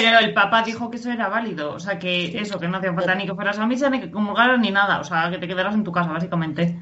[0.00, 2.94] pero el Papa dijo que eso era válido, o sea que eso, que no hacía
[2.94, 5.46] falta ni que fueras a misa, ni que comulgaras, ni nada, o sea que te
[5.46, 6.76] quedaras en tu casa, básicamente.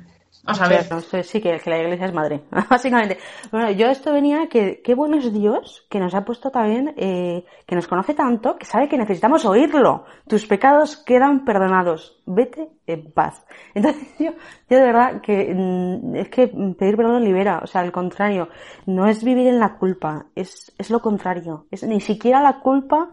[0.54, 0.90] Sea, a ver.
[0.90, 3.18] No, sí, que, que, la iglesia es madre, básicamente.
[3.50, 7.44] Bueno, yo esto venía que qué bueno es Dios que nos ha puesto también, eh,
[7.66, 10.04] que nos conoce tanto, que sabe que necesitamos oírlo.
[10.26, 12.20] Tus pecados quedan perdonados.
[12.26, 13.44] Vete en paz.
[13.74, 14.32] Entonces, yo,
[14.68, 17.60] yo de verdad que mm, es que pedir perdón libera.
[17.62, 18.48] O sea, al contrario,
[18.86, 21.66] no es vivir en la culpa, es, es lo contrario.
[21.70, 23.10] Es ni siquiera la culpa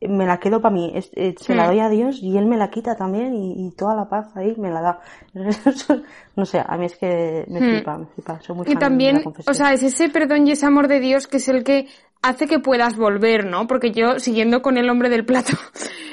[0.00, 2.58] me la quedo para mí, es, eh, se la doy a Dios y Él me
[2.58, 5.00] la quita también y, y toda la paz ahí me la da.
[6.36, 9.54] no sé, a mí es que me flipa, me flipa, soy muy Y también, o
[9.54, 11.88] sea, es ese perdón y ese amor de Dios que es el que
[12.22, 13.66] hace que puedas volver, ¿no?
[13.66, 15.56] Porque yo, siguiendo con el hombre del plato,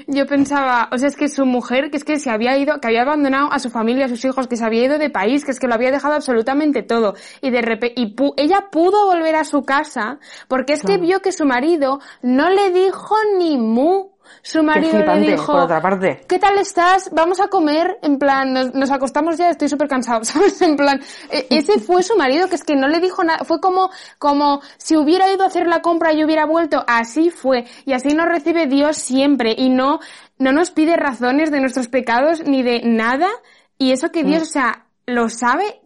[0.07, 2.87] yo pensaba, o sea, es que su mujer, que es que se había ido, que
[2.87, 5.51] había abandonado a su familia, a sus hijos, que se había ido de país, que
[5.51, 7.15] es que lo había dejado absolutamente todo.
[7.41, 10.99] Y de repente, y pu ella pudo volver a su casa, porque es claro.
[10.99, 15.61] que vio que su marido no le dijo ni mu su marido le dijo, por
[15.61, 16.21] otra parte.
[16.27, 17.09] ¿qué tal estás?
[17.11, 20.61] Vamos a comer, en plan, nos, nos acostamos ya, estoy súper cansado, ¿sabes?
[20.61, 23.59] En plan, e, ese fue su marido, que es que no le dijo nada, fue
[23.59, 27.93] como, como si hubiera ido a hacer la compra y hubiera vuelto, así fue, y
[27.93, 29.99] así nos recibe Dios siempre, y no,
[30.37, 33.29] no nos pide razones de nuestros pecados ni de nada,
[33.77, 34.43] y eso que Dios, mm.
[34.43, 35.81] o sea, lo sabe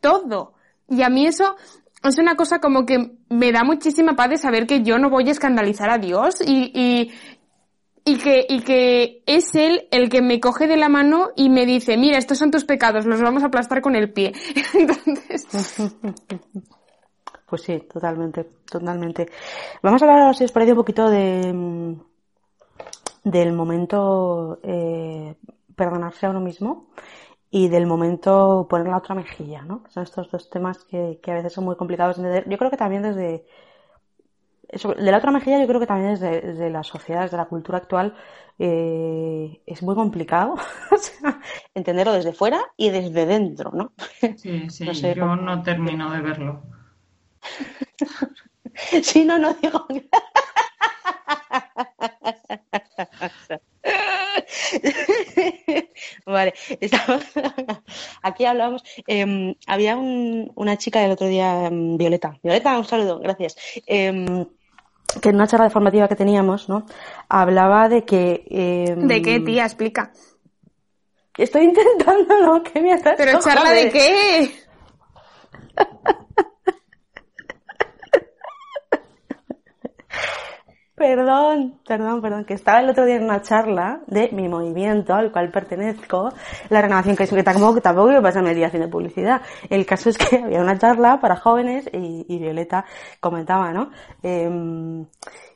[0.00, 0.54] todo.
[0.88, 1.56] Y a mí eso,
[2.02, 5.28] es una cosa como que me da muchísima paz de saber que yo no voy
[5.28, 7.12] a escandalizar a Dios y, y,
[8.04, 11.66] y que, y que es él el que me coge de la mano y me
[11.66, 14.32] dice, mira, estos son tus pecados, los vamos a aplastar con el pie.
[14.74, 15.46] Entonces...
[17.46, 19.28] Pues sí, totalmente, totalmente.
[19.82, 21.94] Vamos a hablar, si os parece, un poquito de
[23.24, 25.36] del momento eh,
[25.76, 26.88] perdonarse a uno mismo
[27.50, 29.84] y del momento poner la otra mejilla, ¿no?
[29.90, 32.50] Son estos dos temas que, que a veces son muy complicados de entender.
[32.50, 33.46] Yo creo que también desde
[34.72, 37.78] de la otra mejilla yo creo que también desde, desde la sociedad, desde la cultura
[37.78, 38.14] actual,
[38.58, 40.54] eh, es muy complicado
[41.74, 43.92] entenderlo desde fuera y desde dentro, ¿no?
[44.36, 44.86] Sí, sí,
[45.16, 46.62] yo no termino de verlo.
[49.02, 49.86] sí, no, no digo.
[56.24, 57.24] vale, estamos...
[58.22, 58.82] aquí hablamos.
[59.06, 62.38] Em, había una chica el otro día, em, Violeta.
[62.42, 63.56] Violeta, un saludo, gracias.
[63.86, 64.46] Em,
[65.20, 66.86] que en una charla formativa que teníamos, ¿no?
[67.28, 68.94] Hablaba de que...
[68.96, 69.64] ¿De qué, tía?
[69.64, 70.12] Explica.
[71.36, 72.62] Estoy intentando, ¿no?
[72.72, 73.14] ¿Qué me haces?
[73.16, 74.54] ¿Pero charla de qué?
[81.02, 85.32] Perdón, perdón, perdón, que estaba el otro día en una charla de mi movimiento al
[85.32, 86.28] cual pertenezco,
[86.68, 89.42] la renovación que que tampoco, tampoco me pasa día haciendo publicidad.
[89.68, 92.84] El caso es que había una charla para jóvenes y, Violeta
[93.18, 93.90] comentaba, ¿no?
[94.22, 95.04] Em,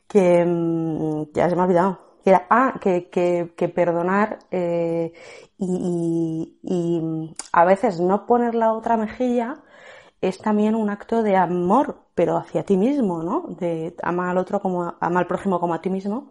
[0.05, 1.99] que em, ya se me ha olvidado.
[2.25, 5.13] Que era, ah, que, que, que perdonar eh,
[5.57, 9.63] y, y a veces no poner la otra mejilla
[10.21, 13.45] es también un acto de amor, pero hacia ti mismo, ¿no?
[13.59, 16.29] De amar al otro como, amar al prójimo como a ti mismo,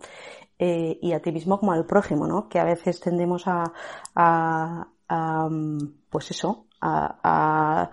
[0.59, 2.49] eh, y a ti mismo como al prójimo, ¿no?
[2.49, 3.73] Que a veces tendemos a,
[4.15, 5.49] a,
[6.11, 7.91] pues eso, a, a,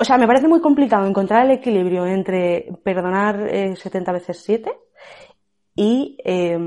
[0.00, 4.72] o sea, me parece muy complicado encontrar el equilibrio entre perdonar eh, 70 veces 7
[5.74, 6.58] y, eh,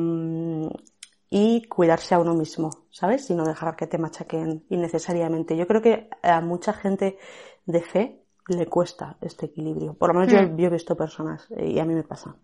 [1.29, 3.29] y cuidarse a uno mismo, ¿sabes?
[3.29, 5.55] Y no dejar que te machaquen innecesariamente.
[5.55, 7.17] Yo creo que a mucha gente
[7.65, 9.93] de fe le cuesta este equilibrio.
[9.93, 10.59] Por lo menos yo, hmm.
[10.59, 12.35] he visto personas y a mí me pasa.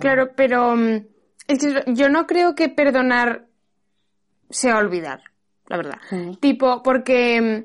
[0.00, 1.06] Claro, pero mm,
[1.88, 3.46] yo no creo que perdonar
[4.48, 5.22] sea olvidar,
[5.66, 5.98] la verdad.
[6.10, 6.34] Hmm.
[6.34, 7.64] Tipo, porque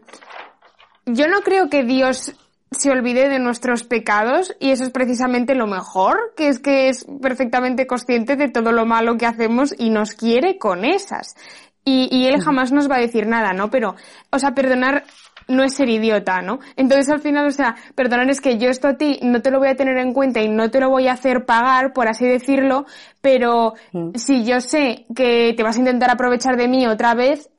[1.05, 2.35] mm, yo no creo que Dios
[2.71, 7.05] se olvide de nuestros pecados y eso es precisamente lo mejor, que es que es
[7.21, 11.35] perfectamente consciente de todo lo malo que hacemos y nos quiere con esas.
[11.83, 12.41] Y, y él hmm.
[12.41, 13.69] jamás nos va a decir nada, ¿no?
[13.69, 13.95] Pero,
[14.31, 15.03] o sea, perdonar
[15.47, 16.59] no es ser idiota, ¿no?
[16.75, 19.59] Entonces al final, o sea, perdonar es que yo esto a ti no te lo
[19.59, 22.25] voy a tener en cuenta y no te lo voy a hacer pagar, por así
[22.25, 22.85] decirlo,
[23.21, 24.11] pero mm.
[24.15, 27.49] si yo sé que te vas a intentar aprovechar de mí otra vez,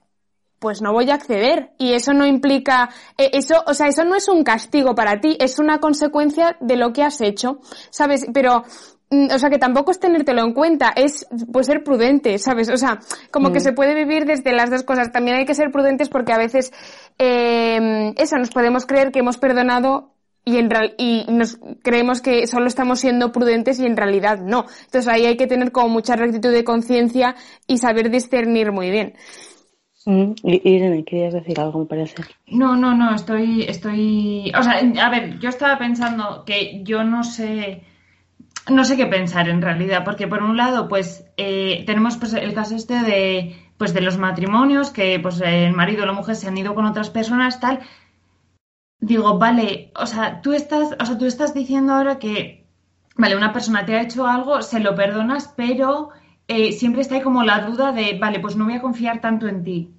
[0.59, 1.73] pues no voy a acceder.
[1.77, 2.89] Y eso no implica,
[3.19, 6.77] eh, eso, o sea, eso no es un castigo para ti, es una consecuencia de
[6.77, 7.59] lo que has hecho,
[7.91, 8.27] ¿sabes?
[8.33, 8.65] Pero
[9.13, 12.71] Mm, o sea, que tampoco es tenértelo en cuenta, es pues ser prudente, ¿sabes?
[12.71, 12.99] O sea,
[13.31, 13.63] como que mm.
[13.63, 15.13] se puede vivir desde las dos cosas.
[15.13, 16.73] También hay que ser prudentes porque a veces,
[17.19, 20.13] eh, eso, nos podemos creer que hemos perdonado
[20.45, 20.69] y, en
[20.99, 24.65] y nos creemos que solo estamos siendo prudentes y en realidad no.
[24.85, 27.37] Entonces ahí hay que tener como mucha rectitud de conciencia
[27.67, 29.15] y saber discernir muy bien.
[30.05, 32.17] Mm, Irene, querías decir algo, me parece.
[32.49, 37.23] No, no, no, estoy, estoy, o sea, a ver, yo estaba pensando que yo no
[37.23, 37.85] sé,
[38.69, 42.53] no sé qué pensar en realidad, porque por un lado, pues eh, tenemos pues, el
[42.53, 46.47] caso este de, pues, de los matrimonios, que pues el marido o la mujer se
[46.47, 47.81] han ido con otras personas, tal.
[49.01, 52.65] Digo, vale, o sea, tú estás, o sea, tú estás diciendo ahora que,
[53.17, 56.11] vale, una persona te ha hecho algo, se lo perdonas, pero
[56.47, 59.49] eh, siempre está ahí como la duda de, vale, pues no voy a confiar tanto
[59.49, 59.91] en ti.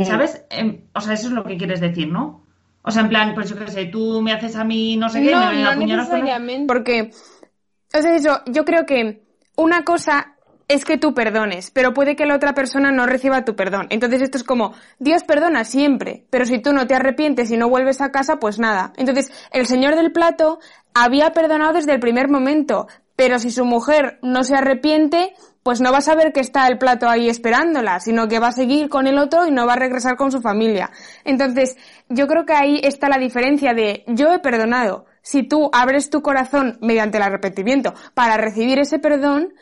[0.00, 0.44] ¿Sabes?
[0.50, 2.44] Em, o sea, eso es lo que quieres decir, ¿no?
[2.82, 5.22] O sea, en plan, pues yo qué sé, tú me haces a mí no sé
[5.22, 7.12] qué, no, me no necesariamente, porque
[7.92, 9.22] entonces eso, yo creo que
[9.54, 10.31] una cosa
[10.72, 13.88] es que tú perdones, pero puede que la otra persona no reciba tu perdón.
[13.90, 17.68] Entonces esto es como, Dios perdona siempre, pero si tú no te arrepientes y no
[17.68, 18.94] vuelves a casa, pues nada.
[18.96, 20.60] Entonces, el señor del plato
[20.94, 22.86] había perdonado desde el primer momento,
[23.16, 26.78] pero si su mujer no se arrepiente, pues no va a saber que está el
[26.78, 29.76] plato ahí esperándola, sino que va a seguir con el otro y no va a
[29.76, 30.90] regresar con su familia.
[31.24, 31.76] Entonces,
[32.08, 36.22] yo creo que ahí está la diferencia de yo he perdonado, si tú abres tu
[36.22, 39.52] corazón mediante el arrepentimiento para recibir ese perdón,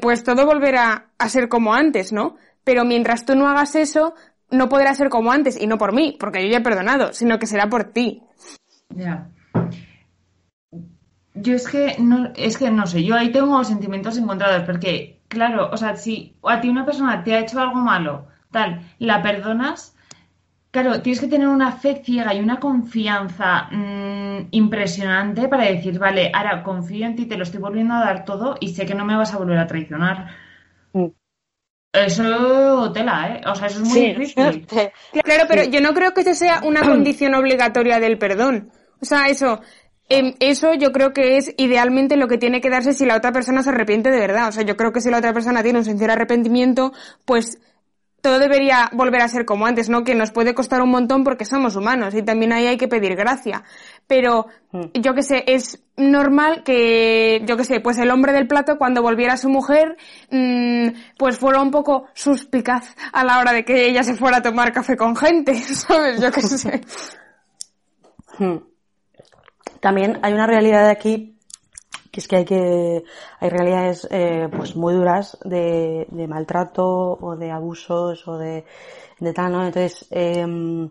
[0.00, 2.36] pues todo volverá a ser como antes, ¿no?
[2.64, 4.14] Pero mientras tú no hagas eso,
[4.50, 7.38] no podrá ser como antes, y no por mí, porque yo ya he perdonado, sino
[7.38, 8.22] que será por ti.
[8.90, 9.28] Ya.
[11.34, 15.68] Yo es que no, es que no sé, yo ahí tengo sentimientos encontrados, porque, claro,
[15.70, 19.95] o sea, si a ti una persona te ha hecho algo malo, tal, la perdonas,
[20.76, 26.30] Claro, tienes que tener una fe ciega y una confianza mm, impresionante para decir, vale,
[26.34, 29.06] ahora confío en ti, te lo estoy volviendo a dar todo y sé que no
[29.06, 30.26] me vas a volver a traicionar.
[30.92, 31.06] Mm.
[31.94, 33.40] Eso tela, ¿eh?
[33.46, 34.66] O sea, eso es muy difícil.
[35.24, 38.70] Claro, pero yo no creo que eso sea una condición obligatoria del perdón.
[39.00, 39.62] O sea, eso,
[40.10, 43.32] em, eso yo creo que es idealmente lo que tiene que darse si la otra
[43.32, 44.48] persona se arrepiente de verdad.
[44.48, 46.92] O sea, yo creo que si la otra persona tiene un sincero arrepentimiento,
[47.24, 47.62] pues
[48.26, 50.02] todo debería volver a ser como antes, ¿no?
[50.02, 53.14] Que nos puede costar un montón porque somos humanos y también ahí hay que pedir
[53.14, 53.62] gracia.
[54.08, 54.86] Pero, mm.
[54.94, 59.00] yo que sé, es normal que, yo que sé, pues el hombre del plato cuando
[59.00, 59.96] volviera a su mujer,
[60.32, 64.42] mmm, pues fuera un poco suspicaz a la hora de que ella se fuera a
[64.42, 66.20] tomar café con gente, ¿sabes?
[66.20, 66.80] Yo que sé.
[68.38, 68.58] Hmm.
[69.80, 71.35] También hay una realidad de aquí
[72.16, 73.04] que es que hay que
[73.40, 78.64] hay realidades eh, pues muy duras de, de, maltrato o de abusos o de,
[79.20, 80.88] de tal no entonces eh,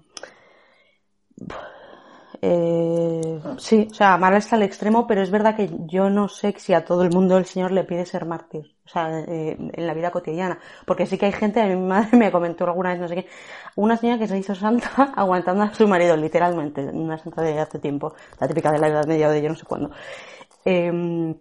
[2.42, 6.54] eh, sí, o sea, amar hasta el extremo, pero es verdad que yo no sé
[6.58, 9.88] si a todo el mundo el Señor le pide ser mártir, o sea, eh, en
[9.88, 13.08] la vida cotidiana, porque sí que hay gente, mi madre me comentó alguna vez, no
[13.08, 13.28] sé qué,
[13.76, 17.80] una señora que se hizo santa aguantando a su marido, literalmente, una santa de hace
[17.80, 19.90] tiempo, la típica de la edad media o de yo no sé cuándo.
[20.66, 21.36] Eh,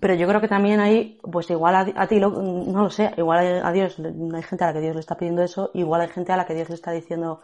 [0.00, 3.72] pero yo creo que también hay, pues igual a, ti, no lo sé, igual a
[3.72, 6.36] Dios, hay gente a la que Dios le está pidiendo eso, igual hay gente a
[6.36, 7.40] la que Dios le está diciendo,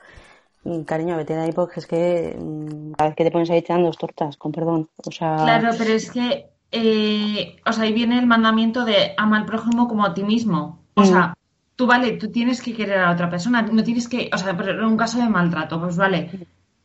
[0.65, 3.59] mm, cariño, vete de ahí porque es que mm, cada vez que te pones ahí
[3.59, 4.89] echando dos tortas, con perdón.
[5.05, 5.37] O sea...
[5.37, 9.87] Claro, pero es que, eh, o sea, ahí viene el mandamiento de ama al prójimo
[9.87, 10.81] como a ti mismo.
[10.95, 11.35] O sea, mm.
[11.77, 14.85] tú vale, tú tienes que querer a otra persona, no tienes que, o sea, en
[14.85, 16.31] un caso de maltrato, pues vale,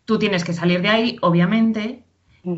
[0.03, 2.02] tú tienes que salir de ahí, obviamente,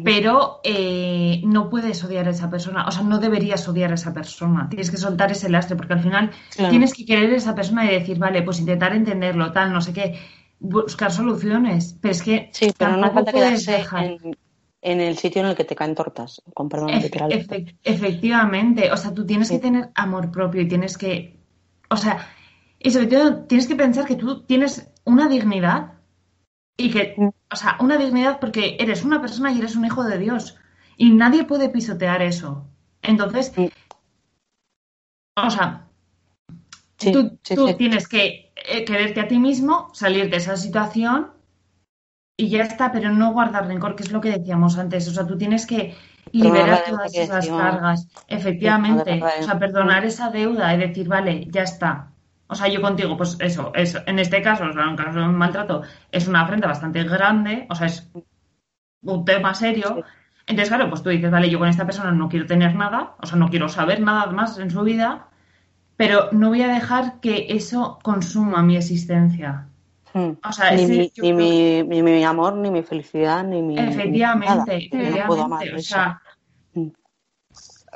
[0.04, 4.14] pero eh, no puedes odiar a esa persona, o sea, no deberías odiar a esa
[4.14, 7.86] persona, tienes que soltar ese lastre, porque al final tienes que querer a esa persona
[7.86, 10.20] y decir, vale, pues intentar entenderlo, tal, no sé qué,
[10.60, 14.18] buscar soluciones, pero es que sí, pero no falta quedarse dejar...
[14.82, 16.90] en, el sitio en el que te caen tortas, con perdón,
[17.84, 21.38] efectivamente, o sea, tú tienes que tener amor propio y tienes que,
[21.92, 22.28] o sea,
[22.80, 25.95] y sobre todo tienes que pensar que tú tienes una dignidad
[26.78, 27.16] y que,
[27.52, 30.58] o sea, una dignidad porque eres una persona y eres un hijo de Dios.
[30.98, 32.68] Y nadie puede pisotear eso.
[33.02, 33.54] Entonces,
[35.36, 35.88] o sea,
[36.98, 37.38] tú,
[37.78, 41.32] tienes que eh, quererte a ti mismo, salir de esa situación
[42.38, 45.08] y ya está, pero no guardar rencor, que es lo que decíamos antes.
[45.08, 45.96] O sea, tú tienes que
[46.32, 48.08] liberar todas esas cargas.
[48.28, 49.22] Efectivamente.
[49.40, 52.12] O sea, perdonar esa deuda y decir, vale, ya está.
[52.48, 55.26] O sea, yo contigo, pues eso, eso en este caso, o sea, en caso de
[55.26, 55.82] un maltrato,
[56.12, 58.12] es una afrenta bastante grande, o sea, es
[59.02, 60.04] un tema serio.
[60.46, 63.26] Entonces, claro, pues tú dices, vale, yo con esta persona no quiero tener nada, o
[63.26, 65.30] sea, no quiero saber nada más en su vida,
[65.98, 69.68] pero no voy a dejar que eso consuma mi existencia.
[70.14, 70.34] Hmm.
[70.48, 71.34] O sea, ni, mi, ni,
[71.84, 73.78] mi, mi, amor, ni mi felicidad, ni mi.
[73.78, 75.76] Efectivamente, efectivamente.
[75.76, 76.22] o, sea,
[76.74, 76.88] hmm.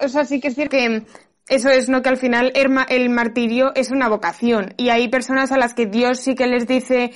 [0.02, 1.06] o sea, sí que es cierto que
[1.50, 4.74] eso es no que al final el, martirio es una vocación.
[4.78, 7.12] Y hay personas a las que Dios sí que les dice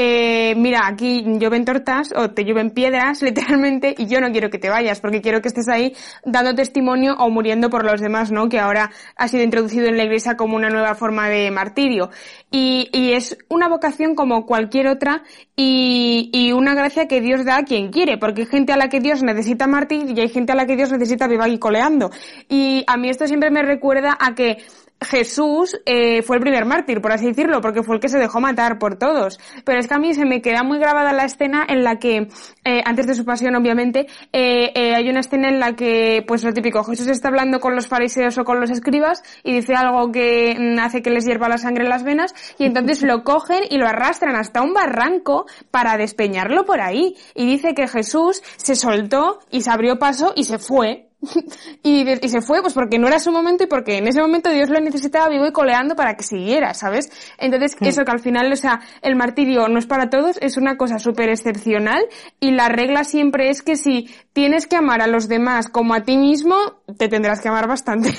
[0.00, 4.60] eh, mira, aquí llueven tortas o te llueven piedras, literalmente, y yo no quiero que
[4.60, 5.92] te vayas, porque quiero que estés ahí
[6.24, 8.48] dando testimonio o muriendo por los demás, ¿no?
[8.48, 12.10] Que ahora ha sido introducido en la iglesia como una nueva forma de martirio.
[12.48, 15.24] Y, y es una vocación como cualquier otra
[15.56, 18.88] y, y, una gracia que Dios da a quien quiere, porque hay gente a la
[18.88, 22.12] que Dios necesita martir y hay gente a la que Dios necesita viva y coleando.
[22.48, 24.58] Y a mí esto siempre me recuerda a que
[25.00, 28.40] Jesús eh, fue el primer mártir, por así decirlo, porque fue el que se dejó
[28.40, 29.38] matar por todos.
[29.64, 32.28] Pero es que a mí se me queda muy grabada la escena en la que,
[32.64, 36.42] eh, antes de su pasión, obviamente, eh, eh, hay una escena en la que, pues
[36.42, 40.10] lo típico, Jesús está hablando con los fariseos o con los escribas y dice algo
[40.10, 43.78] que hace que les hierva la sangre en las venas y entonces lo cogen y
[43.78, 47.14] lo arrastran hasta un barranco para despeñarlo por ahí.
[47.34, 51.07] Y dice que Jesús se soltó y se abrió paso y se fue
[51.82, 54.50] y, y, se fue, pues porque no era su momento y porque en ese momento
[54.50, 57.10] Dios lo necesitaba vivo y coleando para que siguiera, ¿sabes?
[57.38, 57.84] Entonces, hmm.
[57.86, 60.98] eso que al final, o sea, el martirio no es para todos, es una cosa
[60.98, 62.04] súper excepcional
[62.38, 66.02] y la regla siempre es que si tienes que amar a los demás como a
[66.02, 66.56] ti mismo,
[66.96, 68.10] te tendrás que amar bastante.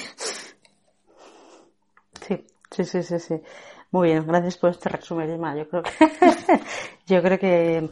[2.28, 3.36] Sí, sí, sí, sí, sí.
[3.92, 5.56] Muy bien, gracias por este resumen, Emma.
[5.56, 5.92] Yo creo que,
[7.08, 7.90] yo creo que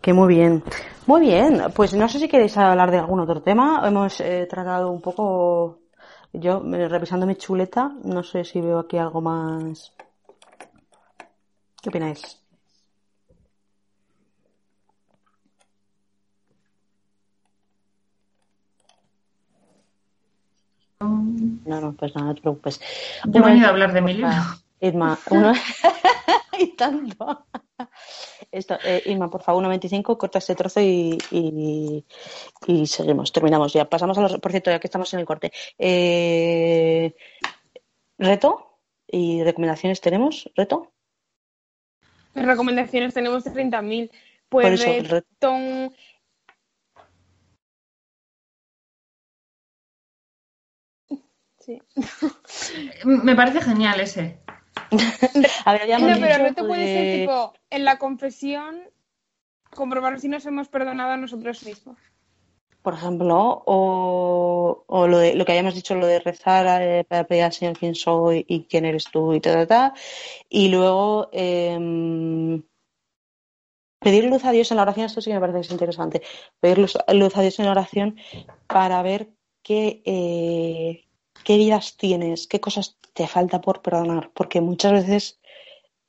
[0.00, 0.62] que muy bien.
[1.06, 3.82] Muy bien, pues no sé si queréis hablar de algún otro tema.
[3.86, 5.78] Hemos eh, tratado un poco,
[6.32, 9.92] yo eh, revisando mi chuleta, no sé si veo aquí algo más.
[11.80, 12.40] ¿Qué opináis?
[21.00, 22.80] No, no, pues nada, no te preocupes.
[23.26, 24.30] Yo he venido a hablar de mi libro.
[24.80, 25.52] Irma, uno...
[26.58, 27.46] y tanto.
[28.50, 31.18] Esto, eh, por favor, 1.25, corta este trozo y,
[32.66, 33.88] y, seguimos, terminamos ya.
[33.88, 35.52] Pasamos a los, por cierto, ya que estamos en el corte.
[35.78, 37.14] Eh,
[38.18, 38.78] ¿Reto?
[39.06, 40.50] ¿Y recomendaciones tenemos?
[40.54, 40.92] ¿Reto?
[42.34, 44.10] Recomendaciones tenemos 30.000.
[44.48, 45.92] Pues eso, reto...
[51.58, 51.82] Sí.
[53.04, 54.45] Me parece genial ese.
[55.64, 58.80] A ver, No, pero no te puede de- ser tipo en la confesión
[59.74, 61.98] comprobar si nos hemos perdonado a nosotros mismos.
[62.82, 67.24] por ejemplo, o, o lo, de, lo que habíamos dicho, lo de rezar eh, para
[67.24, 69.92] pedir al Señor quién soy y quién eres tú y tal, tal, tal.
[70.48, 72.62] Y luego em,
[73.98, 76.22] pedir luz a Dios en la oración, esto sí que me parece que es interesante.
[76.60, 78.16] Pedir luz, luz a Dios en la oración
[78.68, 79.30] para ver
[79.62, 81.06] qué, eh,
[81.44, 85.40] qué vidas tienes, qué cosas te falta por perdonar, porque muchas veces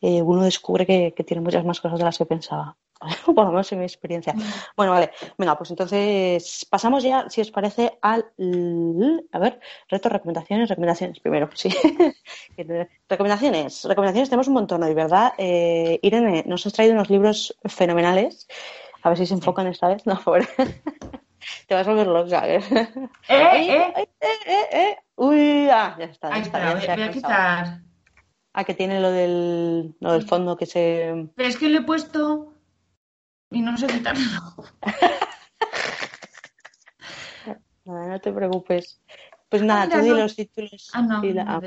[0.01, 2.77] eh, uno descubre que, que tiene muchas más cosas de las que pensaba.
[3.25, 4.33] Por lo menos en mi experiencia.
[4.75, 5.11] Bueno, vale.
[5.37, 8.25] Venga, pues entonces pasamos ya, si os parece, al.
[9.31, 11.69] A ver, retos, recomendaciones, recomendaciones primero, sí.
[13.09, 13.83] recomendaciones.
[13.85, 15.33] Recomendaciones tenemos un montón hoy, ¿verdad?
[15.37, 18.47] Eh, Irene, nos has traído unos libros fenomenales.
[19.03, 20.05] A ver si se enfocan esta vez.
[20.05, 20.47] No, pobre.
[21.67, 22.47] Te vas a volver loca.
[22.47, 22.57] ¿eh?
[23.27, 23.29] ¿Eh?
[23.29, 23.93] ¿Eh?
[23.95, 24.97] ay, eh, eh, eh.
[25.15, 26.29] Uy, ah, ya está.
[26.29, 27.81] ya Ahí está, está, ya se voy, a quitar.
[28.53, 31.29] Ah, que tiene lo del, lo del fondo que se.
[31.35, 32.53] Pero es que lo he puesto
[33.51, 34.21] y no sé quitarlo.
[37.85, 38.99] Nada, no te preocupes.
[39.49, 40.17] Pues nada, mira, tú di no.
[40.17, 40.89] los títulos.
[40.93, 41.61] Ah, no, la-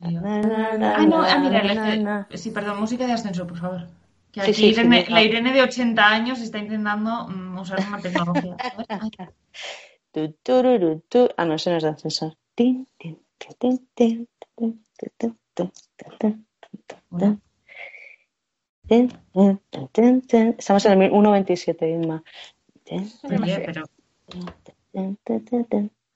[0.00, 3.86] Ah, no, ah, mira, la- sí, perdón, música de ascenso, por favor.
[4.32, 7.26] Que aquí sí, sí, Irene, sí, la Irene de 80 años está intentando
[7.60, 8.56] usar una tecnología.
[10.12, 12.36] tu, tu, tu, ah, no, ese no es de ascensor.
[20.58, 22.22] Estamos en el 1.27, Inma.
[22.84, 23.84] Pero...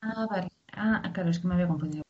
[0.00, 0.48] Ah, vale.
[0.72, 2.03] Ah, claro, es que me había confundido.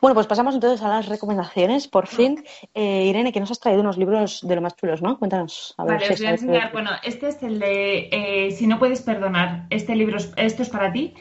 [0.00, 1.86] Bueno, pues pasamos entonces a las recomendaciones.
[1.88, 2.42] Por fin,
[2.74, 5.18] eh, Irene, que nos has traído unos libros de lo más chulos, ¿no?
[5.18, 5.74] Cuéntanos.
[5.78, 6.72] A ver Vale, si os voy a enseñar.
[6.72, 9.66] Bueno, este es el de eh, Si no puedes perdonar.
[9.70, 11.14] Este libro, es- esto es para ti,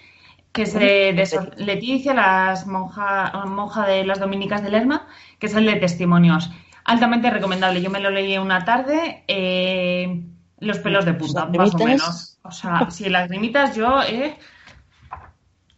[0.53, 5.07] que es de, de Sor Leticia, las monja, monja de las Dominicas de Lerma,
[5.39, 6.49] que es el de testimonios.
[6.85, 7.81] Altamente recomendable.
[7.81, 9.23] Yo me lo leí una tarde.
[9.27, 10.23] eh,
[10.61, 12.38] los pelos de punta, más o menos.
[12.43, 14.35] O sea, si las limitas, yo, eh,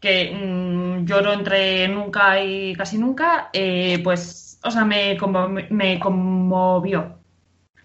[0.01, 5.99] que mm, lloro entre nunca y casi nunca, eh, pues, o sea, me, conmo- me
[5.99, 7.19] conmovió.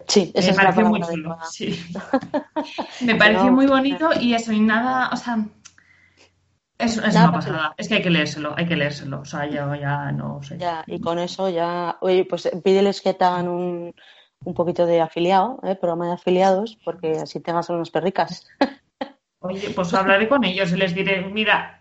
[0.07, 1.79] Sí, Me es pareció muy chulo, sí.
[3.01, 5.37] Me pareció No, muy bonito y eso, y nada, o sea,
[6.79, 7.73] es, es una pasada.
[7.77, 9.21] Es que hay que leérselo, hay que leérselo.
[9.21, 10.57] O sea, yo ya no sé.
[10.57, 13.93] Ya, y con eso ya, oye, pues pídeles que te hagan un,
[14.43, 15.75] un poquito de afiliado, ¿eh?
[15.75, 18.47] programa de afiliados, porque así tengas unas perricas.
[19.39, 21.76] Oye, pues hablaré con ellos y les diré, mira.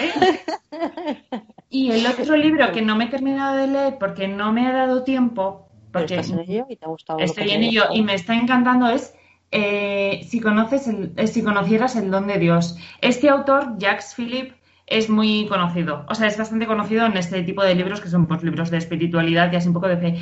[0.00, 0.40] ¿Eh?
[1.72, 4.72] Y el otro libro que no me he terminado de leer porque no me ha
[4.72, 7.20] dado tiempo, porque estás en ello y te ha gustado.
[7.20, 9.14] lo Estoy en ello y me está encantando es
[9.52, 12.76] eh, si conoces el- eh, si conocieras el don de Dios.
[13.00, 14.54] Este autor, Jacques Philippe,
[14.86, 16.04] es muy conocido.
[16.08, 18.78] O sea, es bastante conocido en este tipo de libros que son pues libros de
[18.78, 20.18] espiritualidad y así un poco de fe.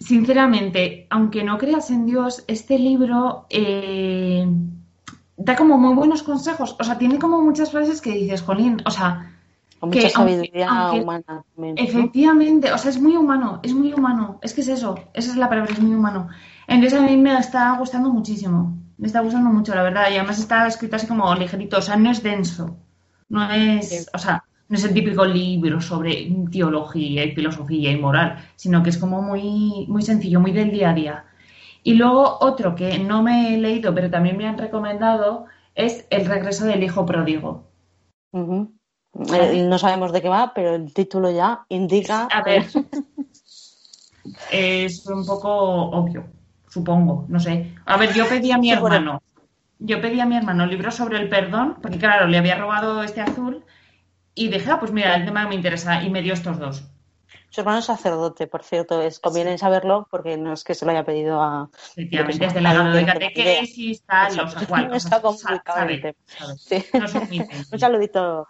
[0.00, 4.46] Sinceramente, aunque no creas en Dios, este libro eh,
[5.38, 6.76] da como muy buenos consejos.
[6.78, 9.32] O sea, tiene como muchas frases que dices, Jolín, o sea,
[9.80, 11.74] Con que mucha aunque- sabiduría aunque- humana también.
[11.76, 11.82] ¿no?
[11.82, 14.38] Efectivamente, o sea, es muy humano, es muy humano.
[14.42, 16.28] Es que es eso, esa es la palabra, es muy humano.
[16.66, 18.76] Entonces a mí me está gustando muchísimo.
[18.98, 20.10] Me está gustando mucho, la verdad.
[20.10, 22.76] Y además está escrito así como ligerito, o sea, no es denso.
[23.28, 24.06] No es, Sí.
[24.12, 28.90] o sea, no es el típico libro sobre teología y filosofía y moral, sino que
[28.90, 31.24] es como muy, muy sencillo, muy del día a día.
[31.82, 36.26] Y luego otro que no me he leído, pero también me han recomendado, es El
[36.26, 37.64] regreso del hijo pródigo.
[38.32, 42.28] Eh, no sabemos de qué va, pero el título ya indica.
[42.30, 42.66] A ver,
[44.50, 46.24] es un poco obvio,
[46.68, 47.74] supongo, no sé.
[47.86, 49.22] A ver, yo pedí a mi hermano,
[49.78, 53.20] yo pedí a mi hermano libros sobre el perdón, porque claro, le había robado este
[53.20, 53.64] azul
[54.34, 56.84] y dije, ah, pues mira, el tema que me interesa y me dio estos dos.
[57.50, 60.90] Su hermano es sacerdote, por cierto, es conviene saberlo porque no es que se lo
[60.90, 61.70] haya pedido a.
[61.92, 66.14] Efectivamente, es de no tiene catequesis, tal, cual, o Está sea, complicado sabe, el tema.
[66.26, 66.58] sabe.
[66.58, 66.84] Sí.
[66.92, 68.48] No son muy Un saludito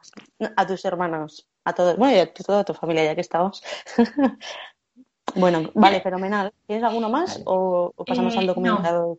[0.57, 3.63] a tus hermanos, a todos, bueno, y a toda tu familia, ya que estamos.
[5.37, 6.53] bueno, vale, fenomenal.
[6.67, 9.19] ¿Tienes alguno más o, o pasamos Eh, al no.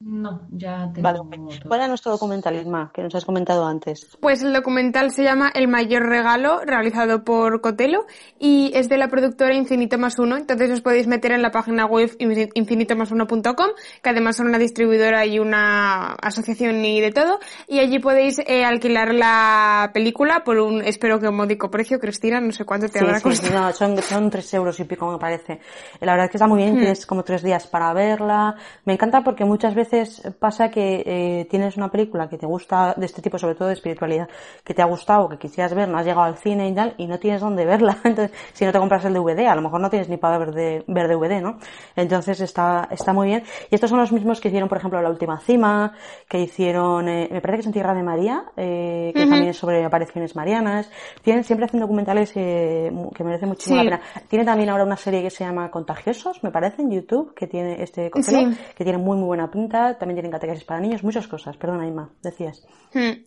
[0.00, 1.58] No, ya tengo Vale, todo.
[1.66, 4.16] ¿cuál era nuestro documental, Isma, que nos has comentado antes?
[4.20, 8.06] Pues el documental se llama El mayor regalo, realizado por Cotelo,
[8.38, 11.84] y es de la productora Infinito más uno, entonces os podéis meter en la página
[11.84, 12.12] web
[12.54, 13.66] infinitomasuno.com,
[14.00, 18.64] que además son una distribuidora y una asociación y de todo, y allí podéis eh,
[18.64, 23.04] alquilar la película por un, espero que módico precio, Cristina, no sé cuánto te Sí,
[23.04, 23.60] habrá sí, costado.
[23.60, 25.58] no, son, son tres euros y pico, me parece.
[26.00, 26.78] La verdad es que está muy bien, Hmm.
[26.78, 28.54] tienes como tres días para verla.
[28.84, 32.94] Me encanta porque muchas veces veces pasa que eh, tienes una película que te gusta
[32.96, 34.28] de este tipo, sobre todo de espiritualidad,
[34.64, 37.06] que te ha gustado, que quisieras ver, no has llegado al cine y tal, y
[37.06, 37.98] no tienes dónde verla.
[38.04, 40.52] Entonces, si no te compras el DVD, a lo mejor no tienes ni para ver,
[40.52, 41.58] de, ver DVD, ¿no?
[41.96, 43.42] Entonces está, está muy bien.
[43.70, 45.92] Y estos son los mismos que hicieron, por ejemplo, La Última Cima,
[46.28, 49.56] que hicieron, eh, me parece que es en Tierra de María, eh, que también es
[49.56, 50.90] sobre apariciones marianas.
[51.22, 54.00] Tienen, siempre hacen documentales eh, que merecen muchísimo la pena.
[54.28, 57.82] Tiene también ahora una serie que se llama Contagiosos, me parece, en YouTube, que tiene
[57.82, 59.77] este que tiene muy, muy buena pinta.
[59.98, 61.56] También tienen categorías para niños, muchas cosas.
[61.56, 62.66] Perdona, Ima, decías.
[62.92, 63.22] Hmm.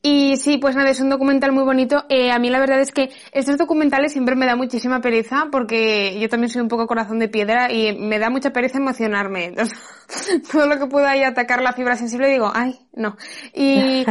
[0.00, 2.04] Y sí, pues nada, es un documental muy bonito.
[2.08, 6.18] Eh, a mí la verdad es que estos documentales siempre me da muchísima pereza porque
[6.20, 9.54] yo también soy un poco corazón de piedra y me da mucha pereza emocionarme.
[10.52, 13.16] todo lo que pueda ahí atacar la fibra sensible digo, ay, no.
[13.52, 14.06] Y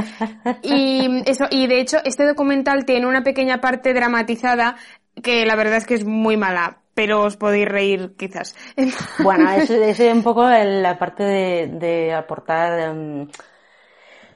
[1.26, 4.76] eso, y de hecho este documental tiene una pequeña parte dramatizada
[5.24, 8.58] que la verdad es que es muy mala pero os podéis reír quizás.
[9.24, 13.28] Bueno, es, es un poco la parte de, de aportar um,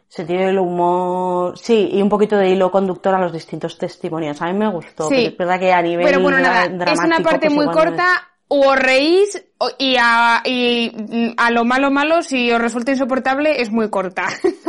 [0.07, 4.39] sentido del humor, sí, y un poquito de hilo conductor a los distintos testimonios.
[4.43, 5.25] A mí me gustó, sí.
[5.25, 8.67] es verdad que a nivel pero bueno, nada, Es una parte pues muy corta, o
[8.67, 9.41] os reís
[9.79, 10.91] y a, y
[11.37, 14.27] a lo malo malo, si os resulta insoportable, es muy corta.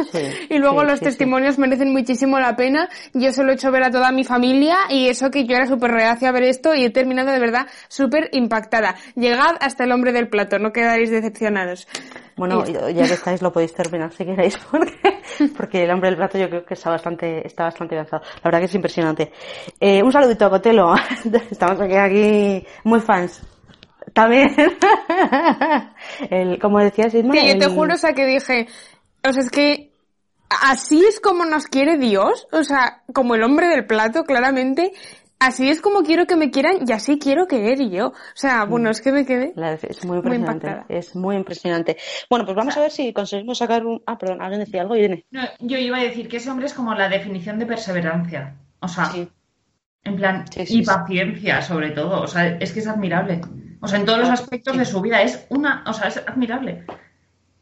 [0.48, 2.88] y luego los testimonios merecen muchísimo la pena.
[3.12, 5.66] Yo se lo he hecho ver a toda mi familia y eso que yo era
[5.66, 8.94] súper reacia a ver esto y he terminado de verdad súper impactada.
[9.16, 11.88] Llegad hasta el hombre del plato, no quedaréis decepcionados.
[12.36, 15.22] Bueno, ya que estáis, lo podéis terminar si queréis, porque,
[15.56, 18.22] porque el hombre del plato yo creo que está bastante, está bastante avanzado.
[18.36, 19.32] La verdad que es impresionante.
[19.80, 20.94] Eh, un saludito a Cotelo.
[21.50, 23.42] Estamos aquí, aquí muy fans.
[24.12, 24.54] También.
[26.30, 28.66] el, como decías, Isma, Sí, yo te juro, o sea, que dije,
[29.26, 29.92] o sea, es que
[30.62, 34.92] así es como nos quiere Dios, o sea, como el hombre del plato, claramente,
[35.38, 38.08] así es como quiero que me quieran y así quiero querer yo.
[38.08, 39.52] O sea, bueno, es que me quedé.
[39.82, 40.84] es muy impresionante.
[40.88, 41.96] es muy impresionante.
[42.28, 44.02] Bueno, pues vamos a ver si conseguimos sacar un.
[44.06, 45.24] Ah, perdón, alguien decía algo, Irene.
[45.30, 48.56] No, yo iba a decir que ese hombre es como la definición de perseverancia.
[48.80, 49.12] O sea,
[50.04, 52.22] en plan, y paciencia, sobre todo.
[52.22, 53.40] O sea, es que es admirable.
[53.80, 55.22] O sea, en todos los aspectos de su vida.
[55.22, 55.84] Es una.
[55.86, 56.84] O sea, es admirable.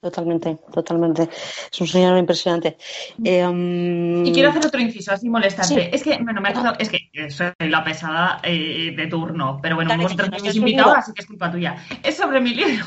[0.01, 1.29] Totalmente, totalmente.
[1.71, 2.79] Es un señor impresionante.
[3.23, 4.25] Eh, um...
[4.25, 5.95] Y quiero hacer otro inciso, así molestante.
[5.95, 9.77] Es que, bueno, me ha acordado, es que soy la pesada eh, de turno, pero
[9.77, 11.77] bueno, vosotros me habéis invitado, así que es culpa tuya.
[12.03, 12.87] Es sobre mi libro.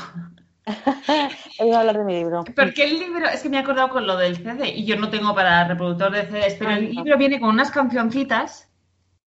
[1.60, 2.42] Voy a hablar de mi libro.
[2.56, 5.08] Porque el libro, es que me he acordado con lo del CD, y yo no
[5.08, 8.63] tengo para reproductor de CDs, pero el libro viene con unas cancioncitas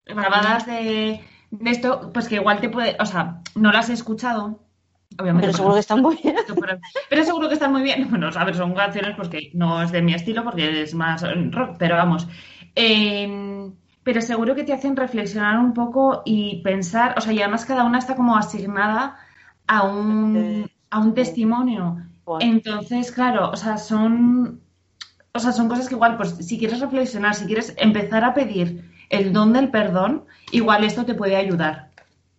[0.08, 1.20] grabadas de,
[1.50, 4.60] de esto, pues que igual te puede, o sea, no las he escuchado,
[5.20, 6.36] Obviamente, pero seguro que están muy bien.
[7.08, 8.08] Pero seguro que están muy bien.
[8.10, 11.24] Bueno, a ver, son canciones pues que no es de mi estilo porque es más
[11.50, 12.28] rock, pero vamos.
[12.74, 13.72] Em,
[14.04, 17.84] pero seguro que te hacen reflexionar un poco y pensar, o sea, y además cada
[17.84, 19.16] una está como asignada
[19.66, 21.96] a un, a un testimonio.
[22.40, 24.60] Entonces, claro, o sea, son,
[25.32, 28.84] o sea, son cosas que igual, pues si quieres reflexionar, si quieres empezar a pedir
[29.10, 31.88] el don del perdón, igual esto te puede ayudar.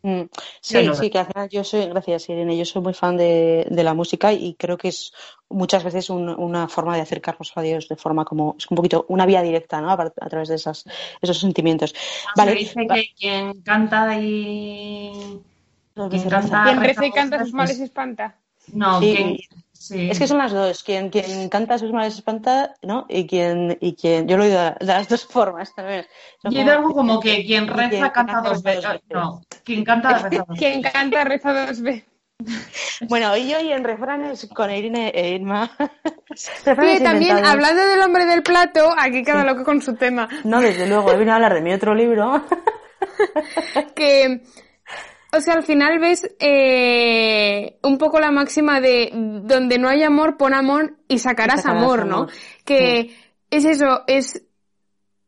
[0.01, 0.21] Mm,
[0.61, 3.93] sí, sí, que al final yo soy, gracias Irene, yo soy muy fan de, la
[3.93, 5.11] música y creo que es
[5.49, 9.25] muchas veces una forma de acercarnos a Dios de forma como, es un poquito una
[9.25, 9.91] vía directa, ¿no?
[9.91, 10.85] A, través de esas,
[11.21, 11.93] esos sentimientos.
[12.35, 15.41] vale, dice que quien canta y...
[15.93, 18.37] Quien, canta, quien reza y canta sus males espanta.
[18.71, 19.01] No,
[19.89, 20.83] es que son las dos.
[20.83, 23.05] Quien, quien canta sus males espanta, ¿no?
[23.07, 26.05] Y quien, y quien, yo lo he oído de las dos formas también.
[26.43, 28.85] y como, algo como que quien reza canta, dos veces.
[29.09, 30.59] No, quien canta reza dos veces.
[30.59, 32.09] Quien canta reza dos veces.
[33.07, 35.71] Bueno, y hoy en refranes con Irene e Irma.
[36.35, 40.29] Sí, también hablando del hombre del plato, aquí cada loco con su tema.
[40.45, 42.45] No, desde luego, he venido a hablar de mi otro libro.
[43.95, 44.41] que
[45.31, 50.37] o sea, al final ves eh, un poco la máxima de donde no hay amor,
[50.37, 52.27] pon amor y sacarás, amor, ¿no?
[52.65, 53.15] Que
[53.51, 54.43] es eso, es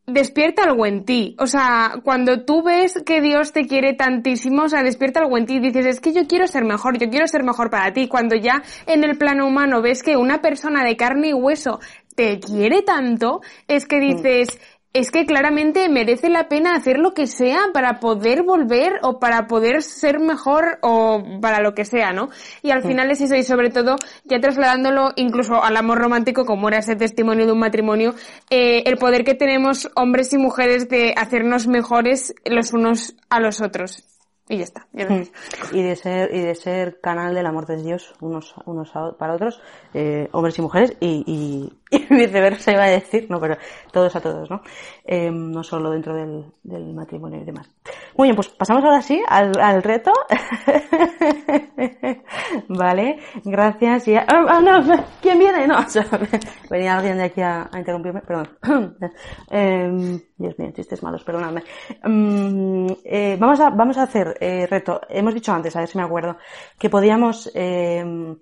[0.08, 1.36] despierta algo en ti.
[1.40, 5.46] O sea, cuando tú ves que Dios te quiere tantísimo, o sea, despierta algo en
[5.46, 8.08] ti y dices, es que yo quiero ser mejor, yo quiero ser mejor para ti.
[8.08, 11.80] Cuando ya en el plano humano ves que una persona de carne y hueso
[12.16, 14.60] te quiere tanto, es que dices,
[14.94, 19.48] es que claramente merece la pena hacer lo que sea para poder volver o para
[19.48, 22.30] poder ser mejor o para lo que sea, ¿no?
[22.62, 23.96] Y al final es eso y sobre todo
[24.26, 28.16] ya trasladándolo incluso al amor romántico como era ese testimonio de un matrimonio,
[28.50, 33.62] eh, el poder que tenemos hombres y mujeres de hacernos mejores los unos a los
[33.62, 34.04] otros
[34.52, 34.88] y ya está.
[34.92, 35.24] Mm.
[35.72, 39.62] y de ser y de ser canal del amor de Dios unos unos para otros
[39.94, 43.58] eh, hombres y mujeres y, y, y, viceversa iba a decir no pero
[43.92, 44.62] todos a todos no
[45.06, 47.70] eh, no solo dentro del, del, matrimonio y demás
[48.18, 50.12] muy bien pues pasamos ahora sí al, al reto
[52.68, 54.08] vale, gracias.
[54.08, 54.16] Y...
[54.16, 55.68] Oh, no, ¿quién viene?
[55.68, 55.78] No,
[56.70, 58.98] venía alguien de aquí a, interrumpirme, perdón.
[59.52, 61.64] eh, Dios mío, chistes malos, perdóname.
[62.04, 65.02] Mm, eh, vamos, a, vamos a hacer eh, reto.
[65.10, 66.38] Hemos dicho antes, a ver si me acuerdo,
[66.78, 68.36] que podíamos eh,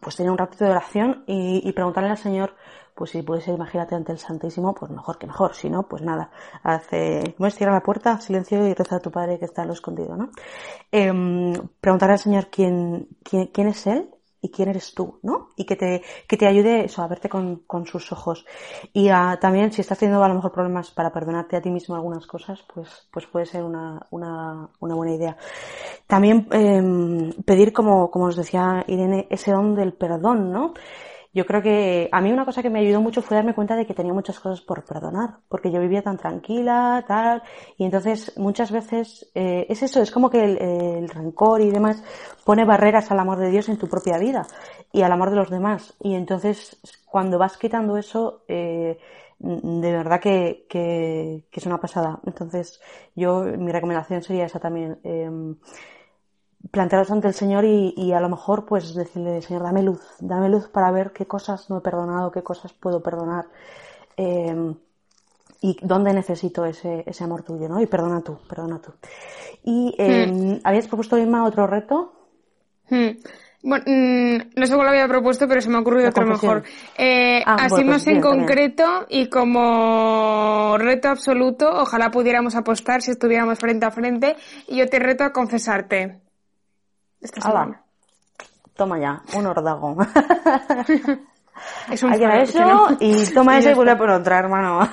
[0.00, 2.54] pues tener un ratito de oración y, y preguntarle al Señor
[2.94, 5.54] pues si puedes imagínate ante el Santísimo, pues mejor que mejor.
[5.54, 6.30] Si no, pues nada.
[6.62, 7.54] Hace, ¿cómo es?
[7.54, 10.30] Cierra la puerta, silencio y reza a tu Padre que está en lo escondido, ¿no?
[10.92, 11.12] Eh,
[11.80, 14.10] preguntar al Señor quién, quién, quién es Él
[14.44, 15.48] y quién eres tú, ¿no?
[15.56, 18.44] Y que te, que te ayude eso, a verte con, con sus ojos.
[18.92, 21.94] Y a, también, si estás teniendo a lo mejor problemas para perdonarte a ti mismo
[21.94, 25.36] algunas cosas, pues, pues puede ser una, una, una buena idea.
[26.06, 30.74] También eh, pedir, como, como nos decía Irene, ese don del perdón, ¿no?
[31.34, 33.86] Yo creo que a mí una cosa que me ayudó mucho fue darme cuenta de
[33.86, 37.42] que tenía muchas cosas por perdonar, porque yo vivía tan tranquila, tal,
[37.76, 42.04] y entonces muchas veces eh, es eso, es como que el, el, rencor y demás
[42.44, 44.46] pone barreras al amor de Dios en tu propia vida
[44.92, 45.96] y al amor de los demás.
[46.00, 48.98] Y entonces cuando vas quitando eso, eh,
[49.40, 52.20] de verdad que, que, que, es una pasada.
[52.26, 52.80] Entonces
[53.16, 55.00] yo, mi recomendación sería esa también.
[55.02, 55.28] Eh,
[56.70, 60.48] plantearos ante el Señor y, y, a lo mejor pues decirle, Señor, dame luz, dame
[60.48, 63.46] luz para ver qué cosas no he perdonado, qué cosas puedo perdonar
[64.16, 64.74] eh,
[65.60, 67.80] y dónde necesito ese, ese amor tuyo, ¿no?
[67.80, 68.92] Y perdona tú, perdona tú.
[69.62, 70.60] Y eh, hmm.
[70.62, 72.12] ¿habías propuesto, Inma, otro reto?
[72.90, 73.16] Hmm.
[73.62, 76.64] Bueno, mmm, no sé cuál había propuesto, pero se me ha ocurrido otro mejor.
[76.98, 79.22] Eh, ah, así bueno, pues más en concreto también.
[79.22, 84.36] y como reto absoluto, ojalá pudiéramos apostar si estuviéramos frente a frente
[84.68, 86.23] y yo te reto a confesarte
[87.24, 87.80] esta semana.
[88.76, 89.96] Toma ya, un ordago.
[91.90, 94.80] es un Hay que eso y toma eso y vuelve por otra, hermano.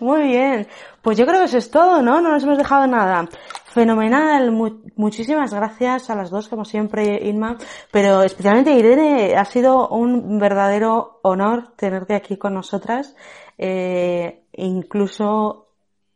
[0.00, 0.66] Muy bien.
[1.02, 2.20] Pues yo creo que eso es todo, ¿no?
[2.20, 3.28] No nos hemos dejado nada.
[3.66, 4.52] Fenomenal.
[4.52, 7.56] Mu muchísimas gracias a las dos, como siempre, Inma.
[7.90, 13.16] Pero especialmente Irene, ha sido un verdadero honor tenerte aquí con nosotras.
[13.58, 15.63] Eh, incluso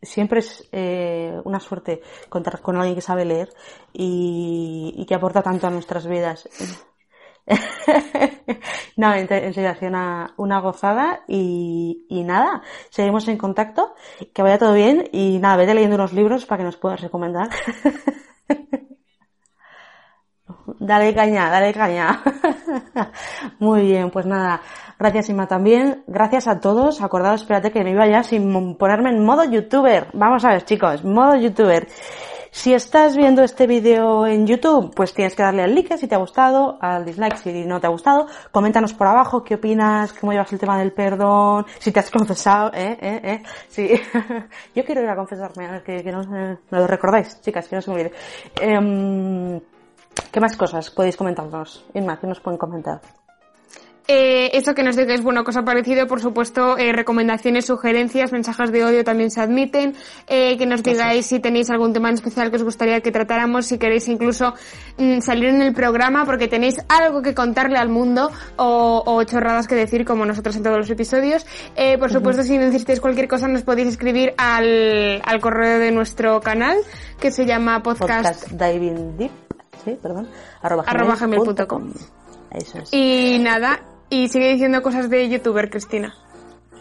[0.02, 3.50] siempre es eh, una suerte contar con alguien que sabe leer
[3.92, 6.48] y, que aporta tanto a nuestras vidas.
[8.96, 9.74] no, en, en serio,
[10.36, 13.94] una gozada y, y, nada, seguimos en contacto,
[14.34, 17.48] que vaya todo bien y nada, vete leyendo unos libros para que nos puedas recomendar.
[20.78, 22.22] dale caña, dale caña.
[23.58, 24.60] Muy bien, pues nada,
[24.98, 26.02] Gracias Inma también.
[26.08, 27.00] Gracias a todos.
[27.00, 30.08] Acordaos, espérate que me iba ya sin ponerme en modo youtuber.
[30.12, 31.86] Vamos a ver chicos, modo youtuber.
[32.50, 36.16] Si estás viendo este vídeo en YouTube, pues tienes que darle al like si te
[36.16, 38.26] ha gustado, al dislike si no te ha gustado.
[38.50, 42.72] Coméntanos por abajo qué opinas, cómo llevas el tema del perdón, si te has confesado,
[42.74, 43.42] eh, eh, eh.
[43.68, 43.88] Sí.
[44.74, 47.90] Yo quiero ir a confesarme, que, que no me lo recordáis, chicas, que no se
[47.90, 48.12] me olvide.
[48.60, 49.60] Eh,
[50.32, 51.84] ¿Qué más cosas podéis comentarnos?
[51.94, 53.00] Inma, ¿qué nos pueden comentar?
[54.10, 58.82] Eh, eso que nos digáis, bueno, cosa parecida, por supuesto, eh, recomendaciones, sugerencias, mensajes de
[58.82, 59.94] odio también se admiten,
[60.26, 63.66] eh, que nos digáis si tenéis algún tema en especial que os gustaría que tratáramos,
[63.66, 64.54] si queréis incluso
[64.96, 69.68] mm, salir en el programa porque tenéis algo que contarle al mundo o, o chorradas
[69.68, 71.46] que decir como nosotros en todos los episodios.
[71.76, 72.48] Eh, por supuesto, uh -huh.
[72.48, 76.78] si necesitáis cualquier cosa nos podéis escribir al, al correo de nuestro canal
[77.20, 79.47] que se llama podcast, podcast diving deep,
[79.88, 80.28] sí, perdón,
[80.62, 81.92] arroba, arroba gmail.com.
[82.50, 82.92] Eso es.
[82.92, 86.14] Y nada, y sigue diciendo cosas de youtuber, Cristina.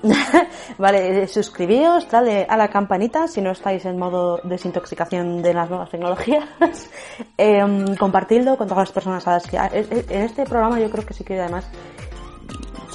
[0.78, 5.70] vale, eh, suscribíos, dale a la campanita si no estáis en modo desintoxicación de las
[5.70, 6.48] nuevas tecnologías.
[7.38, 9.58] eh, compartidlo con todas las personas a las que...
[9.58, 11.70] En este programa yo creo que sí que además...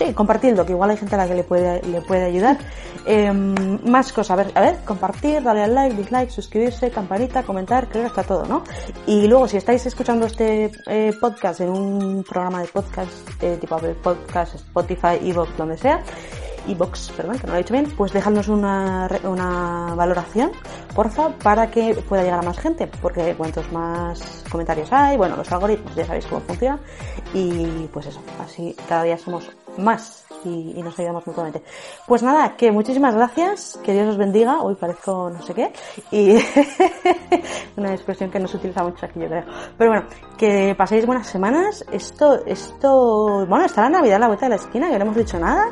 [0.03, 2.59] Sí, compartidlo, que igual hay gente a la que le puede, le puede ayudar.
[3.07, 7.89] Eh, más cosas, a ver, a ver, compartir, darle al like, dislike, suscribirse, campanita, comentar,
[7.89, 8.65] creo que está todo, ¿no?
[9.07, 13.13] Y luego, si estáis escuchando este eh, podcast en un programa de podcast,
[13.43, 16.03] eh, tipo podcast, Spotify, Evox, donde sea,
[16.67, 20.53] iBox, perdón, que no lo he dicho bien, pues dejadnos una, una valoración,
[20.95, 25.51] porfa, para que pueda llegar a más gente, porque cuantos más comentarios hay, bueno, los
[25.51, 26.81] algoritmos ya sabéis cómo funcionan,
[27.35, 31.63] y pues eso, así cada día somos más y, y nos ayudamos mutuamente.
[32.07, 35.73] Pues nada, que muchísimas gracias, que Dios os bendiga, hoy parezco no sé qué,
[36.11, 36.37] y
[37.77, 39.45] una expresión que no se utiliza mucho aquí yo creo,
[39.79, 44.47] pero bueno, que paséis buenas semanas, esto, esto, bueno, está la Navidad a la vuelta
[44.47, 45.71] de la esquina, que no hemos dicho nada,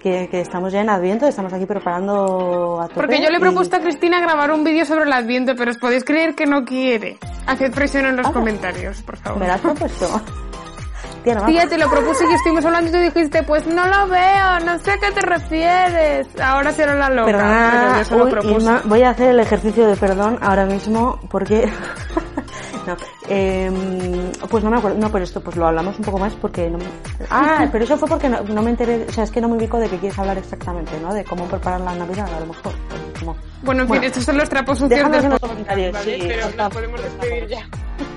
[0.00, 3.00] que, que, estamos ya en Adviento, estamos aquí preparando a tope.
[3.00, 3.80] Porque yo le he propuesto y...
[3.80, 7.18] a Cristina grabar un vídeo sobre el Adviento, pero os podéis creer que no quiere.
[7.46, 9.40] Haced presión en los ah, comentarios, por favor.
[9.40, 10.20] ¿Me lo has propuesto?
[11.22, 14.08] Tía, no Tía, te lo propuse y estuvimos hablando y tú dijiste, pues no lo
[14.08, 16.28] veo, no sé a qué te refieres.
[16.40, 17.26] Ahora será la loca.
[17.26, 18.50] Perdona, pero lo.
[18.50, 21.70] Irma, voy a hacer el ejercicio de perdón ahora mismo porque
[22.86, 22.96] No,
[23.28, 23.70] eh,
[24.48, 26.78] pues no me acuerdo, no, pero esto pues lo hablamos un poco más porque no
[26.78, 26.84] me...
[27.28, 29.56] Ah, pero eso fue porque no, no me enteré, o sea, es que no me
[29.56, 31.12] ubico de qué quieres hablar exactamente, ¿no?
[31.12, 32.72] De cómo preparar la Navidad, a lo mejor.
[33.18, 33.36] Como...
[33.62, 36.18] Bueno, en fin, estos son los trapos sucios en los comentarios, ¿vale?
[36.18, 37.66] sí, Pero nos podemos despedir ya.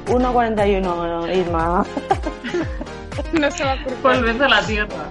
[0.08, 1.86] 1.41, Isma.
[3.34, 4.02] No se va a cortar.
[4.02, 5.10] Volved a la tierra.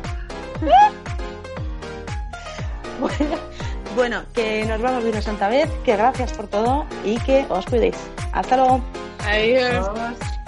[3.00, 3.36] Bueno,
[3.96, 7.66] bueno, que nos vamos de una santa vez, que gracias por todo y que os
[7.66, 7.96] cuidéis.
[8.32, 8.80] Hasta luego.
[9.24, 9.88] Adiós.
[9.88, 10.41] Adiós.